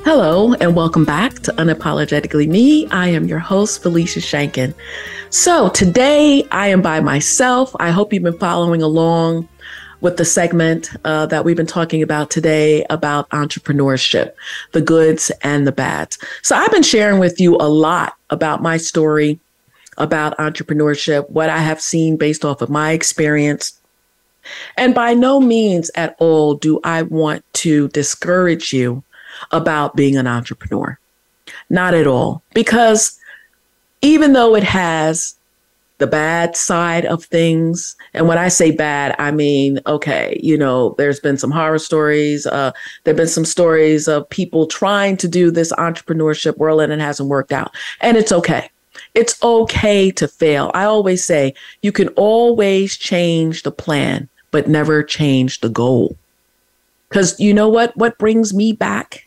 Hello, 0.04 0.52
and 0.54 0.76
welcome 0.76 1.06
back 1.06 1.36
to 1.40 1.52
Unapologetically 1.52 2.46
Me. 2.46 2.86
I 2.88 3.08
am 3.08 3.26
your 3.26 3.38
host, 3.38 3.80
Felicia 3.80 4.20
Shankin. 4.20 4.74
So 5.30 5.70
today 5.70 6.46
I 6.52 6.68
am 6.68 6.82
by 6.82 7.00
myself. 7.00 7.74
I 7.80 7.90
hope 7.90 8.12
you've 8.12 8.22
been 8.22 8.36
following 8.36 8.82
along 8.82 9.48
with 10.02 10.18
the 10.18 10.26
segment 10.26 10.90
uh, 11.06 11.24
that 11.26 11.46
we've 11.46 11.56
been 11.56 11.66
talking 11.66 12.02
about 12.02 12.30
today 12.30 12.84
about 12.90 13.30
entrepreneurship, 13.30 14.34
the 14.72 14.82
goods 14.82 15.30
and 15.40 15.66
the 15.66 15.72
bads. 15.72 16.18
So 16.42 16.54
I've 16.54 16.70
been 16.70 16.82
sharing 16.82 17.18
with 17.18 17.40
you 17.40 17.56
a 17.56 17.68
lot 17.68 18.14
about 18.28 18.60
my 18.60 18.76
story 18.76 19.40
about 19.96 20.36
entrepreneurship, 20.36 21.30
what 21.30 21.48
I 21.48 21.58
have 21.58 21.80
seen 21.80 22.18
based 22.18 22.44
off 22.44 22.60
of 22.60 22.68
my 22.68 22.92
experience. 22.92 23.79
And 24.76 24.94
by 24.94 25.14
no 25.14 25.40
means 25.40 25.90
at 25.94 26.16
all 26.18 26.54
do 26.54 26.80
I 26.84 27.02
want 27.02 27.44
to 27.54 27.88
discourage 27.88 28.72
you 28.72 29.02
about 29.52 29.96
being 29.96 30.16
an 30.16 30.26
entrepreneur. 30.26 30.98
Not 31.68 31.94
at 31.94 32.06
all. 32.06 32.42
Because 32.54 33.18
even 34.02 34.32
though 34.32 34.54
it 34.54 34.64
has 34.64 35.34
the 36.00 36.06
bad 36.06 36.56
side 36.56 37.04
of 37.04 37.24
things. 37.24 37.94
And 38.14 38.26
when 38.26 38.38
I 38.38 38.48
say 38.48 38.70
bad, 38.70 39.14
I 39.18 39.30
mean, 39.30 39.78
okay, 39.86 40.40
you 40.42 40.56
know, 40.56 40.94
there's 40.96 41.20
been 41.20 41.36
some 41.36 41.50
horror 41.50 41.78
stories. 41.78 42.46
Uh, 42.46 42.72
there 43.04 43.12
have 43.12 43.18
been 43.18 43.28
some 43.28 43.44
stories 43.44 44.08
of 44.08 44.28
people 44.30 44.66
trying 44.66 45.18
to 45.18 45.28
do 45.28 45.50
this 45.50 45.72
entrepreneurship 45.74 46.56
world 46.56 46.80
and 46.80 46.90
it 46.90 47.00
hasn't 47.00 47.28
worked 47.28 47.52
out. 47.52 47.72
And 48.00 48.16
it's 48.16 48.32
okay. 48.32 48.70
It's 49.14 49.40
okay 49.42 50.10
to 50.12 50.26
fail. 50.26 50.70
I 50.72 50.84
always 50.84 51.22
say 51.22 51.54
you 51.82 51.92
can 51.92 52.08
always 52.10 52.96
change 52.96 53.62
the 53.62 53.70
plan, 53.70 54.28
but 54.50 54.68
never 54.68 55.02
change 55.02 55.60
the 55.60 55.68
goal. 55.68 56.16
Because 57.08 57.38
you 57.40 57.52
know 57.52 57.68
what? 57.68 57.96
What 57.96 58.18
brings 58.18 58.54
me 58.54 58.72
back 58.72 59.26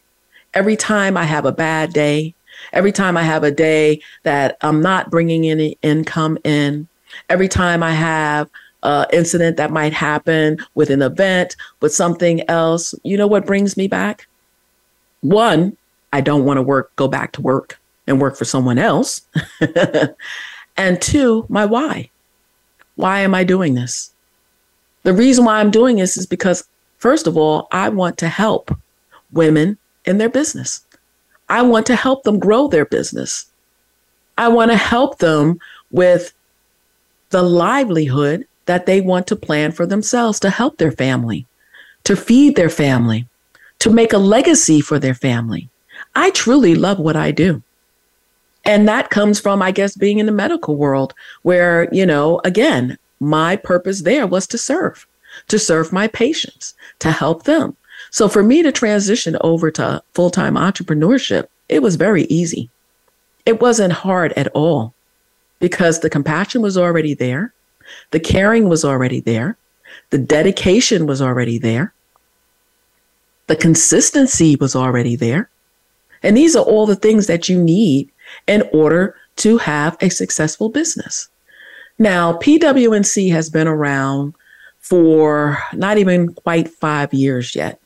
every 0.54 0.76
time 0.76 1.18
I 1.18 1.24
have 1.24 1.46
a 1.46 1.52
bad 1.52 1.94
day, 1.94 2.34
Every 2.72 2.92
time 2.92 3.18
I 3.18 3.24
have 3.24 3.44
a 3.44 3.52
day 3.52 4.02
that 4.24 4.58
I'm 4.62 4.82
not 4.82 5.12
bringing 5.12 5.50
any 5.50 5.78
income 5.82 6.38
in, 6.44 6.88
every 7.30 7.48
time 7.48 7.84
I 7.84 7.92
have 7.92 8.50
an 8.84 9.06
incident 9.12 9.58
that 9.58 9.72
might 9.72 9.94
happen 9.94 10.58
with 10.76 10.90
an 10.90 11.02
event, 11.02 11.56
with 11.82 11.94
something 11.94 12.48
else, 12.50 12.96
you 13.04 13.18
know 13.18 13.28
what 13.28 13.46
brings 13.46 13.76
me 13.76 13.88
back? 13.88 14.28
One, 15.22 15.78
I 16.12 16.22
don't 16.22 16.46
want 16.46 16.58
to 16.58 16.62
work, 16.62 16.96
go 16.96 17.08
back 17.08 17.32
to 17.34 17.42
work 17.42 17.80
and 18.08 18.22
work 18.22 18.38
for 18.38 18.46
someone 18.46 18.78
else. 18.78 19.22
and 20.78 21.02
two, 21.02 21.46
my 21.50 21.66
why. 21.66 22.10
Why 22.96 23.20
am 23.20 23.34
I 23.34 23.44
doing 23.44 23.74
this? 23.74 24.13
The 25.04 25.14
reason 25.14 25.46
why 25.46 25.60
I'm 25.60 25.72
doing 25.72 25.98
this 25.98 26.18
is 26.18 26.26
because, 26.26 26.68
first 26.98 27.28
of 27.28 27.38
all, 27.38 27.68
I 27.72 27.90
want 27.90 28.18
to 28.20 28.30
help 28.30 28.76
women 29.32 29.78
in 30.06 30.18
their 30.18 30.30
business. 30.30 30.86
I 31.50 31.62
want 31.62 31.86
to 31.88 31.96
help 31.96 32.24
them 32.24 32.40
grow 32.40 32.68
their 32.68 32.86
business. 32.86 33.46
I 34.38 34.48
want 34.48 34.72
to 34.72 34.78
help 34.78 35.20
them 35.20 35.60
with 35.92 36.34
the 37.30 37.44
livelihood 37.44 38.48
that 38.66 38.86
they 38.86 39.02
want 39.02 39.28
to 39.28 39.36
plan 39.36 39.72
for 39.72 39.86
themselves 39.86 40.40
to 40.40 40.50
help 40.50 40.78
their 40.78 40.92
family, 40.92 41.46
to 42.06 42.16
feed 42.16 42.56
their 42.56 42.70
family, 42.70 43.28
to 43.80 43.90
make 43.90 44.14
a 44.14 44.18
legacy 44.18 44.80
for 44.80 45.00
their 45.00 45.14
family. 45.14 45.70
I 46.16 46.30
truly 46.32 46.76
love 46.76 47.00
what 47.00 47.16
I 47.16 47.32
do. 47.32 47.62
And 48.66 48.88
that 48.88 49.10
comes 49.10 49.40
from, 49.40 49.62
I 49.62 49.72
guess, 49.72 49.96
being 49.96 50.20
in 50.20 50.26
the 50.26 50.32
medical 50.32 50.76
world, 50.78 51.14
where, 51.42 51.90
you 51.92 52.06
know, 52.06 52.40
again, 52.46 52.98
my 53.20 53.56
purpose 53.56 54.02
there 54.02 54.28
was 54.28 54.48
to 54.48 54.58
serve, 54.58 55.08
to 55.48 55.60
serve 55.60 55.94
my 55.94 56.08
patients, 56.08 56.74
to 57.00 57.12
help 57.12 57.44
them, 57.44 57.76
so 58.10 58.28
for 58.28 58.44
me 58.44 58.62
to 58.64 58.72
transition 58.72 59.38
over 59.42 59.72
to 59.72 60.04
full 60.14 60.30
time 60.30 60.56
entrepreneurship, 60.56 61.48
it 61.70 61.82
was 61.82 61.96
very 61.96 62.24
easy. 62.26 62.70
It 63.46 63.62
wasn't 63.62 63.94
hard 63.94 64.34
at 64.34 64.48
all 64.50 64.94
because 65.60 66.00
the 66.00 66.10
compassion 66.10 66.62
was 66.62 66.78
already 66.78 67.14
there, 67.14 67.54
the 68.12 68.20
caring 68.20 68.70
was 68.70 68.86
already 68.86 69.20
there, 69.20 69.58
the 70.10 70.18
dedication 70.18 71.06
was 71.06 71.22
already 71.22 71.58
there, 71.58 71.94
the 73.48 73.56
consistency 73.56 74.56
was 74.56 74.76
already 74.76 75.16
there. 75.16 75.50
And 76.22 76.38
these 76.38 76.56
are 76.56 76.64
all 76.64 76.86
the 76.86 76.96
things 76.96 77.28
that 77.28 77.50
you 77.50 77.62
need 77.62 78.10
in 78.48 78.64
order 78.72 79.16
to 79.38 79.58
have 79.58 79.98
a 80.00 80.10
successful 80.10 80.70
business. 80.70 81.30
Now, 82.04 82.34
PWNC 82.34 83.32
has 83.32 83.50
been 83.50 83.66
around 83.66 84.34
for 84.80 85.58
not 85.72 85.98
even 85.98 86.34
quite 86.34 86.68
five 86.68 87.14
years 87.14 87.56
yet. 87.56 87.80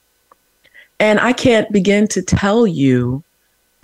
And 1.00 1.20
I 1.20 1.34
can't 1.34 1.72
begin 1.72 2.08
to 2.08 2.24
tell 2.24 2.66
you 2.66 3.24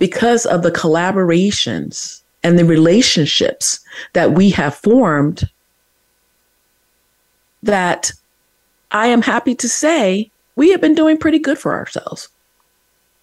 because 0.00 0.44
of 0.44 0.64
the 0.64 0.72
collaborations 0.72 2.20
and 2.42 2.58
the 2.58 2.64
relationships 2.64 3.78
that 4.14 4.32
we 4.32 4.50
have 4.50 4.74
formed 4.74 5.48
that 7.62 8.10
I 8.90 9.06
am 9.06 9.22
happy 9.22 9.54
to 9.54 9.68
say 9.68 10.32
we 10.56 10.72
have 10.72 10.80
been 10.80 10.96
doing 10.96 11.16
pretty 11.16 11.38
good 11.38 11.60
for 11.60 11.74
ourselves. 11.74 12.28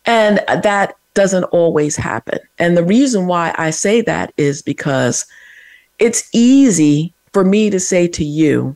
And 0.06 0.38
that 0.48 0.96
doesn't 1.14 1.44
always 1.44 1.98
happen. 1.98 2.40
And 2.58 2.78
the 2.78 2.86
reason 2.86 3.28
why 3.28 3.54
I 3.58 3.72
say 3.72 4.00
that 4.00 4.34
is 4.38 4.62
because 4.62 5.26
it's 6.02 6.28
easy 6.34 7.14
for 7.32 7.46
me 7.46 7.70
to 7.70 7.80
say 7.80 8.08
to 8.08 8.26
you, 8.26 8.76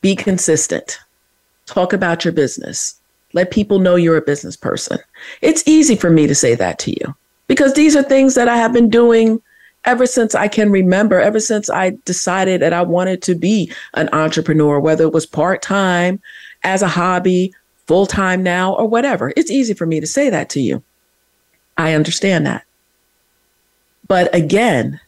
be 0.00 0.14
consistent, 0.14 1.00
talk 1.66 1.92
about 1.92 2.24
your 2.24 2.32
business, 2.32 2.98
let 3.32 3.50
people 3.50 3.80
know 3.80 3.96
you're 3.96 4.16
a 4.16 4.22
business 4.22 4.56
person. 4.56 4.98
It's 5.42 5.66
easy 5.66 5.96
for 5.96 6.08
me 6.08 6.28
to 6.28 6.34
say 6.34 6.54
that 6.54 6.78
to 6.78 6.92
you 6.92 7.14
because 7.48 7.74
these 7.74 7.96
are 7.96 8.04
things 8.04 8.36
that 8.36 8.48
I 8.48 8.56
have 8.56 8.72
been 8.72 8.88
doing 8.88 9.42
ever 9.84 10.06
since 10.06 10.34
I 10.34 10.46
can 10.46 10.70
remember, 10.70 11.18
ever 11.18 11.40
since 11.40 11.68
I 11.68 11.98
decided 12.04 12.62
that 12.62 12.72
I 12.72 12.82
wanted 12.82 13.20
to 13.22 13.34
be 13.34 13.72
an 13.94 14.08
entrepreneur, 14.12 14.78
whether 14.78 15.04
it 15.04 15.12
was 15.12 15.26
part 15.26 15.60
time, 15.60 16.22
as 16.62 16.82
a 16.82 16.88
hobby, 16.88 17.52
full 17.86 18.06
time 18.06 18.44
now, 18.44 18.74
or 18.74 18.86
whatever. 18.86 19.32
It's 19.36 19.50
easy 19.50 19.74
for 19.74 19.86
me 19.86 19.98
to 19.98 20.06
say 20.06 20.30
that 20.30 20.50
to 20.50 20.60
you. 20.60 20.84
I 21.76 21.94
understand 21.94 22.46
that. 22.46 22.64
But 24.06 24.32
again, 24.32 25.00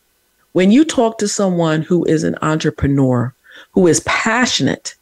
when 0.53 0.71
you 0.71 0.85
talk 0.85 1.19
to 1.19 1.29
someone 1.29 1.83
who 1.83 2.05
is 2.05 2.25
an 2.25 2.37
entrepreneur, 2.43 3.35
who 3.73 3.87
is 3.87 4.01
passionate 4.01 4.95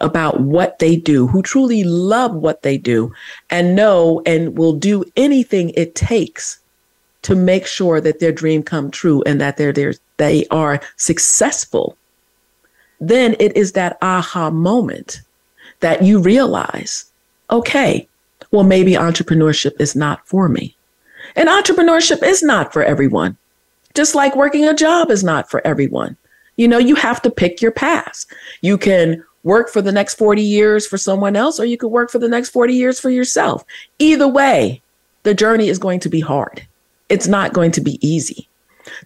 about 0.00 0.40
what 0.40 0.78
they 0.78 0.96
do, 0.96 1.26
who 1.26 1.42
truly 1.42 1.84
love 1.84 2.34
what 2.34 2.62
they 2.62 2.76
do 2.76 3.12
and 3.50 3.74
know 3.74 4.22
and 4.26 4.58
will 4.58 4.74
do 4.74 5.04
anything 5.16 5.70
it 5.70 5.94
takes 5.94 6.58
to 7.22 7.34
make 7.34 7.66
sure 7.66 8.00
that 8.00 8.20
their 8.20 8.32
dream 8.32 8.62
come 8.62 8.90
true 8.90 9.22
and 9.24 9.40
that 9.40 9.56
they're 9.56 9.72
there, 9.72 9.94
they 10.16 10.46
are 10.50 10.80
successful, 10.96 11.96
then 13.00 13.34
it 13.40 13.56
is 13.56 13.72
that 13.72 13.98
aha 14.02 14.50
moment 14.50 15.20
that 15.80 16.02
you 16.02 16.20
realize, 16.20 17.10
okay, 17.50 18.06
well, 18.50 18.64
maybe 18.64 18.92
entrepreneurship 18.92 19.80
is 19.80 19.96
not 19.96 20.26
for 20.26 20.48
me. 20.48 20.76
And 21.34 21.48
entrepreneurship 21.48 22.22
is 22.22 22.42
not 22.42 22.72
for 22.72 22.82
everyone. 22.82 23.36
Just 23.96 24.14
like 24.14 24.36
working 24.36 24.66
a 24.66 24.74
job 24.74 25.10
is 25.10 25.24
not 25.24 25.50
for 25.50 25.66
everyone. 25.66 26.16
You 26.56 26.68
know, 26.68 26.78
you 26.78 26.94
have 26.96 27.22
to 27.22 27.30
pick 27.30 27.62
your 27.62 27.72
path. 27.72 28.26
You 28.60 28.76
can 28.76 29.24
work 29.42 29.70
for 29.70 29.80
the 29.80 29.92
next 29.92 30.14
40 30.14 30.42
years 30.42 30.86
for 30.86 30.98
someone 30.98 31.34
else, 31.34 31.58
or 31.58 31.64
you 31.64 31.78
could 31.78 31.88
work 31.88 32.10
for 32.10 32.18
the 32.18 32.28
next 32.28 32.50
40 32.50 32.74
years 32.74 33.00
for 33.00 33.08
yourself. 33.08 33.64
Either 33.98 34.28
way, 34.28 34.82
the 35.22 35.32
journey 35.32 35.68
is 35.68 35.78
going 35.78 36.00
to 36.00 36.10
be 36.10 36.20
hard. 36.20 36.66
It's 37.08 37.26
not 37.26 37.54
going 37.54 37.72
to 37.72 37.80
be 37.80 37.98
easy. 38.06 38.46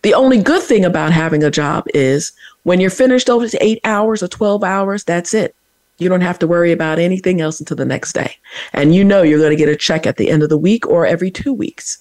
The 0.03 0.15
only 0.15 0.43
good 0.43 0.63
thing 0.63 0.85
about 0.85 1.13
having 1.13 1.45
a 1.45 1.51
job 1.51 1.87
is 1.95 2.33
when 2.65 2.81
you're 2.81 2.91
finished 2.91 3.31
over 3.31 3.47
eight 3.61 3.81
hours 3.85 4.23
or 4.23 4.29
12 4.29 4.65
hours, 4.65 5.05
that's 5.05 5.35
it. 5.35 5.55
You 5.99 6.09
don't 6.09 6.21
have 6.21 6.39
to 6.41 6.47
worry 6.47 6.73
about 6.73 6.99
anything 6.99 7.41
else 7.41 7.61
until 7.61 7.77
the 7.77 7.85
next 7.85 8.13
day. 8.13 8.37
And 8.73 8.95
you 8.95 9.05
know 9.05 9.23
you're 9.23 9.39
going 9.39 9.51
to 9.51 9.57
get 9.57 9.69
a 9.69 9.77
check 9.77 10.07
at 10.07 10.17
the 10.17 10.31
end 10.31 10.43
of 10.43 10.49
the 10.49 10.59
week 10.59 10.87
or 10.89 11.07
every 11.07 11.31
two 11.31 11.53
weeks. 11.53 11.99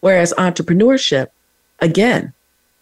Whereas 0.00 0.34
entrepreneurship, 0.36 1.28
again, 1.80 2.32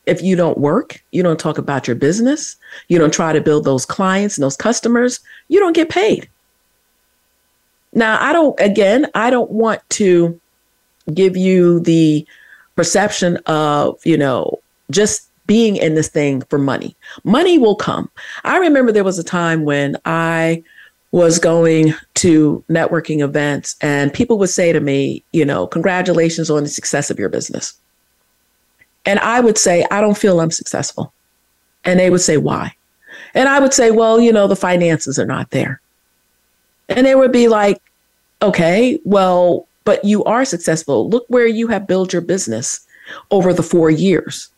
if 0.06 0.22
you 0.22 0.36
don't 0.36 0.58
work, 0.58 1.02
you 1.10 1.22
don't 1.22 1.38
talk 1.38 1.58
about 1.58 1.86
your 1.86 1.96
business, 1.96 2.56
you 2.88 2.98
don't 2.98 3.12
try 3.12 3.32
to 3.32 3.40
build 3.40 3.64
those 3.64 3.84
clients 3.84 4.36
and 4.36 4.44
those 4.44 4.56
customers, 4.56 5.20
you 5.48 5.58
don't 5.58 5.74
get 5.74 5.88
paid. 5.88 6.28
Now, 7.92 8.18
I 8.20 8.32
don't, 8.32 8.58
again, 8.60 9.06
I 9.14 9.30
don't 9.30 9.50
want 9.50 9.80
to 9.90 10.40
give 11.12 11.36
you 11.36 11.80
the 11.80 12.26
perception 12.76 13.38
of, 13.46 13.98
you 14.04 14.16
know, 14.16 14.60
just 14.90 15.28
being 15.46 15.76
in 15.76 15.94
this 15.94 16.08
thing 16.08 16.42
for 16.42 16.58
money. 16.58 16.96
Money 17.24 17.58
will 17.58 17.76
come. 17.76 18.10
I 18.44 18.58
remember 18.58 18.92
there 18.92 19.04
was 19.04 19.18
a 19.18 19.24
time 19.24 19.64
when 19.64 19.96
I 20.04 20.62
was 21.12 21.38
going 21.38 21.94
to 22.14 22.62
networking 22.68 23.20
events 23.20 23.76
and 23.80 24.12
people 24.12 24.38
would 24.38 24.50
say 24.50 24.72
to 24.72 24.80
me, 24.80 25.24
you 25.32 25.44
know, 25.44 25.66
congratulations 25.66 26.50
on 26.50 26.64
the 26.64 26.68
success 26.68 27.10
of 27.10 27.18
your 27.18 27.28
business. 27.28 27.74
And 29.06 29.20
I 29.20 29.40
would 29.40 29.56
say, 29.56 29.86
I 29.90 30.00
don't 30.00 30.18
feel 30.18 30.40
I'm 30.40 30.50
successful. 30.50 31.12
And 31.84 31.98
they 31.98 32.10
would 32.10 32.20
say, 32.20 32.36
why? 32.36 32.74
And 33.34 33.48
I 33.48 33.60
would 33.60 33.72
say, 33.72 33.90
well, 33.92 34.20
you 34.20 34.32
know, 34.32 34.48
the 34.48 34.56
finances 34.56 35.18
are 35.18 35.26
not 35.26 35.50
there. 35.50 35.80
And 36.88 37.06
they 37.06 37.14
would 37.14 37.32
be 37.32 37.48
like, 37.48 37.80
okay, 38.42 38.98
well, 39.04 39.66
but 39.84 40.04
you 40.04 40.24
are 40.24 40.44
successful. 40.44 41.08
Look 41.08 41.24
where 41.28 41.46
you 41.46 41.68
have 41.68 41.86
built 41.86 42.12
your 42.12 42.22
business 42.22 42.84
over 43.30 43.52
the 43.52 43.62
four 43.62 43.90
years. 43.90 44.48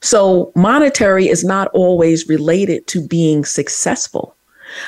So, 0.00 0.52
monetary 0.54 1.28
is 1.28 1.42
not 1.42 1.68
always 1.74 2.28
related 2.28 2.86
to 2.88 3.04
being 3.04 3.44
successful. 3.44 4.36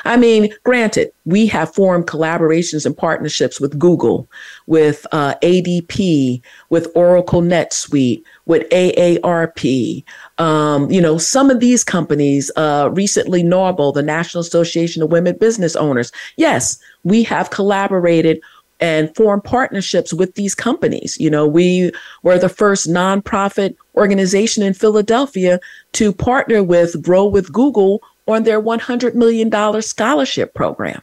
I 0.05 0.17
mean, 0.17 0.53
granted, 0.63 1.11
we 1.25 1.45
have 1.47 1.73
formed 1.73 2.07
collaborations 2.07 2.85
and 2.85 2.95
partnerships 2.95 3.59
with 3.59 3.77
Google, 3.77 4.27
with 4.67 5.05
uh, 5.11 5.35
ADP, 5.41 6.41
with 6.69 6.87
Oracle 6.95 7.41
NetSuite, 7.41 8.23
with 8.45 8.67
AARP. 8.69 10.03
Um, 10.37 10.89
you 10.89 11.01
know, 11.01 11.17
some 11.17 11.49
of 11.49 11.59
these 11.59 11.83
companies, 11.83 12.51
uh, 12.55 12.89
recently 12.91 13.43
NAWBO, 13.43 13.93
the 13.93 14.03
National 14.03 14.41
Association 14.41 15.03
of 15.03 15.11
Women 15.11 15.37
Business 15.37 15.75
Owners. 15.75 16.11
Yes, 16.37 16.79
we 17.03 17.23
have 17.23 17.49
collaborated 17.49 18.41
and 18.81 19.15
form 19.15 19.41
partnerships 19.41 20.11
with 20.11 20.33
these 20.33 20.55
companies. 20.55 21.17
You 21.19 21.29
know, 21.29 21.47
we 21.47 21.91
were 22.23 22.39
the 22.39 22.49
first 22.49 22.89
nonprofit 22.89 23.75
organization 23.95 24.63
in 24.63 24.73
Philadelphia 24.73 25.59
to 25.93 26.11
partner 26.11 26.63
with 26.63 27.01
Grow 27.01 27.25
with 27.27 27.53
Google 27.53 28.01
on 28.31 28.43
their 28.43 28.61
$100 28.61 29.15
million 29.15 29.81
scholarship 29.81 30.53
program. 30.53 31.01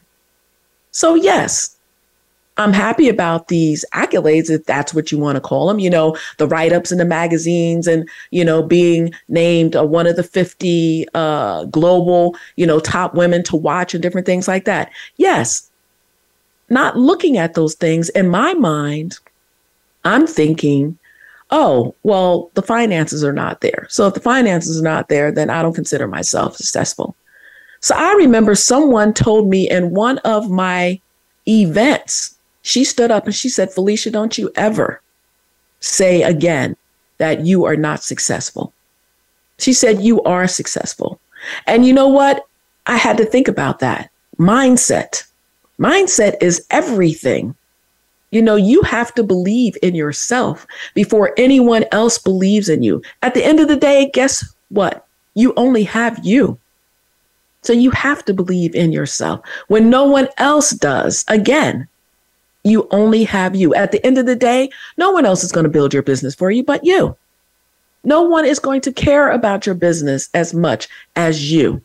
So, 0.91 1.15
yes, 1.15 1.77
I'm 2.59 2.73
happy 2.73 3.07
about 3.07 3.47
these 3.47 3.85
accolades, 3.93 4.49
if 4.49 4.65
that's 4.65 4.93
what 4.93 5.13
you 5.13 5.17
want 5.17 5.37
to 5.37 5.41
call 5.41 5.67
them, 5.69 5.79
you 5.79 5.89
know, 5.89 6.17
the 6.37 6.47
write 6.47 6.73
ups 6.73 6.91
in 6.91 6.97
the 6.97 7.05
magazines 7.05 7.87
and, 7.87 8.07
you 8.31 8.43
know, 8.43 8.61
being 8.61 9.13
named 9.29 9.77
uh, 9.77 9.85
one 9.85 10.05
of 10.05 10.17
the 10.17 10.23
50 10.23 11.07
uh, 11.13 11.63
global, 11.65 12.35
you 12.57 12.67
know, 12.67 12.81
top 12.81 13.15
women 13.15 13.43
to 13.43 13.55
watch 13.55 13.93
and 13.93 14.03
different 14.03 14.27
things 14.27 14.47
like 14.47 14.65
that. 14.65 14.91
Yes. 15.15 15.71
Not 16.69 16.97
looking 16.97 17.37
at 17.37 17.53
those 17.53 17.75
things 17.75 18.09
in 18.09 18.27
my 18.27 18.53
mind, 18.53 19.17
I'm 20.03 20.27
thinking, 20.27 20.99
oh, 21.51 21.95
well, 22.03 22.51
the 22.53 22.61
finances 22.61 23.23
are 23.23 23.33
not 23.33 23.61
there. 23.61 23.87
So 23.89 24.07
if 24.07 24.13
the 24.13 24.19
finances 24.19 24.79
are 24.79 24.83
not 24.83 25.09
there, 25.09 25.31
then 25.31 25.49
I 25.49 25.61
don't 25.61 25.73
consider 25.73 26.07
myself 26.07 26.55
successful. 26.55 27.15
So 27.81 27.95
I 27.95 28.13
remember 28.13 28.55
someone 28.55 29.13
told 29.13 29.47
me 29.47 29.69
in 29.69 29.91
one 29.91 30.19
of 30.19 30.49
my 30.49 30.99
events, 31.47 32.37
she 32.61 32.83
stood 32.83 33.09
up 33.09 33.25
and 33.25 33.33
she 33.33 33.49
said, 33.49 33.71
Felicia, 33.71 34.11
don't 34.11 34.37
you 34.37 34.51
ever 34.55 35.01
say 35.79 36.23
again 36.23 36.75
that 37.17 37.45
you 37.45 37.65
are 37.65 37.75
not 37.75 38.03
successful. 38.03 38.73
She 39.57 39.73
said, 39.73 40.01
You 40.01 40.21
are 40.23 40.47
successful. 40.47 41.19
And 41.67 41.85
you 41.85 41.93
know 41.93 42.07
what? 42.07 42.45
I 42.85 42.97
had 42.97 43.17
to 43.17 43.25
think 43.25 43.47
about 43.47 43.79
that. 43.79 44.09
Mindset. 44.37 45.25
Mindset 45.79 46.35
is 46.41 46.65
everything. 46.69 47.55
You 48.31 48.41
know, 48.41 48.55
you 48.55 48.81
have 48.83 49.13
to 49.15 49.23
believe 49.23 49.75
in 49.81 49.95
yourself 49.95 50.67
before 50.93 51.33
anyone 51.37 51.85
else 51.91 52.17
believes 52.17 52.69
in 52.69 52.83
you. 52.83 53.01
At 53.21 53.33
the 53.33 53.43
end 53.43 53.59
of 53.59 53.67
the 53.67 53.75
day, 53.75 54.09
guess 54.13 54.53
what? 54.69 55.05
You 55.33 55.53
only 55.57 55.83
have 55.83 56.23
you. 56.23 56.59
So 57.61 57.73
you 57.73 57.91
have 57.91 58.23
to 58.25 58.33
believe 58.33 58.75
in 58.75 58.91
yourself 58.91 59.41
when 59.67 59.89
no 59.89 60.05
one 60.05 60.29
else 60.37 60.71
does. 60.71 61.25
Again, 61.27 61.87
you 62.63 62.87
only 62.91 63.23
have 63.23 63.55
you. 63.55 63.73
At 63.73 63.91
the 63.91 64.05
end 64.05 64.17
of 64.17 64.25
the 64.25 64.35
day, 64.35 64.69
no 64.97 65.11
one 65.11 65.25
else 65.25 65.43
is 65.43 65.51
going 65.51 65.65
to 65.65 65.69
build 65.69 65.93
your 65.93 66.03
business 66.03 66.35
for 66.35 66.51
you 66.51 66.63
but 66.63 66.83
you. 66.83 67.15
No 68.03 68.21
one 68.21 68.45
is 68.45 68.59
going 68.59 68.81
to 68.81 68.93
care 68.93 69.29
about 69.29 69.65
your 69.65 69.75
business 69.75 70.29
as 70.33 70.53
much 70.53 70.87
as 71.15 71.51
you. 71.51 71.81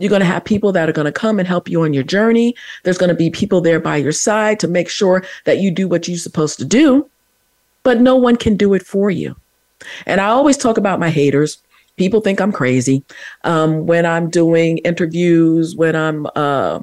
You're 0.00 0.08
going 0.10 0.20
to 0.20 0.26
have 0.26 0.44
people 0.44 0.72
that 0.72 0.88
are 0.88 0.92
going 0.92 1.04
to 1.04 1.12
come 1.12 1.38
and 1.38 1.46
help 1.46 1.68
you 1.68 1.82
on 1.82 1.92
your 1.92 2.02
journey. 2.02 2.56
There's 2.82 2.98
going 2.98 3.10
to 3.10 3.14
be 3.14 3.28
people 3.28 3.60
there 3.60 3.78
by 3.78 3.98
your 3.98 4.12
side 4.12 4.58
to 4.60 4.68
make 4.68 4.88
sure 4.88 5.22
that 5.44 5.58
you 5.58 5.70
do 5.70 5.86
what 5.86 6.08
you're 6.08 6.16
supposed 6.16 6.58
to 6.58 6.64
do, 6.64 7.08
but 7.82 8.00
no 8.00 8.16
one 8.16 8.36
can 8.36 8.56
do 8.56 8.72
it 8.72 8.82
for 8.82 9.10
you. 9.10 9.36
And 10.06 10.20
I 10.20 10.28
always 10.28 10.56
talk 10.56 10.78
about 10.78 11.00
my 11.00 11.10
haters. 11.10 11.58
People 11.96 12.22
think 12.22 12.40
I'm 12.40 12.50
crazy 12.50 13.04
um, 13.44 13.86
when 13.86 14.06
I'm 14.06 14.30
doing 14.30 14.78
interviews, 14.78 15.76
when 15.76 15.94
I'm 15.94 16.26
uh, 16.34 16.80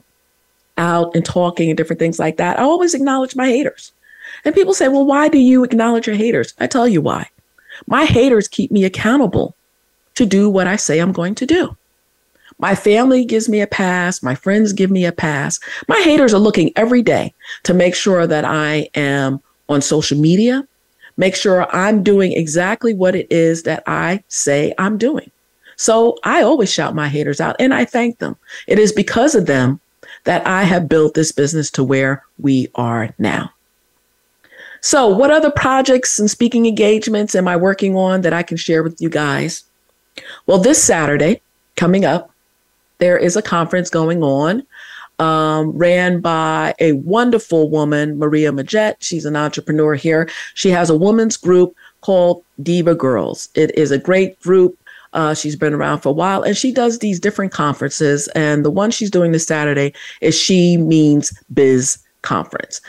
out 0.77 1.15
and 1.15 1.25
talking 1.25 1.69
and 1.69 1.77
different 1.77 1.99
things 1.99 2.19
like 2.19 2.37
that, 2.37 2.59
I 2.59 2.63
always 2.63 2.93
acknowledge 2.93 3.35
my 3.35 3.47
haters. 3.47 3.91
And 4.45 4.53
people 4.53 4.75
say, 4.75 4.89
well, 4.89 5.05
why 5.05 5.27
do 5.27 5.39
you 5.39 5.63
acknowledge 5.63 6.05
your 6.05 6.15
haters? 6.15 6.53
I 6.59 6.67
tell 6.67 6.87
you 6.87 7.01
why. 7.01 7.29
My 7.87 8.05
haters 8.05 8.47
keep 8.47 8.71
me 8.71 8.85
accountable 8.85 9.55
to 10.15 10.25
do 10.25 10.49
what 10.49 10.67
I 10.67 10.75
say 10.75 10.99
I'm 10.99 11.11
going 11.11 11.33
to 11.35 11.45
do. 11.47 11.75
My 12.59 12.73
family 12.73 13.23
gives 13.23 13.47
me 13.47 13.61
a 13.61 13.67
pass. 13.67 14.23
My 14.23 14.35
friends 14.35 14.73
give 14.73 14.89
me 14.89 15.05
a 15.05 15.11
pass. 15.11 15.59
My 15.87 15.99
haters 16.01 16.33
are 16.33 16.39
looking 16.39 16.71
every 16.75 17.01
day 17.01 17.33
to 17.63 17.73
make 17.73 17.95
sure 17.95 18.25
that 18.25 18.45
I 18.45 18.89
am 18.95 19.41
on 19.69 19.81
social 19.81 20.17
media, 20.17 20.67
make 21.17 21.35
sure 21.35 21.73
I'm 21.75 22.03
doing 22.03 22.31
exactly 22.31 22.93
what 22.93 23.15
it 23.15 23.27
is 23.31 23.63
that 23.63 23.83
I 23.85 24.23
say 24.27 24.73
I'm 24.77 24.97
doing. 24.97 25.29
So 25.75 26.17
I 26.23 26.41
always 26.41 26.71
shout 26.71 26.95
my 26.95 27.07
haters 27.07 27.39
out 27.39 27.55
and 27.59 27.73
I 27.73 27.85
thank 27.85 28.17
them. 28.17 28.35
It 28.67 28.79
is 28.79 28.91
because 28.91 29.35
of 29.35 29.45
them 29.45 29.79
that 30.23 30.45
I 30.47 30.63
have 30.63 30.89
built 30.89 31.13
this 31.13 31.31
business 31.31 31.69
to 31.71 31.83
where 31.83 32.23
we 32.39 32.69
are 32.75 33.13
now. 33.19 33.51
So, 34.81 35.07
what 35.07 35.31
other 35.31 35.49
projects 35.49 36.19
and 36.19 36.29
speaking 36.29 36.65
engagements 36.65 37.35
am 37.35 37.47
I 37.47 37.55
working 37.55 37.95
on 37.95 38.21
that 38.21 38.33
I 38.33 38.43
can 38.43 38.57
share 38.57 38.83
with 38.83 39.01
you 39.01 39.09
guys? 39.09 39.63
Well, 40.45 40.59
this 40.59 40.81
Saturday 40.83 41.41
coming 41.75 42.05
up, 42.05 42.31
there 42.99 43.17
is 43.17 43.35
a 43.35 43.41
conference 43.41 43.89
going 43.89 44.23
on 44.23 44.63
um, 45.19 45.71
ran 45.71 46.19
by 46.19 46.75
a 46.79 46.93
wonderful 46.93 47.69
woman, 47.69 48.17
Maria 48.17 48.51
Majet. 48.51 48.95
She's 48.99 49.25
an 49.25 49.35
entrepreneur 49.35 49.95
here. 49.95 50.29
She 50.53 50.69
has 50.69 50.89
a 50.89 50.97
women's 50.97 51.37
group 51.37 51.75
called 52.01 52.43
Diva 52.61 52.95
Girls. 52.95 53.49
It 53.55 53.75
is 53.77 53.91
a 53.91 53.97
great 53.97 54.39
group 54.41 54.77
uh, 55.13 55.33
she's 55.33 55.55
been 55.55 55.73
around 55.73 56.01
for 56.01 56.09
a 56.09 56.13
while 56.13 56.43
and 56.43 56.55
she 56.55 56.71
does 56.71 56.99
these 56.99 57.19
different 57.19 57.51
conferences. 57.51 58.27
And 58.29 58.63
the 58.63 58.69
one 58.69 58.91
she's 58.91 59.09
doing 59.09 59.31
this 59.31 59.45
Saturday 59.45 59.93
is 60.21 60.37
She 60.39 60.77
Means 60.77 61.33
Biz 61.53 61.97
Conference. 62.21 62.81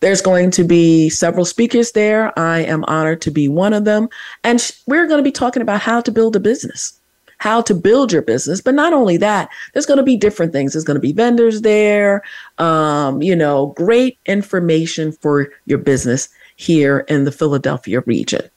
There's 0.00 0.20
going 0.20 0.50
to 0.52 0.64
be 0.64 1.08
several 1.10 1.44
speakers 1.44 1.92
there. 1.92 2.36
I 2.38 2.60
am 2.60 2.84
honored 2.84 3.20
to 3.22 3.30
be 3.30 3.48
one 3.48 3.72
of 3.72 3.84
them. 3.84 4.08
And 4.42 4.60
sh- 4.60 4.72
we're 4.86 5.06
going 5.06 5.18
to 5.18 5.24
be 5.24 5.32
talking 5.32 5.62
about 5.62 5.80
how 5.80 6.00
to 6.00 6.10
build 6.10 6.36
a 6.36 6.40
business, 6.40 6.95
how 7.38 7.60
to 7.62 7.74
build 7.74 8.12
your 8.12 8.22
business. 8.22 8.60
But 8.60 8.74
not 8.74 8.92
only 8.92 9.16
that, 9.18 9.48
there's 9.72 9.86
going 9.86 9.98
to 9.98 10.02
be 10.02 10.16
different 10.16 10.52
things. 10.52 10.72
There's 10.72 10.84
going 10.84 10.96
to 10.96 11.00
be 11.00 11.12
vendors 11.12 11.62
there, 11.62 12.22
um, 12.58 13.22
you 13.22 13.36
know, 13.36 13.74
great 13.76 14.18
information 14.26 15.12
for 15.12 15.48
your 15.66 15.78
business 15.78 16.28
here 16.56 17.00
in 17.08 17.24
the 17.24 17.32
Philadelphia 17.32 18.02
region. 18.06 18.48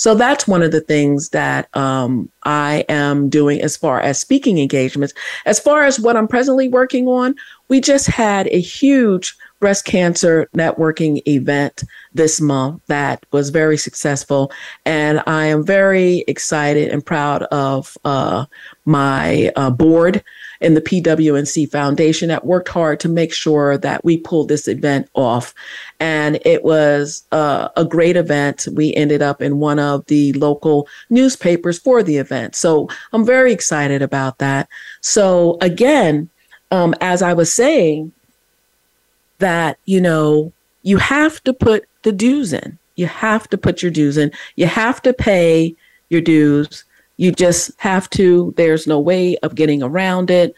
So 0.00 0.14
that's 0.14 0.48
one 0.48 0.62
of 0.62 0.72
the 0.72 0.80
things 0.80 1.28
that 1.28 1.68
um, 1.76 2.30
I 2.44 2.86
am 2.88 3.28
doing 3.28 3.60
as 3.60 3.76
far 3.76 4.00
as 4.00 4.18
speaking 4.18 4.58
engagements. 4.58 5.12
As 5.44 5.60
far 5.60 5.84
as 5.84 6.00
what 6.00 6.16
I'm 6.16 6.26
presently 6.26 6.68
working 6.68 7.06
on, 7.06 7.34
we 7.68 7.82
just 7.82 8.06
had 8.06 8.46
a 8.46 8.58
huge 8.58 9.36
breast 9.60 9.84
cancer 9.84 10.48
networking 10.56 11.22
event 11.28 11.84
this 12.12 12.40
month 12.40 12.82
that 12.86 13.24
was 13.30 13.50
very 13.50 13.76
successful. 13.76 14.50
And 14.84 15.22
I 15.26 15.46
am 15.46 15.64
very 15.64 16.24
excited 16.26 16.90
and 16.90 17.04
proud 17.04 17.44
of 17.44 17.96
uh, 18.04 18.46
my 18.86 19.52
uh, 19.54 19.70
board 19.70 20.24
in 20.60 20.74
the 20.74 20.80
PWNC 20.80 21.70
Foundation 21.70 22.28
that 22.28 22.44
worked 22.44 22.68
hard 22.68 23.00
to 23.00 23.08
make 23.08 23.32
sure 23.32 23.78
that 23.78 24.04
we 24.04 24.16
pulled 24.16 24.48
this 24.48 24.66
event 24.66 25.08
off. 25.14 25.54
And 26.00 26.40
it 26.44 26.64
was 26.64 27.22
uh, 27.32 27.68
a 27.76 27.84
great 27.84 28.16
event. 28.16 28.66
We 28.72 28.94
ended 28.94 29.22
up 29.22 29.40
in 29.40 29.58
one 29.58 29.78
of 29.78 30.04
the 30.06 30.32
local 30.34 30.88
newspapers 31.10 31.78
for 31.78 32.02
the 32.02 32.16
event. 32.16 32.56
So 32.56 32.88
I'm 33.12 33.24
very 33.24 33.52
excited 33.52 34.02
about 34.02 34.38
that. 34.38 34.68
So, 35.00 35.58
again, 35.60 36.28
um, 36.70 36.94
as 37.00 37.22
I 37.22 37.32
was 37.32 37.52
saying, 37.52 38.12
that, 39.40 39.78
you 39.84 40.00
know, 40.00 40.52
you 40.82 40.96
have 40.96 41.42
to 41.44 41.52
put 41.52 41.86
the 42.02 42.12
dues 42.12 42.52
in. 42.52 42.78
You 42.96 43.06
have 43.06 43.48
to 43.50 43.58
put 43.58 43.82
your 43.82 43.90
dues 43.90 44.16
in. 44.16 44.32
You 44.56 44.66
have 44.66 45.02
to 45.02 45.12
pay 45.12 45.74
your 46.08 46.20
dues 46.20 46.84
you 47.20 47.30
just 47.30 47.70
have 47.76 48.08
to, 48.08 48.54
there's 48.56 48.86
no 48.86 48.98
way 48.98 49.36
of 49.42 49.54
getting 49.54 49.82
around 49.82 50.30
it. 50.30 50.54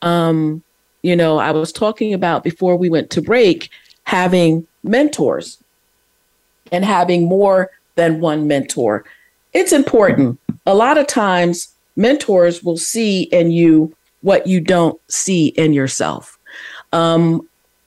Um, 0.00 0.62
you 1.02 1.14
know, 1.14 1.36
I 1.36 1.50
was 1.50 1.70
talking 1.70 2.14
about 2.14 2.42
before 2.42 2.74
we 2.74 2.88
went 2.88 3.10
to 3.10 3.20
break 3.20 3.68
having 4.04 4.66
mentors 4.82 5.62
and 6.72 6.86
having 6.86 7.26
more 7.28 7.70
than 7.96 8.20
one 8.20 8.48
mentor. 8.48 9.04
It's 9.52 9.74
important. 9.74 10.40
A 10.64 10.74
lot 10.74 10.96
of 10.96 11.06
times, 11.06 11.68
mentors 11.96 12.64
will 12.64 12.78
see 12.78 13.24
in 13.24 13.50
you 13.50 13.94
what 14.22 14.46
you 14.46 14.58
don't 14.58 14.98
see 15.08 15.48
in 15.48 15.74
yourself. 15.74 16.38
Um, 16.94 17.46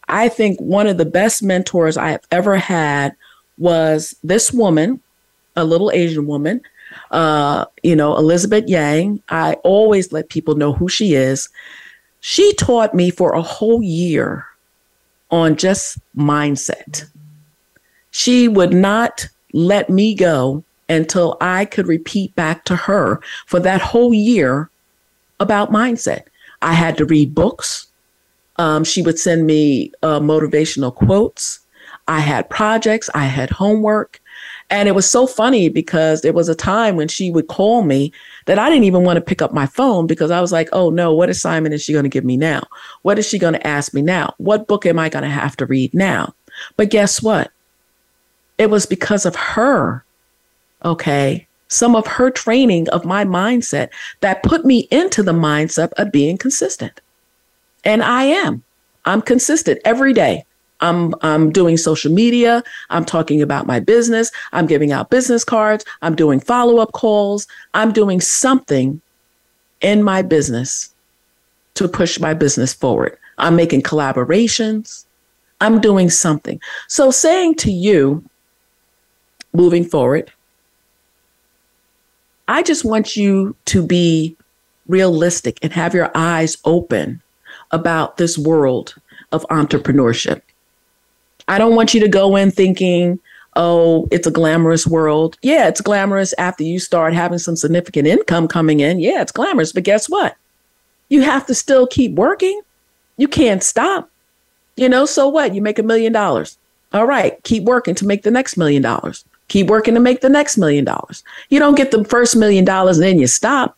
I 0.10 0.30
think 0.30 0.60
one 0.60 0.88
of 0.88 0.98
the 0.98 1.06
best 1.06 1.44
mentors 1.44 1.98
I 1.98 2.12
have 2.12 2.26
ever 2.32 2.58
had 2.58 3.16
was 3.58 4.16
this 4.24 4.52
woman, 4.52 5.02
a 5.56 5.64
little 5.64 5.92
Asian 5.92 6.26
woman 6.26 6.62
uh, 7.12 7.66
you 7.84 7.96
know, 7.96 8.18
Elizabeth 8.18 8.68
Yang. 8.68 9.22
I 9.30 9.54
always 9.64 10.12
let 10.12 10.30
people 10.30 10.56
know 10.56 10.74
who 10.74 10.88
she 10.88 11.14
is. 11.14 11.50
She 12.20 12.54
taught 12.56 12.94
me 12.94 13.12
for 13.12 13.34
a 13.34 13.42
whole 13.42 13.82
year 13.82 14.46
on 15.32 15.56
just 15.56 16.00
mindset. 16.16 17.06
She 18.12 18.48
would 18.48 18.74
not 18.74 19.28
let 19.54 19.90
me 19.90 20.16
go 20.16 20.64
until 20.90 21.38
I 21.40 21.66
could 21.66 21.88
repeat 21.88 22.36
back 22.36 22.66
to 22.66 22.76
her 22.76 23.22
for 23.46 23.60
that 23.60 23.82
whole 23.82 24.14
year 24.14 24.70
about 25.40 25.72
mindset. 25.72 26.24
I 26.62 26.74
had 26.74 26.98
to 26.98 27.06
read 27.06 27.36
books. 27.36 27.88
Um, 28.60 28.84
she 28.84 29.02
would 29.02 29.18
send 29.18 29.48
me 29.48 29.92
uh, 30.04 30.20
motivational 30.20 30.94
quotes. 30.94 31.60
I 32.10 32.20
had 32.20 32.50
projects, 32.50 33.10
I 33.16 33.26
had 33.26 33.50
homework. 33.50 34.22
And 34.70 34.88
it 34.88 34.94
was 34.94 35.10
so 35.10 35.26
funny 35.26 35.70
because 35.70 36.22
there 36.22 36.34
was 36.34 36.50
a 36.50 36.56
time 36.56 36.96
when 36.96 37.08
she 37.08 37.32
would 37.32 37.48
call 37.48 37.82
me 37.84 38.12
that 38.46 38.60
I 38.60 38.70
didn't 38.70 38.84
even 38.84 39.04
want 39.04 39.18
to 39.18 39.22
pick 39.22 39.42
up 39.42 39.54
my 39.54 39.66
phone 39.66 40.06
because 40.06 40.30
I 40.30 40.42
was 40.42 40.52
like, 40.52 40.70
oh 40.74 40.90
no, 40.90 41.14
what 41.14 41.30
assignment 41.30 41.74
is 41.74 41.82
she 41.82 41.94
going 41.94 42.04
to 42.04 42.10
give 42.10 42.26
me 42.26 42.38
now? 42.38 42.64
What 43.02 43.18
is 43.18 43.28
she 43.28 43.40
going 43.40 43.54
to 43.54 43.66
ask 43.66 43.94
me 43.94 44.02
now? 44.02 44.36
What 44.38 44.68
book 44.68 44.86
am 44.86 45.00
I 45.00 45.10
going 45.10 45.24
to 45.24 45.30
have 45.30 45.56
to 45.58 45.66
read 45.66 45.94
now? 45.94 46.36
But 46.78 46.90
guess 46.90 47.22
what? 47.22 47.52
It 48.58 48.70
was 48.70 48.86
because 48.86 49.26
of 49.26 49.36
her, 49.36 50.04
okay, 50.84 51.48
some 51.70 51.96
of 51.96 52.06
her 52.06 52.30
training 52.30 52.90
of 52.90 53.06
my 53.06 53.24
mindset 53.24 53.90
that 54.20 54.44
put 54.44 54.66
me 54.66 54.88
into 54.92 55.24
the 55.24 55.34
mindset 55.34 55.94
of 55.94 56.12
being 56.12 56.38
consistent. 56.38 57.00
And 57.84 58.04
I 58.04 58.24
am. 58.24 58.64
I'm 59.06 59.22
consistent 59.22 59.80
every 59.86 60.14
day. 60.14 60.46
I'm 60.82 61.14
I'm 61.22 61.52
doing 61.52 61.76
social 61.76 62.12
media, 62.12 62.64
I'm 62.90 63.04
talking 63.04 63.42
about 63.42 63.68
my 63.68 63.82
business, 63.82 64.32
I'm 64.54 64.66
giving 64.66 64.94
out 64.94 65.10
business 65.10 65.44
cards, 65.44 65.84
I'm 66.02 66.16
doing 66.16 66.40
follow-up 66.40 66.94
calls, 66.94 67.48
I'm 67.74 67.92
doing 67.92 68.22
something 68.22 69.02
in 69.82 70.04
my 70.04 70.22
business 70.22 70.94
to 71.76 71.88
push 71.88 72.20
my 72.20 72.34
business 72.34 72.74
forward. 72.74 73.18
I'm 73.38 73.56
making 73.56 73.82
collaborations. 73.84 75.06
I'm 75.62 75.82
doing 75.82 76.10
something. 76.10 76.60
So 76.88 77.12
saying 77.12 77.56
to 77.56 77.72
you 77.72 78.24
moving 79.54 79.84
forward, 79.84 80.32
I 82.48 82.64
just 82.64 82.84
want 82.86 83.16
you 83.16 83.56
to 83.66 83.86
be 83.86 84.36
realistic 84.88 85.60
and 85.62 85.72
have 85.74 85.94
your 85.94 86.12
eyes 86.16 86.58
open 86.66 87.22
about 87.72 88.18
this 88.18 88.38
world 88.38 88.96
of 89.32 89.46
entrepreneurship. 89.50 90.42
I 91.48 91.58
don't 91.58 91.76
want 91.76 91.94
you 91.94 92.00
to 92.00 92.08
go 92.08 92.36
in 92.36 92.52
thinking, 92.52 93.20
oh, 93.56 94.08
it's 94.12 94.28
a 94.28 94.32
glamorous 94.32 94.86
world. 94.86 95.38
Yeah, 95.42 95.68
it's 95.68 95.82
glamorous 95.82 96.34
after 96.38 96.64
you 96.64 96.80
start 96.80 97.14
having 97.14 97.40
some 97.40 97.56
significant 97.56 98.08
income 98.08 98.48
coming 98.48 98.80
in. 98.80 99.00
Yeah, 99.00 99.22
it's 99.22 99.32
glamorous. 99.32 99.72
But 99.72 99.84
guess 99.84 100.10
what? 100.10 100.36
You 101.10 101.22
have 101.22 101.46
to 101.48 101.56
still 101.56 101.88
keep 101.88 102.14
working. 102.14 102.62
You 103.18 103.28
can't 103.28 103.64
stop. 103.64 104.10
You 104.78 104.88
know, 104.88 105.06
so 105.06 105.28
what? 105.28 105.54
You 105.56 105.62
make 105.62 105.80
a 105.80 105.84
million 105.84 106.14
dollars. 106.14 106.58
All 106.94 107.06
right, 107.06 107.42
keep 107.44 107.64
working 107.64 107.96
to 107.96 108.06
make 108.06 108.24
the 108.24 108.32
next 108.32 108.58
million 108.58 108.82
dollars. 108.82 109.26
Keep 109.48 109.68
working 109.68 109.96
to 109.96 110.00
make 110.00 110.22
the 110.22 110.30
next 110.30 110.58
million 110.58 110.86
dollars. 110.86 111.24
You 111.50 111.60
don't 111.60 111.76
get 111.76 111.92
the 111.92 112.04
first 112.04 112.36
million 112.36 112.66
dollars 112.66 112.98
and 112.98 113.06
then 113.06 113.20
you 113.20 113.28
stop 113.28 113.78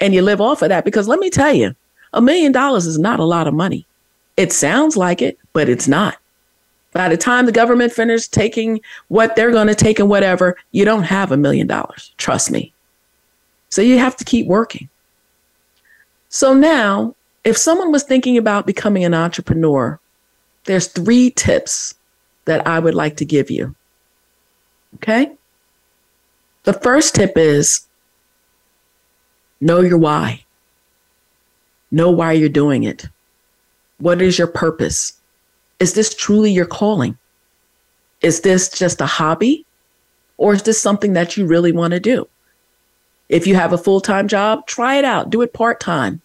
and 0.00 0.12
you 0.12 0.22
live 0.22 0.40
off 0.40 0.62
of 0.62 0.68
that 0.68 0.84
because 0.84 1.08
let 1.08 1.20
me 1.20 1.30
tell 1.30 1.52
you, 1.52 1.74
a 2.14 2.22
million 2.22 2.52
dollars 2.52 2.86
is 2.86 2.98
not 2.98 3.20
a 3.20 3.24
lot 3.24 3.46
of 3.46 3.54
money. 3.54 3.86
It 4.36 4.52
sounds 4.52 4.96
like 4.96 5.20
it, 5.20 5.38
but 5.52 5.68
it's 5.68 5.86
not. 5.86 6.16
By 6.92 7.08
the 7.08 7.16
time 7.16 7.46
the 7.46 7.52
government 7.52 7.92
finishes 7.92 8.28
taking 8.28 8.80
what 9.08 9.36
they're 9.36 9.50
going 9.50 9.66
to 9.66 9.74
take 9.74 9.98
and 9.98 10.08
whatever, 10.08 10.56
you 10.70 10.84
don't 10.84 11.02
have 11.02 11.32
a 11.32 11.36
million 11.36 11.66
dollars. 11.66 12.12
Trust 12.16 12.50
me. 12.50 12.72
So 13.68 13.82
you 13.82 13.98
have 13.98 14.16
to 14.16 14.24
keep 14.24 14.46
working. 14.46 14.88
So 16.28 16.54
now, 16.54 17.14
if 17.42 17.56
someone 17.56 17.90
was 17.90 18.04
thinking 18.04 18.38
about 18.38 18.66
becoming 18.66 19.04
an 19.04 19.14
entrepreneur, 19.14 19.98
there's 20.64 20.86
three 20.86 21.30
tips 21.30 21.94
that 22.44 22.66
I 22.66 22.78
would 22.78 22.94
like 22.94 23.16
to 23.16 23.24
give 23.24 23.50
you. 23.50 23.74
Okay? 24.96 25.32
The 26.62 26.72
first 26.72 27.16
tip 27.16 27.36
is 27.36 27.86
know 29.60 29.80
your 29.80 29.98
why. 29.98 30.43
Know 31.94 32.10
why 32.10 32.32
you're 32.32 32.48
doing 32.48 32.82
it. 32.82 33.06
What 33.98 34.20
is 34.20 34.36
your 34.36 34.48
purpose? 34.48 35.12
Is 35.78 35.94
this 35.94 36.12
truly 36.12 36.50
your 36.50 36.66
calling? 36.66 37.16
Is 38.20 38.40
this 38.40 38.68
just 38.68 39.00
a 39.00 39.06
hobby? 39.06 39.64
Or 40.36 40.54
is 40.54 40.64
this 40.64 40.82
something 40.82 41.12
that 41.12 41.36
you 41.36 41.46
really 41.46 41.70
want 41.70 41.92
to 41.92 42.00
do? 42.00 42.26
If 43.28 43.46
you 43.46 43.54
have 43.54 43.72
a 43.72 43.78
full 43.78 44.00
time 44.00 44.26
job, 44.26 44.66
try 44.66 44.96
it 44.96 45.04
out. 45.04 45.30
Do 45.30 45.40
it 45.42 45.52
part 45.52 45.78
time. 45.78 46.20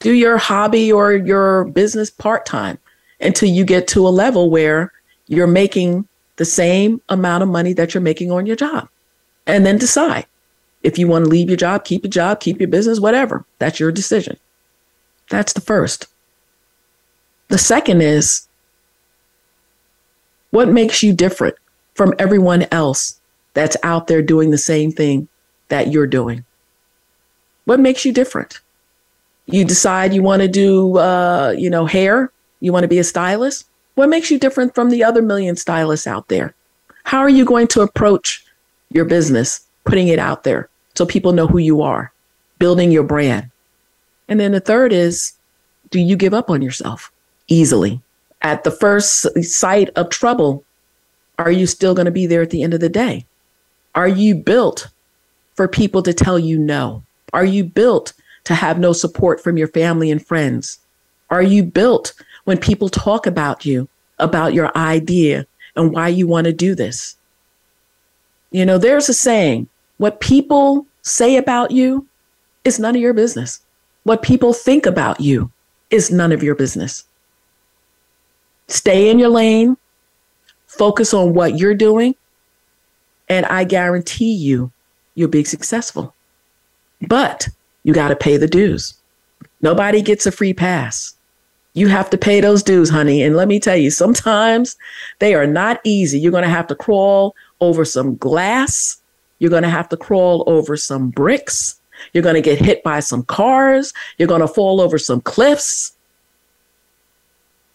Do 0.00 0.12
your 0.12 0.36
hobby 0.36 0.92
or 0.92 1.14
your 1.14 1.64
business 1.64 2.10
part 2.10 2.44
time 2.44 2.76
until 3.22 3.48
you 3.48 3.64
get 3.64 3.88
to 3.88 4.06
a 4.06 4.10
level 4.10 4.50
where 4.50 4.92
you're 5.28 5.46
making 5.46 6.06
the 6.36 6.44
same 6.44 7.00
amount 7.08 7.42
of 7.42 7.48
money 7.48 7.72
that 7.72 7.94
you're 7.94 8.02
making 8.02 8.30
on 8.30 8.44
your 8.44 8.56
job. 8.56 8.86
And 9.46 9.64
then 9.64 9.78
decide 9.78 10.26
if 10.82 10.98
you 10.98 11.08
want 11.08 11.24
to 11.24 11.30
leave 11.30 11.48
your 11.48 11.56
job, 11.56 11.86
keep 11.86 12.04
your 12.04 12.10
job, 12.10 12.40
keep 12.40 12.60
your 12.60 12.68
business, 12.68 13.00
whatever. 13.00 13.46
That's 13.58 13.80
your 13.80 13.92
decision. 13.92 14.36
That's 15.30 15.54
the 15.54 15.60
first. 15.60 16.06
The 17.48 17.58
second 17.58 18.02
is 18.02 18.46
what 20.50 20.68
makes 20.68 21.02
you 21.02 21.12
different 21.12 21.56
from 21.94 22.14
everyone 22.18 22.66
else 22.70 23.20
that's 23.54 23.76
out 23.82 24.06
there 24.06 24.22
doing 24.22 24.50
the 24.50 24.58
same 24.58 24.92
thing 24.92 25.28
that 25.68 25.90
you're 25.90 26.06
doing? 26.06 26.44
What 27.64 27.80
makes 27.80 28.04
you 28.04 28.12
different? 28.12 28.60
You 29.46 29.64
decide 29.64 30.14
you 30.14 30.22
want 30.22 30.42
to 30.42 30.48
do, 30.48 30.98
uh, 30.98 31.54
you 31.56 31.70
know, 31.70 31.86
hair. 31.86 32.30
You 32.60 32.72
want 32.72 32.84
to 32.84 32.88
be 32.88 32.98
a 32.98 33.04
stylist. 33.04 33.66
What 33.94 34.08
makes 34.08 34.30
you 34.30 34.38
different 34.38 34.74
from 34.74 34.90
the 34.90 35.02
other 35.02 35.22
million 35.22 35.56
stylists 35.56 36.06
out 36.06 36.28
there? 36.28 36.54
How 37.04 37.18
are 37.18 37.28
you 37.28 37.44
going 37.44 37.66
to 37.68 37.80
approach 37.80 38.44
your 38.90 39.04
business, 39.04 39.66
putting 39.84 40.08
it 40.08 40.18
out 40.18 40.44
there 40.44 40.68
so 40.94 41.06
people 41.06 41.32
know 41.32 41.46
who 41.46 41.58
you 41.58 41.82
are, 41.82 42.12
building 42.58 42.92
your 42.92 43.02
brand? 43.02 43.50
And 44.30 44.40
then 44.40 44.52
the 44.52 44.60
third 44.60 44.92
is, 44.92 45.34
do 45.90 46.00
you 46.00 46.16
give 46.16 46.32
up 46.32 46.48
on 46.48 46.62
yourself 46.62 47.12
easily? 47.48 48.00
at 48.42 48.64
the 48.64 48.70
first 48.70 49.26
sight 49.44 49.90
of 49.96 50.08
trouble, 50.08 50.64
are 51.38 51.50
you 51.50 51.66
still 51.66 51.94
going 51.94 52.06
to 52.06 52.10
be 52.10 52.26
there 52.26 52.42
at 52.42 52.50
the 52.50 52.62
end 52.62 52.74
of 52.74 52.80
the 52.80 52.88
day? 52.88 53.26
Are 53.94 54.08
you 54.08 54.34
built 54.34 54.88
for 55.54 55.68
people 55.68 56.02
to 56.02 56.14
tell 56.14 56.38
you 56.38 56.58
no? 56.58 57.02
Are 57.32 57.44
you 57.44 57.64
built 57.64 58.12
to 58.44 58.54
have 58.54 58.78
no 58.78 58.92
support 58.92 59.42
from 59.42 59.56
your 59.56 59.68
family 59.68 60.10
and 60.10 60.24
friends? 60.24 60.78
Are 61.28 61.42
you 61.42 61.62
built 61.62 62.14
when 62.44 62.58
people 62.58 62.88
talk 62.88 63.26
about 63.26 63.64
you, 63.64 63.88
about 64.18 64.54
your 64.54 64.76
idea 64.76 65.46
and 65.76 65.92
why 65.92 66.08
you 66.08 66.26
want 66.26 66.46
to 66.46 66.52
do 66.52 66.74
this? 66.74 67.16
You 68.50 68.66
know, 68.66 68.78
there's 68.78 69.08
a 69.08 69.14
saying 69.14 69.68
what 69.98 70.20
people 70.20 70.86
say 71.02 71.36
about 71.36 71.70
you 71.70 72.06
is 72.64 72.78
none 72.78 72.96
of 72.96 73.02
your 73.02 73.14
business. 73.14 73.60
What 74.04 74.22
people 74.22 74.52
think 74.52 74.86
about 74.86 75.20
you 75.20 75.50
is 75.90 76.10
none 76.10 76.32
of 76.32 76.42
your 76.42 76.54
business. 76.54 77.04
Stay 78.68 79.10
in 79.10 79.18
your 79.18 79.28
lane, 79.28 79.76
focus 80.66 81.12
on 81.12 81.34
what 81.34 81.58
you're 81.58 81.74
doing, 81.74 82.14
and 83.28 83.46
I 83.46 83.64
guarantee 83.64 84.32
you, 84.32 84.70
you'll 85.14 85.28
be 85.28 85.44
successful. 85.44 86.14
But 87.06 87.48
you 87.82 87.92
got 87.92 88.08
to 88.08 88.16
pay 88.16 88.36
the 88.36 88.46
dues. 88.46 88.94
Nobody 89.62 90.02
gets 90.02 90.26
a 90.26 90.32
free 90.32 90.52
pass. 90.54 91.14
You 91.74 91.88
have 91.88 92.10
to 92.10 92.18
pay 92.18 92.40
those 92.40 92.62
dues, 92.62 92.90
honey. 92.90 93.22
And 93.22 93.36
let 93.36 93.48
me 93.48 93.60
tell 93.60 93.76
you, 93.76 93.90
sometimes 93.90 94.76
they 95.18 95.34
are 95.34 95.46
not 95.46 95.80
easy. 95.84 96.18
You're 96.18 96.32
going 96.32 96.44
to 96.44 96.48
have 96.48 96.66
to 96.68 96.74
crawl 96.74 97.34
over 97.60 97.84
some 97.84 98.16
glass. 98.16 99.00
You're 99.38 99.50
going 99.50 99.62
to 99.62 99.68
have 99.68 99.88
to 99.90 99.96
crawl 99.96 100.44
over 100.46 100.76
some 100.76 101.10
bricks. 101.10 101.79
You're 102.12 102.22
going 102.22 102.34
to 102.34 102.40
get 102.40 102.58
hit 102.58 102.82
by 102.82 103.00
some 103.00 103.22
cars. 103.24 103.92
You're 104.18 104.28
going 104.28 104.40
to 104.40 104.48
fall 104.48 104.80
over 104.80 104.98
some 104.98 105.20
cliffs. 105.20 105.92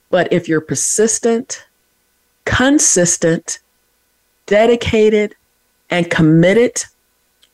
But 0.10 0.32
if 0.32 0.48
you're 0.48 0.62
persistent, 0.62 1.66
consistent, 2.46 3.60
dedicated, 4.46 5.36
and 5.90 6.10
committed, 6.10 6.84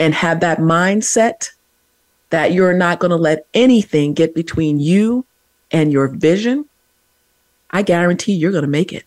and 0.01 0.15
have 0.15 0.39
that 0.39 0.57
mindset 0.57 1.51
that 2.31 2.53
you're 2.53 2.73
not 2.73 2.99
going 2.99 3.11
to 3.11 3.15
let 3.17 3.45
anything 3.53 4.15
get 4.15 4.33
between 4.33 4.79
you 4.79 5.23
and 5.71 5.91
your 5.91 6.07
vision, 6.07 6.65
I 7.69 7.83
guarantee 7.83 8.33
you're 8.33 8.51
going 8.51 8.63
to 8.63 8.67
make 8.67 8.91
it. 8.91 9.05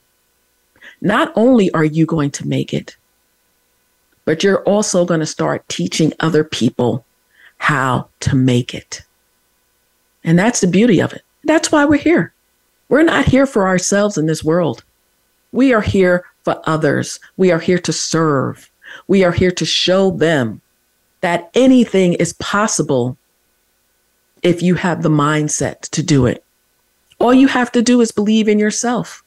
Not 1.00 1.32
only 1.34 1.68
are 1.72 1.84
you 1.84 2.06
going 2.06 2.30
to 2.30 2.46
make 2.46 2.72
it, 2.72 2.96
but 4.24 4.44
you're 4.44 4.62
also 4.62 5.04
going 5.04 5.18
to 5.18 5.26
start 5.26 5.68
teaching 5.68 6.12
other 6.20 6.44
people 6.44 7.04
how 7.58 8.08
to 8.20 8.36
make 8.36 8.74
it. 8.74 9.02
And 10.24 10.38
that's 10.38 10.60
the 10.60 10.66
beauty 10.66 11.00
of 11.00 11.12
it. 11.12 11.22
That's 11.44 11.70
why 11.70 11.84
we're 11.84 11.98
here. 11.98 12.32
We're 12.88 13.02
not 13.02 13.26
here 13.26 13.46
for 13.46 13.66
ourselves 13.66 14.18
in 14.18 14.26
this 14.26 14.44
world. 14.44 14.84
We 15.52 15.72
are 15.72 15.80
here 15.80 16.24
for 16.42 16.60
others. 16.68 17.20
We 17.36 17.52
are 17.52 17.58
here 17.58 17.78
to 17.78 17.92
serve. 17.92 18.70
We 19.08 19.24
are 19.24 19.32
here 19.32 19.50
to 19.52 19.64
show 19.64 20.10
them 20.10 20.60
that 21.20 21.50
anything 21.54 22.14
is 22.14 22.34
possible 22.34 23.16
if 24.42 24.62
you 24.62 24.74
have 24.74 25.02
the 25.02 25.08
mindset 25.08 25.80
to 25.90 26.02
do 26.02 26.26
it. 26.26 26.44
All 27.18 27.32
you 27.32 27.48
have 27.48 27.72
to 27.72 27.82
do 27.82 28.00
is 28.00 28.12
believe 28.12 28.48
in 28.48 28.58
yourself. 28.58 29.22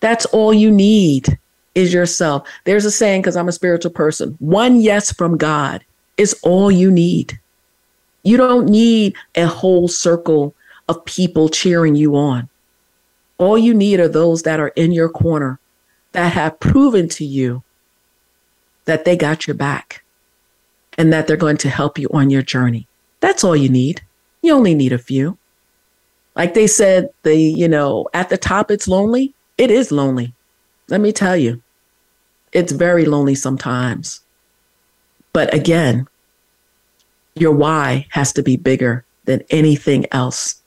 That's 0.00 0.26
all 0.26 0.52
you 0.52 0.70
need 0.70 1.38
is 1.74 1.92
yourself. 1.92 2.48
There's 2.64 2.84
a 2.84 2.90
saying, 2.90 3.22
because 3.22 3.36
I'm 3.36 3.48
a 3.48 3.52
spiritual 3.52 3.92
person 3.92 4.36
one 4.40 4.80
yes 4.80 5.12
from 5.12 5.36
God 5.36 5.84
is 6.18 6.38
all 6.42 6.70
you 6.70 6.90
need. 6.90 7.38
You 8.22 8.36
don't 8.36 8.68
need 8.68 9.14
a 9.34 9.46
whole 9.46 9.88
circle 9.88 10.54
of 10.88 11.04
people 11.04 11.48
cheering 11.48 11.94
you 11.94 12.16
on. 12.16 12.48
All 13.38 13.56
you 13.56 13.72
need 13.72 14.00
are 14.00 14.08
those 14.08 14.42
that 14.42 14.60
are 14.60 14.68
in 14.68 14.92
your 14.92 15.08
corner 15.08 15.58
that 16.12 16.32
have 16.32 16.60
proven 16.60 17.08
to 17.10 17.24
you 17.24 17.62
that 18.84 19.04
they 19.04 19.16
got 19.16 19.46
your 19.46 19.54
back 19.54 20.02
and 20.96 21.12
that 21.12 21.26
they're 21.26 21.36
going 21.36 21.58
to 21.58 21.70
help 21.70 21.98
you 21.98 22.08
on 22.12 22.30
your 22.30 22.42
journey. 22.42 22.88
That's 23.20 23.44
all 23.44 23.54
you 23.54 23.68
need. 23.68 24.02
You 24.42 24.54
only 24.54 24.74
need 24.74 24.92
a 24.92 24.98
few. 24.98 25.38
Like 26.34 26.54
they 26.54 26.66
said, 26.66 27.10
the, 27.22 27.36
you 27.36 27.68
know, 27.68 28.08
at 28.14 28.28
the 28.28 28.38
top 28.38 28.70
it's 28.70 28.88
lonely. 28.88 29.34
It 29.56 29.70
is 29.70 29.92
lonely. 29.92 30.34
let 30.88 31.00
me 31.00 31.12
tell 31.12 31.36
you, 31.36 31.62
it's 32.52 32.72
very 32.72 33.04
lonely 33.04 33.34
sometimes. 33.34 34.20
But 35.38 35.54
again, 35.54 36.08
your 37.36 37.52
why 37.52 38.08
has 38.10 38.32
to 38.32 38.42
be 38.42 38.56
bigger 38.56 39.04
than 39.26 39.44
anything 39.50 40.04
else. 40.10 40.60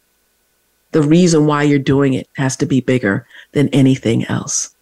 The 0.94 1.02
reason 1.02 1.46
why 1.46 1.64
you're 1.64 1.78
doing 1.78 2.14
it 2.14 2.30
has 2.38 2.56
to 2.56 2.66
be 2.66 2.80
bigger 2.80 3.28
than 3.52 3.68
anything 3.74 4.24
else. 4.28 4.74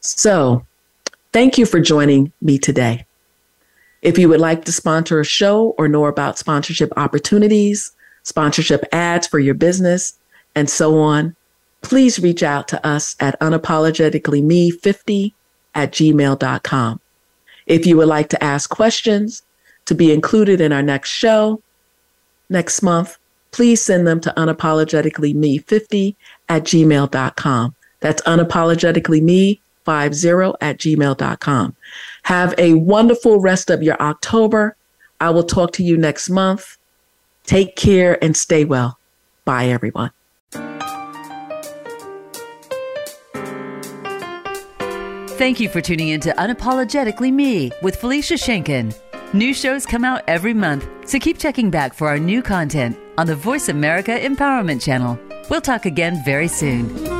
So, 0.00 0.66
thank 1.32 1.56
you 1.56 1.64
for 1.64 1.80
joining 1.80 2.30
me 2.42 2.58
today. 2.58 3.06
If 4.02 4.18
you 4.18 4.28
would 4.28 4.40
like 4.40 4.66
to 4.66 4.72
sponsor 4.72 5.18
a 5.18 5.24
show 5.24 5.74
or 5.78 5.88
know 5.88 6.04
about 6.04 6.36
sponsorship 6.36 6.92
opportunities, 6.98 7.92
sponsorship 8.22 8.84
ads 8.92 9.26
for 9.26 9.38
your 9.38 9.54
business, 9.54 10.12
and 10.54 10.68
so 10.68 10.98
on, 10.98 11.34
please 11.80 12.20
reach 12.20 12.42
out 12.42 12.68
to 12.68 12.86
us 12.86 13.16
at 13.18 13.40
unapologeticallyme50 13.40 15.32
at 15.74 15.92
gmail.com. 15.92 17.00
If 17.68 17.86
you 17.86 17.96
would 17.98 18.08
like 18.08 18.28
to 18.30 18.42
ask 18.42 18.68
questions 18.68 19.42
to 19.86 19.94
be 19.94 20.12
included 20.12 20.60
in 20.60 20.72
our 20.72 20.82
next 20.82 21.10
show 21.10 21.62
next 22.48 22.82
month, 22.82 23.16
please 23.52 23.80
send 23.82 24.06
them 24.06 24.20
to 24.20 24.32
unapologeticallyme50 24.36 26.16
at 26.48 26.64
gmail.com. 26.64 27.74
That's 28.00 28.22
unapologeticallyme50 28.22 29.60
at 30.60 30.78
gmail.com. 30.78 31.76
Have 32.24 32.54
a 32.58 32.74
wonderful 32.74 33.40
rest 33.40 33.70
of 33.70 33.82
your 33.82 34.00
October. 34.00 34.76
I 35.20 35.30
will 35.30 35.44
talk 35.44 35.72
to 35.72 35.82
you 35.82 35.96
next 35.96 36.28
month. 36.28 36.76
Take 37.44 37.76
care 37.76 38.22
and 38.22 38.36
stay 38.36 38.64
well. 38.64 38.98
Bye, 39.44 39.68
everyone. 39.68 40.10
Thank 45.38 45.60
you 45.60 45.68
for 45.68 45.80
tuning 45.80 46.08
in 46.08 46.20
to 46.22 46.32
Unapologetically 46.32 47.32
Me 47.32 47.70
with 47.80 47.94
Felicia 47.94 48.34
Schenken. 48.34 48.92
New 49.32 49.54
shows 49.54 49.86
come 49.86 50.04
out 50.04 50.22
every 50.26 50.52
month, 50.52 50.88
so 51.08 51.20
keep 51.20 51.38
checking 51.38 51.70
back 51.70 51.94
for 51.94 52.08
our 52.08 52.18
new 52.18 52.42
content 52.42 52.98
on 53.16 53.28
the 53.28 53.36
Voice 53.36 53.68
America 53.68 54.18
Empowerment 54.18 54.82
Channel. 54.82 55.16
We'll 55.48 55.60
talk 55.60 55.86
again 55.86 56.20
very 56.24 56.48
soon. 56.48 57.17